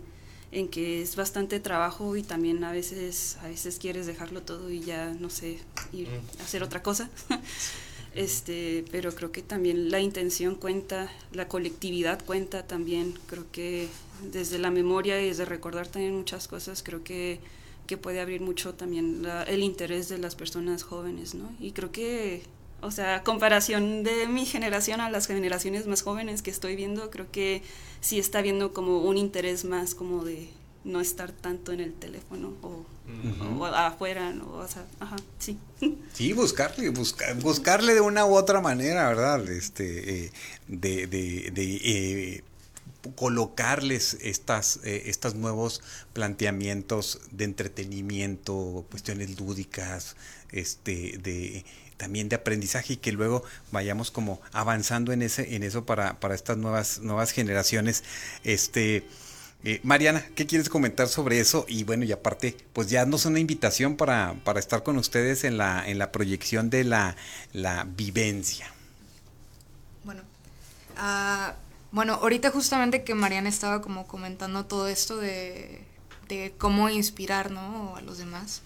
en, 0.52 0.68
que 0.68 1.02
es 1.02 1.16
bastante 1.16 1.60
trabajo 1.60 2.16
y 2.16 2.22
también 2.22 2.64
a 2.64 2.72
veces, 2.72 3.36
a 3.42 3.48
veces 3.48 3.78
quieres 3.78 4.06
dejarlo 4.06 4.42
todo 4.42 4.70
y 4.70 4.80
ya, 4.80 5.14
no 5.14 5.30
sé, 5.30 5.58
ir 5.92 6.08
a 6.40 6.42
hacer 6.42 6.62
otra 6.62 6.82
cosa. 6.82 7.10
este, 8.14 8.84
pero 8.90 9.14
creo 9.14 9.32
que 9.32 9.42
también 9.42 9.90
la 9.90 10.00
intención 10.00 10.54
cuenta, 10.54 11.10
la 11.32 11.48
colectividad 11.48 12.24
cuenta 12.24 12.66
también. 12.66 13.14
Creo 13.26 13.50
que 13.52 13.88
desde 14.32 14.58
la 14.58 14.70
memoria 14.70 15.20
y 15.22 15.28
desde 15.28 15.44
recordar 15.44 15.86
también 15.88 16.16
muchas 16.16 16.48
cosas, 16.48 16.82
creo 16.82 17.04
que, 17.04 17.40
que 17.86 17.96
puede 17.96 18.20
abrir 18.20 18.40
mucho 18.40 18.74
también 18.74 19.24
el 19.46 19.62
interés 19.62 20.08
de 20.08 20.18
las 20.18 20.34
personas 20.34 20.82
jóvenes, 20.82 21.34
¿no? 21.34 21.52
Y 21.60 21.72
creo 21.72 21.92
que 21.92 22.42
o 22.80 22.90
sea, 22.90 23.22
comparación 23.22 24.02
de 24.02 24.26
mi 24.26 24.46
generación 24.46 25.00
a 25.00 25.10
las 25.10 25.26
generaciones 25.26 25.86
más 25.86 26.02
jóvenes 26.02 26.42
que 26.42 26.50
estoy 26.50 26.76
viendo, 26.76 27.10
creo 27.10 27.30
que 27.30 27.62
sí 28.00 28.18
está 28.18 28.42
viendo 28.42 28.72
como 28.72 28.98
un 29.02 29.16
interés 29.16 29.64
más 29.64 29.94
como 29.94 30.24
de, 30.24 30.48
no 30.84 31.00
estar 31.00 31.32
tanto 31.32 31.72
en 31.72 31.80
el 31.80 31.94
teléfono 31.94 32.52
o, 32.62 32.84
o 33.58 33.64
afuera, 33.64 34.32
¿no? 34.32 34.52
o 34.52 34.68
sea, 34.68 34.86
ajá, 35.00 35.16
sí. 35.38 35.58
Sí, 36.12 36.32
buscarle, 36.32 36.90
buscar, 36.90 37.34
buscarle 37.36 37.94
de 37.94 38.00
una 38.00 38.26
u 38.26 38.34
otra 38.34 38.60
manera, 38.60 39.08
¿verdad? 39.08 39.48
Este, 39.48 40.26
eh, 40.26 40.32
de, 40.68 41.06
de, 41.06 41.50
de 41.52 41.80
eh, 41.82 42.44
colocarles 43.16 44.18
estas, 44.20 44.80
eh, 44.84 45.04
estos 45.06 45.34
nuevos 45.34 45.82
planteamientos 46.12 47.20
de 47.32 47.44
entretenimiento, 47.44 48.84
cuestiones 48.90 49.40
lúdicas, 49.40 50.16
este, 50.52 51.18
de 51.18 51.64
también 51.96 52.28
de 52.28 52.36
aprendizaje 52.36 52.94
y 52.94 52.96
que 52.96 53.12
luego 53.12 53.44
vayamos 53.70 54.10
como 54.10 54.40
avanzando 54.52 55.12
en 55.12 55.22
ese, 55.22 55.54
en 55.54 55.62
eso 55.62 55.84
para, 55.84 56.18
para 56.20 56.34
estas 56.34 56.56
nuevas, 56.56 57.00
nuevas 57.00 57.30
generaciones. 57.30 58.04
Este, 58.42 59.06
eh, 59.64 59.80
Mariana, 59.82 60.24
¿qué 60.34 60.46
quieres 60.46 60.68
comentar 60.68 61.08
sobre 61.08 61.40
eso? 61.40 61.64
Y 61.68 61.84
bueno, 61.84 62.04
y 62.04 62.12
aparte, 62.12 62.56
pues 62.72 62.88
ya 62.88 63.06
nos 63.06 63.24
una 63.26 63.38
invitación 63.38 63.96
para, 63.96 64.34
para 64.44 64.60
estar 64.60 64.82
con 64.82 64.98
ustedes 64.98 65.44
en 65.44 65.56
la, 65.56 65.88
en 65.88 65.98
la 65.98 66.12
proyección 66.12 66.68
de 66.68 66.84
la, 66.84 67.16
la 67.52 67.84
vivencia. 67.84 68.70
Bueno, 70.04 70.22
uh, 70.98 71.52
bueno, 71.92 72.14
ahorita 72.14 72.50
justamente 72.50 73.04
que 73.04 73.14
Mariana 73.14 73.48
estaba 73.48 73.80
como 73.80 74.06
comentando 74.06 74.66
todo 74.66 74.88
esto 74.88 75.16
de, 75.16 75.82
de 76.28 76.54
cómo 76.58 76.90
inspirar, 76.90 77.50
¿no? 77.50 77.96
A 77.96 78.02
los 78.02 78.18
demás. 78.18 78.62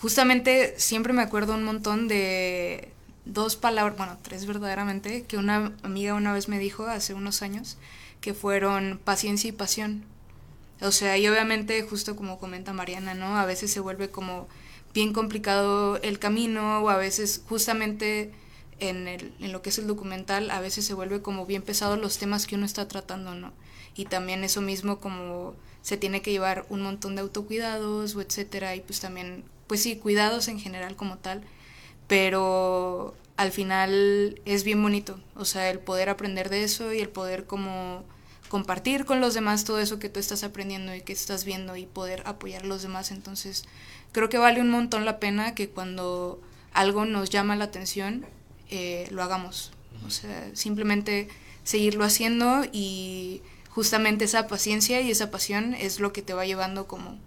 Justamente 0.00 0.74
siempre 0.78 1.12
me 1.12 1.20
acuerdo 1.20 1.54
un 1.54 1.62
montón 1.62 2.08
de 2.08 2.90
dos 3.26 3.56
palabras, 3.56 3.98
bueno, 3.98 4.18
tres 4.22 4.46
verdaderamente, 4.46 5.24
que 5.24 5.36
una 5.36 5.74
amiga 5.82 6.14
una 6.14 6.32
vez 6.32 6.48
me 6.48 6.58
dijo 6.58 6.86
hace 6.86 7.12
unos 7.12 7.42
años, 7.42 7.76
que 8.22 8.32
fueron 8.32 8.98
paciencia 9.04 9.48
y 9.48 9.52
pasión. 9.52 10.04
O 10.80 10.90
sea, 10.90 11.18
y 11.18 11.28
obviamente, 11.28 11.82
justo 11.82 12.16
como 12.16 12.38
comenta 12.38 12.72
Mariana, 12.72 13.12
¿no? 13.12 13.36
A 13.36 13.44
veces 13.44 13.72
se 13.72 13.80
vuelve 13.80 14.08
como 14.08 14.48
bien 14.94 15.12
complicado 15.12 15.98
el 15.98 16.18
camino, 16.18 16.80
o 16.80 16.88
a 16.88 16.96
veces 16.96 17.42
justamente 17.46 18.32
en, 18.78 19.06
el, 19.06 19.34
en 19.38 19.52
lo 19.52 19.60
que 19.60 19.68
es 19.68 19.78
el 19.78 19.86
documental 19.86 20.50
a 20.50 20.60
veces 20.60 20.86
se 20.86 20.94
vuelve 20.94 21.20
como 21.20 21.44
bien 21.44 21.60
pesado 21.60 21.96
los 21.96 22.16
temas 22.16 22.46
que 22.46 22.54
uno 22.56 22.64
está 22.64 22.88
tratando, 22.88 23.34
¿no? 23.34 23.52
Y 23.94 24.06
también 24.06 24.44
eso 24.44 24.62
mismo 24.62 24.98
como 24.98 25.54
se 25.82 25.98
tiene 25.98 26.22
que 26.22 26.32
llevar 26.32 26.64
un 26.70 26.80
montón 26.80 27.16
de 27.16 27.20
autocuidados 27.20 28.16
o 28.16 28.22
etcétera 28.22 28.74
y 28.76 28.80
pues 28.80 29.00
también 29.00 29.44
pues 29.70 29.84
sí 29.84 29.94
cuidados 29.94 30.48
en 30.48 30.58
general 30.58 30.96
como 30.96 31.18
tal 31.18 31.42
pero 32.08 33.14
al 33.36 33.52
final 33.52 34.42
es 34.44 34.64
bien 34.64 34.82
bonito 34.82 35.20
o 35.36 35.44
sea 35.44 35.70
el 35.70 35.78
poder 35.78 36.08
aprender 36.08 36.48
de 36.50 36.64
eso 36.64 36.92
y 36.92 36.98
el 36.98 37.08
poder 37.08 37.46
como 37.46 38.02
compartir 38.48 39.04
con 39.04 39.20
los 39.20 39.34
demás 39.34 39.62
todo 39.64 39.78
eso 39.78 40.00
que 40.00 40.08
tú 40.08 40.18
estás 40.18 40.42
aprendiendo 40.42 40.92
y 40.92 41.02
que 41.02 41.12
estás 41.12 41.44
viendo 41.44 41.76
y 41.76 41.86
poder 41.86 42.24
apoyar 42.26 42.64
a 42.64 42.66
los 42.66 42.82
demás 42.82 43.12
entonces 43.12 43.64
creo 44.10 44.28
que 44.28 44.38
vale 44.38 44.60
un 44.60 44.70
montón 44.70 45.04
la 45.04 45.20
pena 45.20 45.54
que 45.54 45.68
cuando 45.68 46.40
algo 46.72 47.04
nos 47.04 47.30
llama 47.30 47.54
la 47.54 47.66
atención 47.66 48.26
eh, 48.70 49.08
lo 49.10 49.22
hagamos. 49.22 49.72
O 50.06 50.10
sea, 50.10 50.50
simplemente 50.54 51.28
seguirlo 51.64 52.04
haciendo 52.04 52.62
y 52.72 53.42
justamente 53.68 54.24
esa 54.24 54.46
paciencia 54.46 55.00
y 55.00 55.10
esa 55.10 55.30
pasión 55.30 55.74
es 55.74 56.00
lo 56.00 56.12
que 56.12 56.22
te 56.22 56.34
va 56.34 56.46
llevando 56.46 56.86
como 56.86 57.18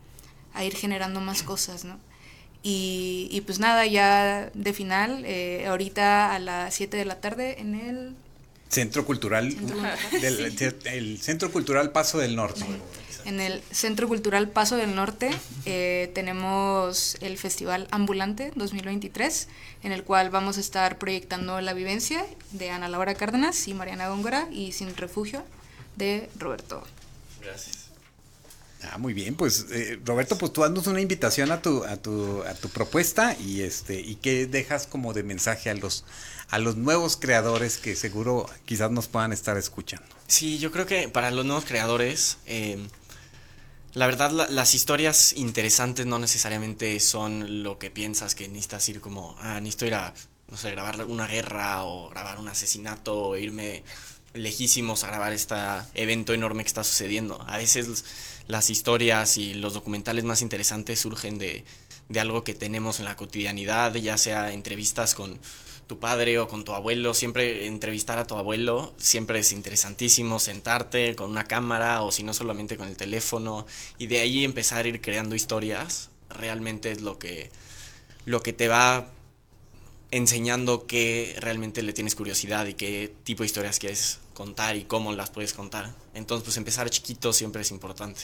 a 0.53 0.63
ir 0.63 0.75
generando 0.75 1.19
más 1.21 1.43
cosas, 1.43 1.85
¿no? 1.85 1.99
Y, 2.63 3.27
y 3.29 3.41
pues 3.41 3.59
nada, 3.59 3.85
ya 3.85 4.49
de 4.53 4.73
final, 4.73 5.23
eh, 5.25 5.65
ahorita 5.67 6.33
a 6.33 6.39
las 6.39 6.73
7 6.73 6.95
de 6.95 7.05
la 7.05 7.19
tarde 7.19 7.59
en 7.59 7.75
el... 7.75 8.15
Centro 8.69 9.05
Cultural, 9.05 9.55
Del, 10.19 10.79
el 10.85 11.21
Centro 11.21 11.51
Cultural 11.51 11.91
Paso 11.91 12.17
del 12.17 12.35
Norte. 12.35 12.65
En 13.25 13.39
el 13.39 13.61
Centro 13.71 14.07
Cultural 14.07 14.49
Paso 14.49 14.75
del 14.75 14.95
Norte 14.95 15.29
eh, 15.65 16.11
tenemos 16.15 17.17
el 17.21 17.37
Festival 17.37 17.87
Ambulante 17.91 18.51
2023, 18.55 19.47
en 19.83 19.91
el 19.91 20.03
cual 20.03 20.29
vamos 20.29 20.57
a 20.57 20.61
estar 20.61 20.97
proyectando 20.97 21.61
la 21.61 21.73
vivencia 21.73 22.25
de 22.51 22.71
Ana 22.71 22.89
Laura 22.89 23.13
Cárdenas 23.15 23.67
y 23.67 23.73
Mariana 23.73 24.09
Góngora 24.09 24.47
y 24.51 24.71
Sin 24.71 24.95
Refugio 24.95 25.43
de 25.95 26.29
Roberto. 26.37 26.83
Gracias. 27.41 27.82
Ah, 28.91 28.97
muy 28.97 29.13
bien, 29.13 29.35
pues 29.35 29.67
eh, 29.71 29.99
Roberto, 30.03 30.37
pues 30.37 30.51
tú 30.51 30.61
danos 30.61 30.87
una 30.87 30.99
invitación 30.99 31.51
a 31.51 31.61
tu, 31.61 31.83
a 31.85 31.97
tu, 31.97 32.43
a 32.43 32.53
tu 32.53 32.69
propuesta 32.69 33.35
y 33.39 33.61
este, 33.61 34.01
y 34.01 34.15
qué 34.15 34.45
dejas 34.45 34.87
como 34.87 35.13
de 35.13 35.23
mensaje 35.23 35.69
a 35.69 35.73
los, 35.73 36.03
a 36.49 36.59
los 36.59 36.75
nuevos 36.75 37.15
creadores 37.15 37.77
que 37.77 37.95
seguro 37.95 38.49
quizás 38.65 38.91
nos 38.91 39.07
puedan 39.07 39.31
estar 39.31 39.57
escuchando. 39.57 40.05
Sí, 40.27 40.59
yo 40.59 40.71
creo 40.71 40.85
que 40.85 41.07
para 41.07 41.31
los 41.31 41.45
nuevos 41.45 41.63
creadores, 41.65 42.37
eh, 42.45 42.77
la 43.93 44.05
verdad, 44.07 44.49
las 44.49 44.73
historias 44.73 45.33
interesantes 45.33 46.05
no 46.05 46.19
necesariamente 46.19 46.99
son 46.99 47.63
lo 47.63 47.79
que 47.79 47.89
piensas 47.89 48.35
que 48.35 48.47
necesitas 48.47 48.89
ir 48.89 48.99
como, 48.99 49.37
ah, 49.39 49.59
necesito 49.61 49.85
ir 49.85 49.93
a, 49.93 50.13
no 50.49 50.57
sé, 50.57 50.71
grabar 50.71 51.05
una 51.05 51.27
guerra 51.27 51.83
o 51.83 52.09
grabar 52.09 52.39
un 52.39 52.49
asesinato 52.49 53.15
o 53.15 53.37
irme 53.37 53.83
lejísimos 54.33 55.03
a 55.03 55.07
grabar 55.07 55.31
este 55.31 55.55
evento 55.93 56.33
enorme 56.33 56.63
que 56.63 56.67
está 56.67 56.83
sucediendo. 56.83 57.39
A 57.47 57.57
veces 57.57 58.03
las 58.47 58.69
historias 58.69 59.37
y 59.37 59.53
los 59.53 59.73
documentales 59.73 60.23
más 60.23 60.41
interesantes 60.41 60.99
surgen 60.99 61.37
de, 61.37 61.63
de 62.09 62.19
algo 62.19 62.43
que 62.43 62.53
tenemos 62.53 62.99
en 62.99 63.05
la 63.05 63.15
cotidianidad, 63.15 63.93
ya 63.95 64.17
sea 64.17 64.51
entrevistas 64.51 65.15
con 65.15 65.39
tu 65.87 65.99
padre 65.99 66.39
o 66.39 66.47
con 66.47 66.63
tu 66.63 66.73
abuelo, 66.73 67.13
siempre 67.13 67.67
entrevistar 67.67 68.17
a 68.17 68.25
tu 68.25 68.35
abuelo, 68.35 68.93
siempre 68.97 69.39
es 69.39 69.51
interesantísimo 69.51 70.39
sentarte 70.39 71.15
con 71.15 71.29
una 71.29 71.43
cámara 71.43 72.01
o 72.03 72.11
si 72.11 72.23
no 72.23 72.33
solamente 72.33 72.77
con 72.77 72.87
el 72.87 72.95
teléfono 72.95 73.65
y 73.97 74.07
de 74.07 74.19
ahí 74.19 74.43
empezar 74.43 74.85
a 74.85 74.87
ir 74.87 75.01
creando 75.01 75.35
historias, 75.35 76.09
realmente 76.29 76.91
es 76.91 77.01
lo 77.01 77.19
que, 77.19 77.51
lo 78.25 78.41
que 78.41 78.53
te 78.53 78.67
va 78.67 79.07
enseñando 80.13 80.85
que 80.85 81.35
realmente 81.39 81.81
le 81.81 81.91
tienes 81.91 82.13
curiosidad 82.13 82.67
y 82.67 82.75
qué 82.75 83.11
tipo 83.23 83.41
de 83.41 83.47
historias 83.47 83.79
quieres 83.79 84.19
contar 84.35 84.75
y 84.75 84.83
cómo 84.83 85.11
las 85.11 85.31
puedes 85.31 85.53
contar. 85.53 85.95
Entonces, 86.13 86.43
pues 86.45 86.57
empezar 86.57 86.89
chiquito 86.91 87.33
siempre 87.33 87.63
es 87.63 87.71
importante. 87.71 88.21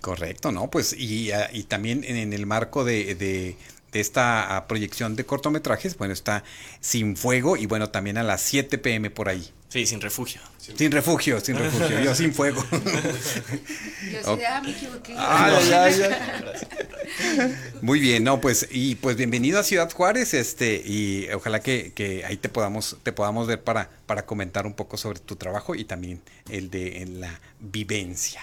Correcto, 0.00 0.50
¿no? 0.50 0.70
Pues 0.70 0.94
y, 0.94 1.30
ah, 1.32 1.50
y 1.52 1.64
también 1.64 2.04
en, 2.04 2.32
el 2.32 2.46
marco 2.46 2.84
de, 2.84 3.14
de, 3.14 3.56
esta 3.92 4.56
ah, 4.56 4.66
proyección 4.66 5.14
de 5.14 5.26
cortometrajes, 5.26 5.98
bueno, 5.98 6.14
está 6.14 6.42
Sin 6.80 7.16
Fuego 7.16 7.58
y 7.58 7.66
bueno, 7.66 7.90
también 7.90 8.16
a 8.16 8.22
las 8.22 8.40
7 8.40 8.78
pm 8.78 9.10
por 9.10 9.28
ahí. 9.28 9.52
Sí, 9.74 9.86
sin 9.86 10.00
refugio. 10.00 10.40
Sin, 10.56 10.92
refugio, 10.92 11.40
sin 11.40 11.58
refugio. 11.58 11.98
Yo 11.98 12.14
sin 12.14 12.32
fuego. 12.32 12.64
Yo 12.70 14.36
sí, 14.36 14.42
ah, 14.48 14.62
me 14.64 14.70
equivoqué. 14.70 15.16
Ah, 15.18 15.58
ya, 15.68 15.90
ya. 15.90 17.50
Muy 17.82 17.98
bien, 17.98 18.22
no, 18.22 18.40
pues, 18.40 18.68
y 18.70 18.94
pues 18.94 19.16
bienvenido 19.16 19.58
a 19.58 19.64
Ciudad 19.64 19.90
Juárez, 19.90 20.32
este, 20.32 20.80
y 20.86 21.28
ojalá 21.34 21.58
que, 21.58 21.92
que, 21.92 22.24
ahí 22.24 22.36
te 22.36 22.48
podamos, 22.48 22.98
te 23.02 23.10
podamos 23.10 23.48
ver 23.48 23.64
para, 23.64 23.90
para 24.06 24.26
comentar 24.26 24.64
un 24.64 24.74
poco 24.74 24.96
sobre 24.96 25.18
tu 25.18 25.34
trabajo 25.34 25.74
y 25.74 25.84
también 25.84 26.22
el 26.50 26.70
de 26.70 27.02
en 27.02 27.20
la 27.20 27.40
vivencia. 27.58 28.42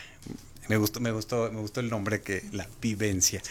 Me 0.68 0.78
gustó, 0.78 0.99
me 0.99 1.12
gustó, 1.12 1.51
me 1.51 1.59
gustó 1.59 1.80
el 1.80 1.89
nombre 1.89 2.22
que 2.22 2.43
la 2.51 2.68
vivencia. 2.82 3.41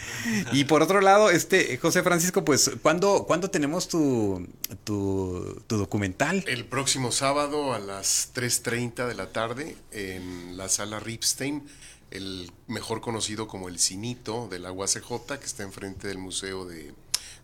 Y 0.53 0.63
por 0.63 0.81
otro 0.81 1.01
lado, 1.01 1.29
este 1.29 1.77
José 1.77 2.03
Francisco, 2.03 2.43
pues, 2.45 2.71
¿cuándo, 2.81 3.25
¿cuándo 3.27 3.49
tenemos 3.49 3.87
tu, 3.87 4.47
tu, 4.83 5.61
tu, 5.67 5.77
documental? 5.77 6.43
El 6.47 6.65
próximo 6.65 7.11
sábado 7.11 7.73
a 7.73 7.79
las 7.79 8.33
3.30 8.33 9.07
de 9.07 9.15
la 9.15 9.31
tarde 9.31 9.75
en 9.91 10.57
la 10.57 10.69
sala 10.69 10.99
Ripstein, 10.99 11.63
el 12.11 12.51
mejor 12.67 13.01
conocido 13.01 13.47
como 13.47 13.67
el 13.67 13.79
Cinito 13.79 14.47
de 14.49 14.59
la 14.59 14.71
UACJ, 14.71 15.37
que 15.39 15.45
está 15.45 15.63
enfrente 15.63 16.07
del 16.07 16.17
Museo 16.17 16.65
de, 16.65 16.93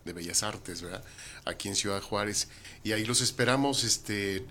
de 0.04 0.12
Bellas 0.12 0.42
Artes, 0.42 0.82
¿verdad? 0.82 1.04
Aquí 1.44 1.68
en 1.68 1.76
Ciudad 1.76 2.02
Juárez. 2.02 2.48
Y 2.82 2.92
ahí 2.92 3.04
los 3.04 3.20
esperamos, 3.20 3.84
este 3.84 4.44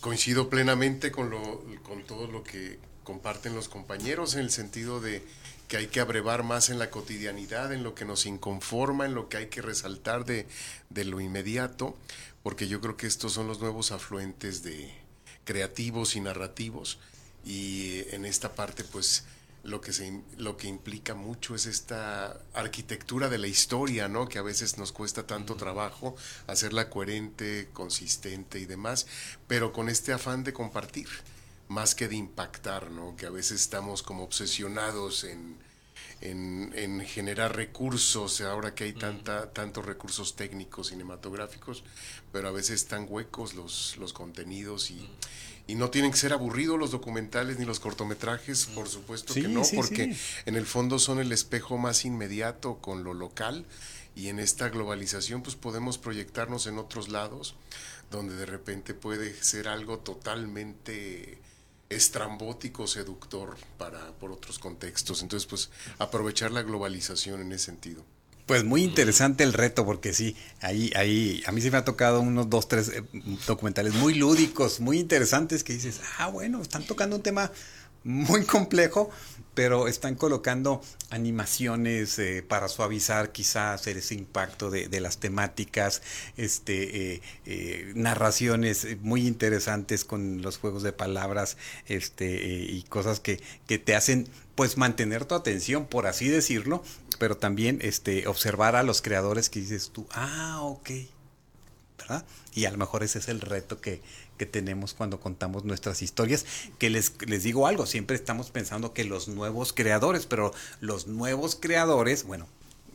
coincido 0.00 0.48
plenamente 0.48 1.10
con, 1.10 1.30
lo, 1.30 1.64
con 1.82 2.02
todo 2.04 2.26
lo 2.26 2.42
que 2.42 2.78
comparten 3.10 3.56
los 3.56 3.68
compañeros 3.68 4.34
en 4.34 4.42
el 4.42 4.52
sentido 4.52 5.00
de 5.00 5.24
que 5.66 5.76
hay 5.76 5.88
que 5.88 5.98
abrevar 5.98 6.44
más 6.44 6.70
en 6.70 6.78
la 6.78 6.90
cotidianidad, 6.90 7.72
en 7.72 7.82
lo 7.82 7.92
que 7.92 8.04
nos 8.04 8.24
inconforma, 8.24 9.04
en 9.04 9.16
lo 9.16 9.28
que 9.28 9.36
hay 9.36 9.46
que 9.48 9.62
resaltar 9.62 10.24
de, 10.24 10.46
de 10.90 11.04
lo 11.04 11.20
inmediato, 11.20 11.96
porque 12.44 12.68
yo 12.68 12.80
creo 12.80 12.96
que 12.96 13.08
estos 13.08 13.32
son 13.32 13.48
los 13.48 13.58
nuevos 13.58 13.90
afluentes 13.90 14.62
de 14.62 14.94
creativos 15.42 16.14
y 16.14 16.20
narrativos 16.20 17.00
y 17.44 18.04
en 18.14 18.26
esta 18.26 18.54
parte 18.54 18.84
pues 18.84 19.24
lo 19.64 19.80
que, 19.80 19.92
se, 19.92 20.22
lo 20.38 20.56
que 20.56 20.68
implica 20.68 21.14
mucho 21.14 21.56
es 21.56 21.66
esta 21.66 22.38
arquitectura 22.54 23.28
de 23.28 23.38
la 23.38 23.48
historia, 23.48 24.06
¿no? 24.06 24.28
Que 24.28 24.38
a 24.38 24.42
veces 24.42 24.78
nos 24.78 24.92
cuesta 24.92 25.26
tanto 25.26 25.56
trabajo 25.56 26.14
hacerla 26.46 26.88
coherente, 26.88 27.70
consistente 27.72 28.60
y 28.60 28.66
demás, 28.66 29.08
pero 29.48 29.72
con 29.72 29.88
este 29.88 30.12
afán 30.12 30.44
de 30.44 30.52
compartir 30.52 31.08
más 31.70 31.94
que 31.94 32.08
de 32.08 32.16
impactar, 32.16 32.90
¿no? 32.90 33.16
Que 33.16 33.26
a 33.26 33.30
veces 33.30 33.60
estamos 33.60 34.02
como 34.02 34.24
obsesionados 34.24 35.22
en, 35.22 35.56
en, 36.20 37.00
generar 37.06 37.54
recursos, 37.54 38.40
ahora 38.40 38.74
que 38.74 38.84
hay 38.84 38.92
tanta, 38.92 39.52
tantos 39.52 39.86
recursos 39.86 40.34
técnicos 40.34 40.88
cinematográficos, 40.88 41.84
pero 42.32 42.48
a 42.48 42.50
veces 42.50 42.82
están 42.82 43.06
huecos 43.08 43.54
los, 43.54 43.96
los 43.98 44.12
contenidos 44.12 44.90
y, 44.90 45.08
Y 45.68 45.76
no 45.76 45.90
tienen 45.90 46.10
que 46.10 46.16
ser 46.16 46.32
aburridos 46.32 46.76
los 46.76 46.90
documentales 46.90 47.60
ni 47.60 47.64
los 47.64 47.78
cortometrajes, 47.78 48.66
por 48.66 48.88
supuesto 48.88 49.32
Sí, 49.32 49.42
que 49.42 49.48
no, 49.48 49.62
sí, 49.62 49.76
porque 49.76 50.12
sí. 50.12 50.20
en 50.46 50.56
el 50.56 50.66
fondo 50.66 50.98
son 50.98 51.20
el 51.20 51.30
espejo 51.30 51.78
más 51.78 52.04
inmediato 52.04 52.78
con 52.78 53.04
lo 53.04 53.14
local 53.14 53.64
y 54.16 54.26
en 54.26 54.40
esta 54.40 54.70
globalización 54.70 55.44
pues 55.44 55.54
podemos 55.54 55.98
proyectarnos 55.98 56.66
en 56.66 56.78
otros 56.78 57.08
lados 57.08 57.54
donde 58.10 58.34
de 58.34 58.46
repente 58.46 58.92
puede 58.92 59.32
ser 59.40 59.68
algo 59.68 60.00
totalmente 60.00 61.38
estrambótico, 61.90 62.86
seductor 62.86 63.56
para 63.76 64.12
por 64.12 64.30
otros 64.30 64.58
contextos. 64.58 65.22
Entonces 65.22 65.46
pues 65.46 65.70
aprovechar 65.98 66.52
la 66.52 66.62
globalización 66.62 67.42
en 67.42 67.52
ese 67.52 67.66
sentido. 67.66 68.04
Pues 68.46 68.64
muy 68.64 68.82
interesante 68.82 69.44
el 69.44 69.52
reto, 69.52 69.84
porque 69.84 70.12
sí, 70.12 70.34
ahí, 70.60 70.90
ahí, 70.96 71.40
a 71.46 71.52
mí 71.52 71.60
se 71.60 71.70
me 71.70 71.76
ha 71.76 71.84
tocado 71.84 72.20
unos 72.20 72.50
dos, 72.50 72.66
tres 72.66 72.88
eh, 72.88 73.04
documentales 73.46 73.94
muy 73.94 74.14
lúdicos, 74.14 74.80
muy 74.80 74.98
interesantes, 74.98 75.62
que 75.62 75.72
dices, 75.72 76.00
ah, 76.18 76.26
bueno, 76.26 76.60
están 76.60 76.84
tocando 76.84 77.14
un 77.14 77.22
tema 77.22 77.52
muy 78.02 78.44
complejo, 78.44 79.10
pero 79.54 79.88
están 79.88 80.14
colocando 80.14 80.82
animaciones 81.10 82.18
eh, 82.18 82.44
para 82.46 82.68
suavizar 82.68 83.32
quizás 83.32 83.86
ese 83.86 84.14
impacto 84.14 84.70
de, 84.70 84.88
de 84.88 85.00
las 85.00 85.18
temáticas, 85.18 86.02
este, 86.36 87.14
eh, 87.14 87.22
eh, 87.46 87.92
narraciones 87.94 88.86
muy 89.00 89.26
interesantes 89.26 90.04
con 90.04 90.42
los 90.42 90.58
juegos 90.58 90.82
de 90.82 90.92
palabras, 90.92 91.56
este, 91.86 92.26
eh, 92.26 92.66
y 92.70 92.82
cosas 92.84 93.20
que, 93.20 93.40
que 93.66 93.78
te 93.78 93.94
hacen 93.94 94.28
pues 94.54 94.76
mantener 94.76 95.24
tu 95.24 95.34
atención, 95.34 95.86
por 95.86 96.06
así 96.06 96.28
decirlo, 96.28 96.82
pero 97.18 97.36
también 97.36 97.78
este, 97.82 98.26
observar 98.26 98.76
a 98.76 98.82
los 98.82 99.02
creadores 99.02 99.48
que 99.48 99.60
dices 99.60 99.90
tú, 99.92 100.06
ah, 100.10 100.60
ok, 100.62 100.90
¿verdad? 102.00 102.24
Y 102.54 102.64
a 102.64 102.70
lo 102.70 102.78
mejor 102.78 103.02
ese 103.02 103.18
es 103.18 103.28
el 103.28 103.40
reto 103.40 103.80
que, 103.80 104.02
que 104.36 104.46
tenemos 104.46 104.94
cuando 104.94 105.20
contamos 105.20 105.64
nuestras 105.64 106.02
historias, 106.02 106.46
que 106.78 106.90
les, 106.90 107.12
les 107.26 107.42
digo 107.42 107.66
algo, 107.66 107.86
siempre 107.86 108.16
estamos 108.16 108.50
pensando 108.50 108.92
que 108.92 109.04
los 109.04 109.28
nuevos 109.28 109.72
creadores, 109.72 110.26
pero 110.26 110.52
los 110.80 111.06
nuevos 111.06 111.56
creadores, 111.56 112.24
bueno, 112.24 112.46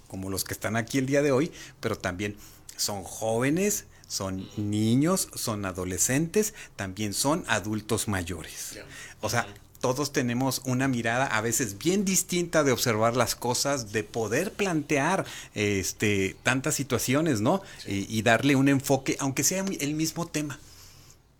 como 0.07 0.29
los 0.29 0.43
que 0.43 0.53
están 0.53 0.75
aquí 0.75 0.97
el 0.97 1.05
día 1.05 1.21
de 1.21 1.31
hoy, 1.31 1.51
pero 1.79 1.97
también 1.97 2.35
son 2.77 3.03
jóvenes, 3.03 3.85
son 4.07 4.47
niños, 4.57 5.29
son 5.35 5.65
adolescentes, 5.65 6.53
también 6.75 7.13
son 7.13 7.43
adultos 7.47 8.07
mayores. 8.07 8.79
O 9.21 9.29
sea, 9.29 9.47
todos 9.85 10.11
tenemos 10.11 10.63
una 10.65 10.87
mirada 10.87 11.27
a 11.27 11.41
veces 11.41 11.77
bien 11.77 12.05
distinta 12.05 12.63
de 12.63 12.71
observar 12.71 13.15
las 13.15 13.35
cosas, 13.35 13.91
de 13.91 14.03
poder 14.03 14.51
plantear 14.51 15.27
este, 15.53 16.35
tantas 16.41 16.73
situaciones, 16.73 17.39
¿no? 17.39 17.61
Y, 17.85 18.07
y 18.09 18.23
darle 18.23 18.55
un 18.55 18.67
enfoque, 18.67 19.15
aunque 19.19 19.43
sea 19.43 19.63
el 19.79 19.93
mismo 19.93 20.25
tema. 20.25 20.57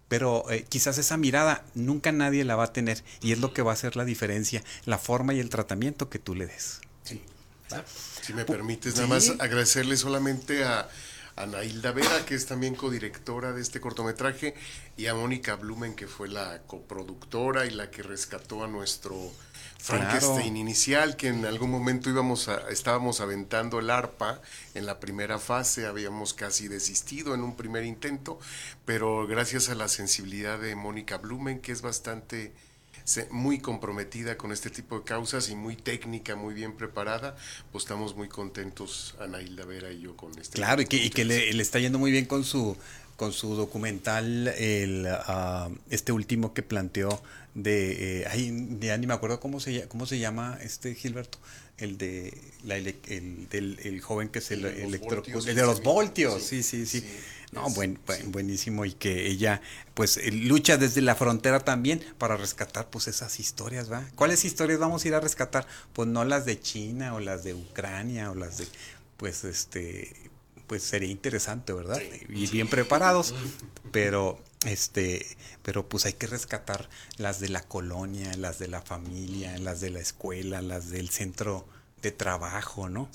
Pero 0.09 0.47
eh, 0.51 0.63
quizás 0.69 0.99
esa 0.99 1.17
mirada 1.17 1.65
nunca 1.73 2.11
nadie 2.11 2.45
la 2.45 2.55
va 2.55 2.65
a 2.65 2.71
tener 2.71 3.03
y 3.19 3.31
es 3.31 3.39
lo 3.39 3.51
que 3.51 3.63
va 3.63 3.71
a 3.71 3.73
hacer 3.73 3.95
la 3.95 4.05
diferencia, 4.05 4.63
la 4.85 4.99
forma 4.99 5.33
y 5.33 5.39
el 5.39 5.49
tratamiento 5.49 6.07
que 6.11 6.19
tú 6.19 6.35
le 6.35 6.45
des. 6.45 6.81
Sí. 7.03 7.19
Si 8.21 8.33
me 8.33 8.45
permites, 8.45 8.93
nada 8.93 9.07
más 9.07 9.33
agradecerle 9.39 9.97
solamente 9.97 10.63
a, 10.63 10.87
a 11.36 11.45
Nailda 11.45 11.91
Vera, 11.91 12.25
que 12.25 12.36
es 12.36 12.45
también 12.45 12.75
codirectora 12.75 13.51
de 13.51 13.61
este 13.61 13.81
cortometraje, 13.81 14.55
y 14.97 15.07
a 15.07 15.15
Mónica 15.15 15.55
Blumen, 15.55 15.95
que 15.95 16.07
fue 16.07 16.29
la 16.29 16.61
coproductora 16.67 17.65
y 17.65 17.71
la 17.71 17.91
que 17.91 18.03
rescató 18.03 18.63
a 18.63 18.67
nuestro 18.67 19.15
Frankenstein 19.77 20.55
inicial, 20.57 21.15
que 21.15 21.27
en 21.27 21.45
algún 21.45 21.69
momento 21.69 22.09
íbamos 22.09 22.47
a, 22.47 22.69
estábamos 22.69 23.19
aventando 23.21 23.79
el 23.79 23.89
arpa 23.89 24.41
en 24.73 24.86
la 24.86 24.99
primera 24.99 25.38
fase, 25.38 25.86
habíamos 25.86 26.33
casi 26.33 26.67
desistido 26.67 27.36
en 27.36 27.43
un 27.43 27.55
primer 27.55 27.83
intento, 27.83 28.39
pero 28.86 29.27
gracias 29.27 29.69
a 29.69 29.75
la 29.75 29.89
sensibilidad 29.89 30.57
de 30.57 30.75
Mónica 30.75 31.17
Blumen, 31.17 31.59
que 31.59 31.71
es 31.71 31.81
bastante 31.81 32.53
muy 33.30 33.60
comprometida 33.60 34.38
con 34.38 34.51
este 34.51 34.70
tipo 34.70 34.99
de 34.99 35.03
causas 35.03 35.49
y 35.49 35.56
muy 35.56 35.76
técnica, 35.76 36.36
muy 36.36 36.53
bien 36.53 36.76
preparada, 36.76 37.36
pues 37.72 37.84
estamos 37.84 38.16
muy 38.16 38.28
contentos, 38.28 39.16
Anailda 39.20 39.66
Vera 39.66 39.91
y 39.91 40.01
yo, 40.01 40.16
con 40.18 40.32
este. 40.39 40.56
Claro, 40.56 40.82
y 40.82 40.86
que, 40.86 40.97
y 40.97 41.10
que 41.10 41.26
le, 41.26 41.53
le 41.53 41.62
está 41.62 41.80
yendo 41.80 41.99
muy 41.99 42.12
bien 42.12 42.26
con 42.26 42.43
su 42.43 42.76
con 43.16 43.32
su 43.32 43.56
documental, 43.56 44.49
el, 44.58 45.08
ah, 45.08 45.70
este 45.89 46.12
último 46.12 46.53
que 46.53 46.64
planteó 46.64 47.22
de, 47.53 48.22
eh, 48.22 48.26
ay, 48.30 48.78
ya 48.82 48.97
ni 48.97 49.08
me 49.08 49.14
acuerdo 49.14 49.39
cómo 49.39 49.60
se, 49.60 49.88
cómo 49.88 50.06
se 50.06 50.20
llama 50.20 50.58
este 50.62 50.93
Gilberto, 50.95 51.38
el 51.78 51.97
de 51.97 52.34
la 52.63 52.78
ele- 52.78 52.95
el, 53.07 53.49
del 53.49 53.80
el 53.84 54.01
joven 54.01 54.30
que 54.30 54.41
se 54.41 54.53
El 54.55 54.97
voltios, 54.99 55.45
el 55.47 55.55
de 55.55 55.61
los 55.63 55.82
voltios, 55.84 56.41
sí, 56.43 56.63
sí, 56.63 56.86
sí, 56.86 57.03
No, 57.51 57.69
buen, 57.69 57.99
buen- 58.05 58.32
buenísimo 58.32 58.86
y 58.86 58.93
que 58.93 59.28
ella 59.28 59.61
pues 59.93 60.17
eh, 60.17 60.32
lucha 60.32 60.78
desde 60.78 61.01
la 61.01 61.15
frontera 61.15 61.59
también 61.65 62.01
para 62.17 62.38
rescatar 62.38 62.89
pues 62.89 63.07
esas 63.07 63.39
historias, 63.39 63.91
¿va? 63.91 64.03
¿Cuáles 64.15 64.45
historias 64.45 64.80
vamos 64.80 65.03
a 65.03 65.07
ir 65.07 65.13
a 65.15 65.19
rescatar? 65.19 65.67
Pues 65.93 66.07
no 66.07 66.23
las 66.26 66.45
de 66.45 66.59
China 66.59 67.13
o 67.15 67.19
las 67.19 67.43
de 67.43 67.53
Ucrania 67.53 68.32
o 68.32 68.36
las 68.36 68.57
de 68.57 68.67
pues 69.17 69.43
este 69.43 70.13
pues 70.67 70.82
sería 70.82 71.09
interesante, 71.11 71.73
¿verdad? 71.73 72.01
Y 72.30 72.47
bien 72.47 72.67
preparados, 72.67 73.36
pero 73.91 74.39
este, 74.66 75.26
pero 75.64 75.88
pues 75.88 76.06
hay 76.06 76.14
que 76.14 76.28
rescatar 76.28 76.89
las 77.18 77.39
de 77.39 77.49
la 77.49 77.62
colonia, 77.62 78.36
las 78.38 78.60
de 78.60 78.68
la 78.68 78.82
familia, 78.82 79.58
las 79.58 79.82
de 79.82 79.89
la 79.89 79.99
escuela, 79.99 80.62
las 80.62 80.89
del 80.89 81.10
centro 81.10 81.68
de 82.01 82.12
trabajo, 82.12 82.89
¿no? 82.89 83.10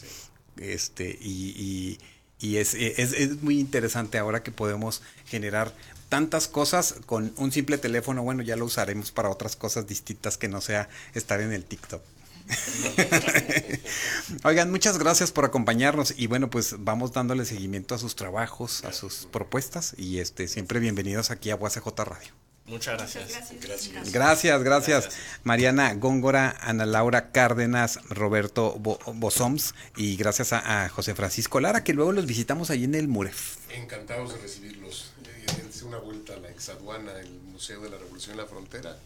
Este, 0.56 1.18
y, 1.20 1.54
y, 1.56 1.98
y 2.38 2.56
es, 2.56 2.74
es, 2.74 3.12
es 3.12 3.42
muy 3.42 3.58
interesante 3.58 4.18
ahora 4.18 4.42
que 4.42 4.52
podemos 4.52 5.02
generar 5.26 5.74
tantas 6.08 6.48
cosas 6.48 6.96
con 7.06 7.32
un 7.36 7.52
simple 7.52 7.78
teléfono, 7.78 8.22
bueno, 8.22 8.42
ya 8.42 8.56
lo 8.56 8.64
usaremos 8.64 9.12
para 9.12 9.30
otras 9.30 9.56
cosas 9.56 9.86
distintas 9.86 10.36
que 10.36 10.48
no 10.48 10.60
sea 10.60 10.88
estar 11.14 11.40
en 11.40 11.52
el 11.52 11.64
TikTok. 11.64 12.02
Oigan, 14.44 14.70
muchas 14.70 14.98
gracias 14.98 15.32
por 15.32 15.44
acompañarnos 15.44 16.14
y 16.16 16.26
bueno, 16.26 16.50
pues 16.50 16.76
vamos 16.78 17.12
dándole 17.12 17.44
seguimiento 17.44 17.94
a 17.94 17.98
sus 17.98 18.16
trabajos, 18.16 18.84
a 18.84 18.92
sus 18.92 19.26
propuestas 19.30 19.94
y 19.96 20.18
este 20.18 20.48
siempre 20.48 20.80
bienvenidos 20.80 21.30
aquí 21.30 21.50
a 21.50 21.56
UACJ 21.56 21.86
Radio. 22.04 22.32
Muchas 22.66 22.98
gracias. 22.98 23.50
Gracias. 23.60 24.12
Gracias, 24.12 24.62
gracias. 24.62 25.08
Mariana 25.42 25.92
Góngora, 25.94 26.56
Ana 26.60 26.86
Laura 26.86 27.32
Cárdenas, 27.32 27.98
Roberto 28.10 28.76
Bo- 28.78 29.00
Bosoms 29.14 29.74
y 29.96 30.16
gracias 30.16 30.52
a, 30.52 30.84
a 30.84 30.88
José 30.88 31.14
Francisco 31.16 31.58
Lara, 31.58 31.82
que 31.82 31.94
luego 31.94 32.12
los 32.12 32.26
visitamos 32.26 32.70
ahí 32.70 32.84
en 32.84 32.94
el 32.94 33.08
Muref. 33.08 33.56
Encantados 33.74 34.34
de 34.34 34.38
recibirlos. 34.40 35.09
Eh, 35.40 35.46
dense 35.62 35.84
una 35.84 35.98
vuelta 35.98 36.34
a 36.34 36.36
la 36.36 36.50
exaduana, 36.50 37.12
el 37.20 37.30
Museo 37.52 37.80
de 37.80 37.90
la 37.90 37.98
Revolución 37.98 38.32
en 38.32 38.38
la 38.38 38.46
Frontera, 38.46 38.96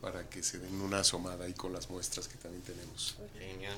para 0.00 0.28
que 0.28 0.42
se 0.42 0.58
den 0.58 0.80
una 0.80 1.00
asomada 1.00 1.44
ahí 1.44 1.52
con 1.52 1.72
las 1.72 1.90
muestras 1.90 2.28
que 2.28 2.36
también 2.36 2.62
tenemos. 2.62 3.16
Genial. 3.38 3.74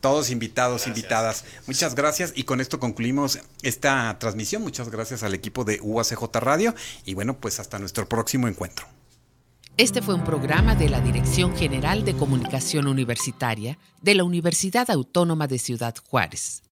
Todos 0.00 0.30
invitados, 0.30 0.82
Gracias. 0.82 0.96
invitadas. 0.96 1.44
Muchas 1.66 1.94
gracias 1.94 2.32
y 2.34 2.44
con 2.44 2.60
esto 2.60 2.78
concluimos 2.78 3.38
esta 3.62 4.16
transmisión. 4.18 4.62
Muchas 4.62 4.88
gracias 4.88 5.22
al 5.22 5.34
equipo 5.34 5.64
de 5.64 5.80
UACJ 5.80 6.36
Radio 6.36 6.74
y 7.04 7.14
bueno, 7.14 7.38
pues 7.38 7.60
hasta 7.60 7.78
nuestro 7.78 8.08
próximo 8.08 8.48
encuentro. 8.48 8.86
Este 9.76 10.02
fue 10.02 10.14
un 10.14 10.24
programa 10.24 10.74
de 10.74 10.90
la 10.90 11.00
Dirección 11.00 11.56
General 11.56 12.04
de 12.04 12.14
Comunicación 12.14 12.86
Universitaria 12.86 13.78
de 14.02 14.14
la 14.14 14.24
Universidad 14.24 14.90
Autónoma 14.90 15.46
de 15.46 15.58
Ciudad 15.58 15.94
Juárez. 16.08 16.62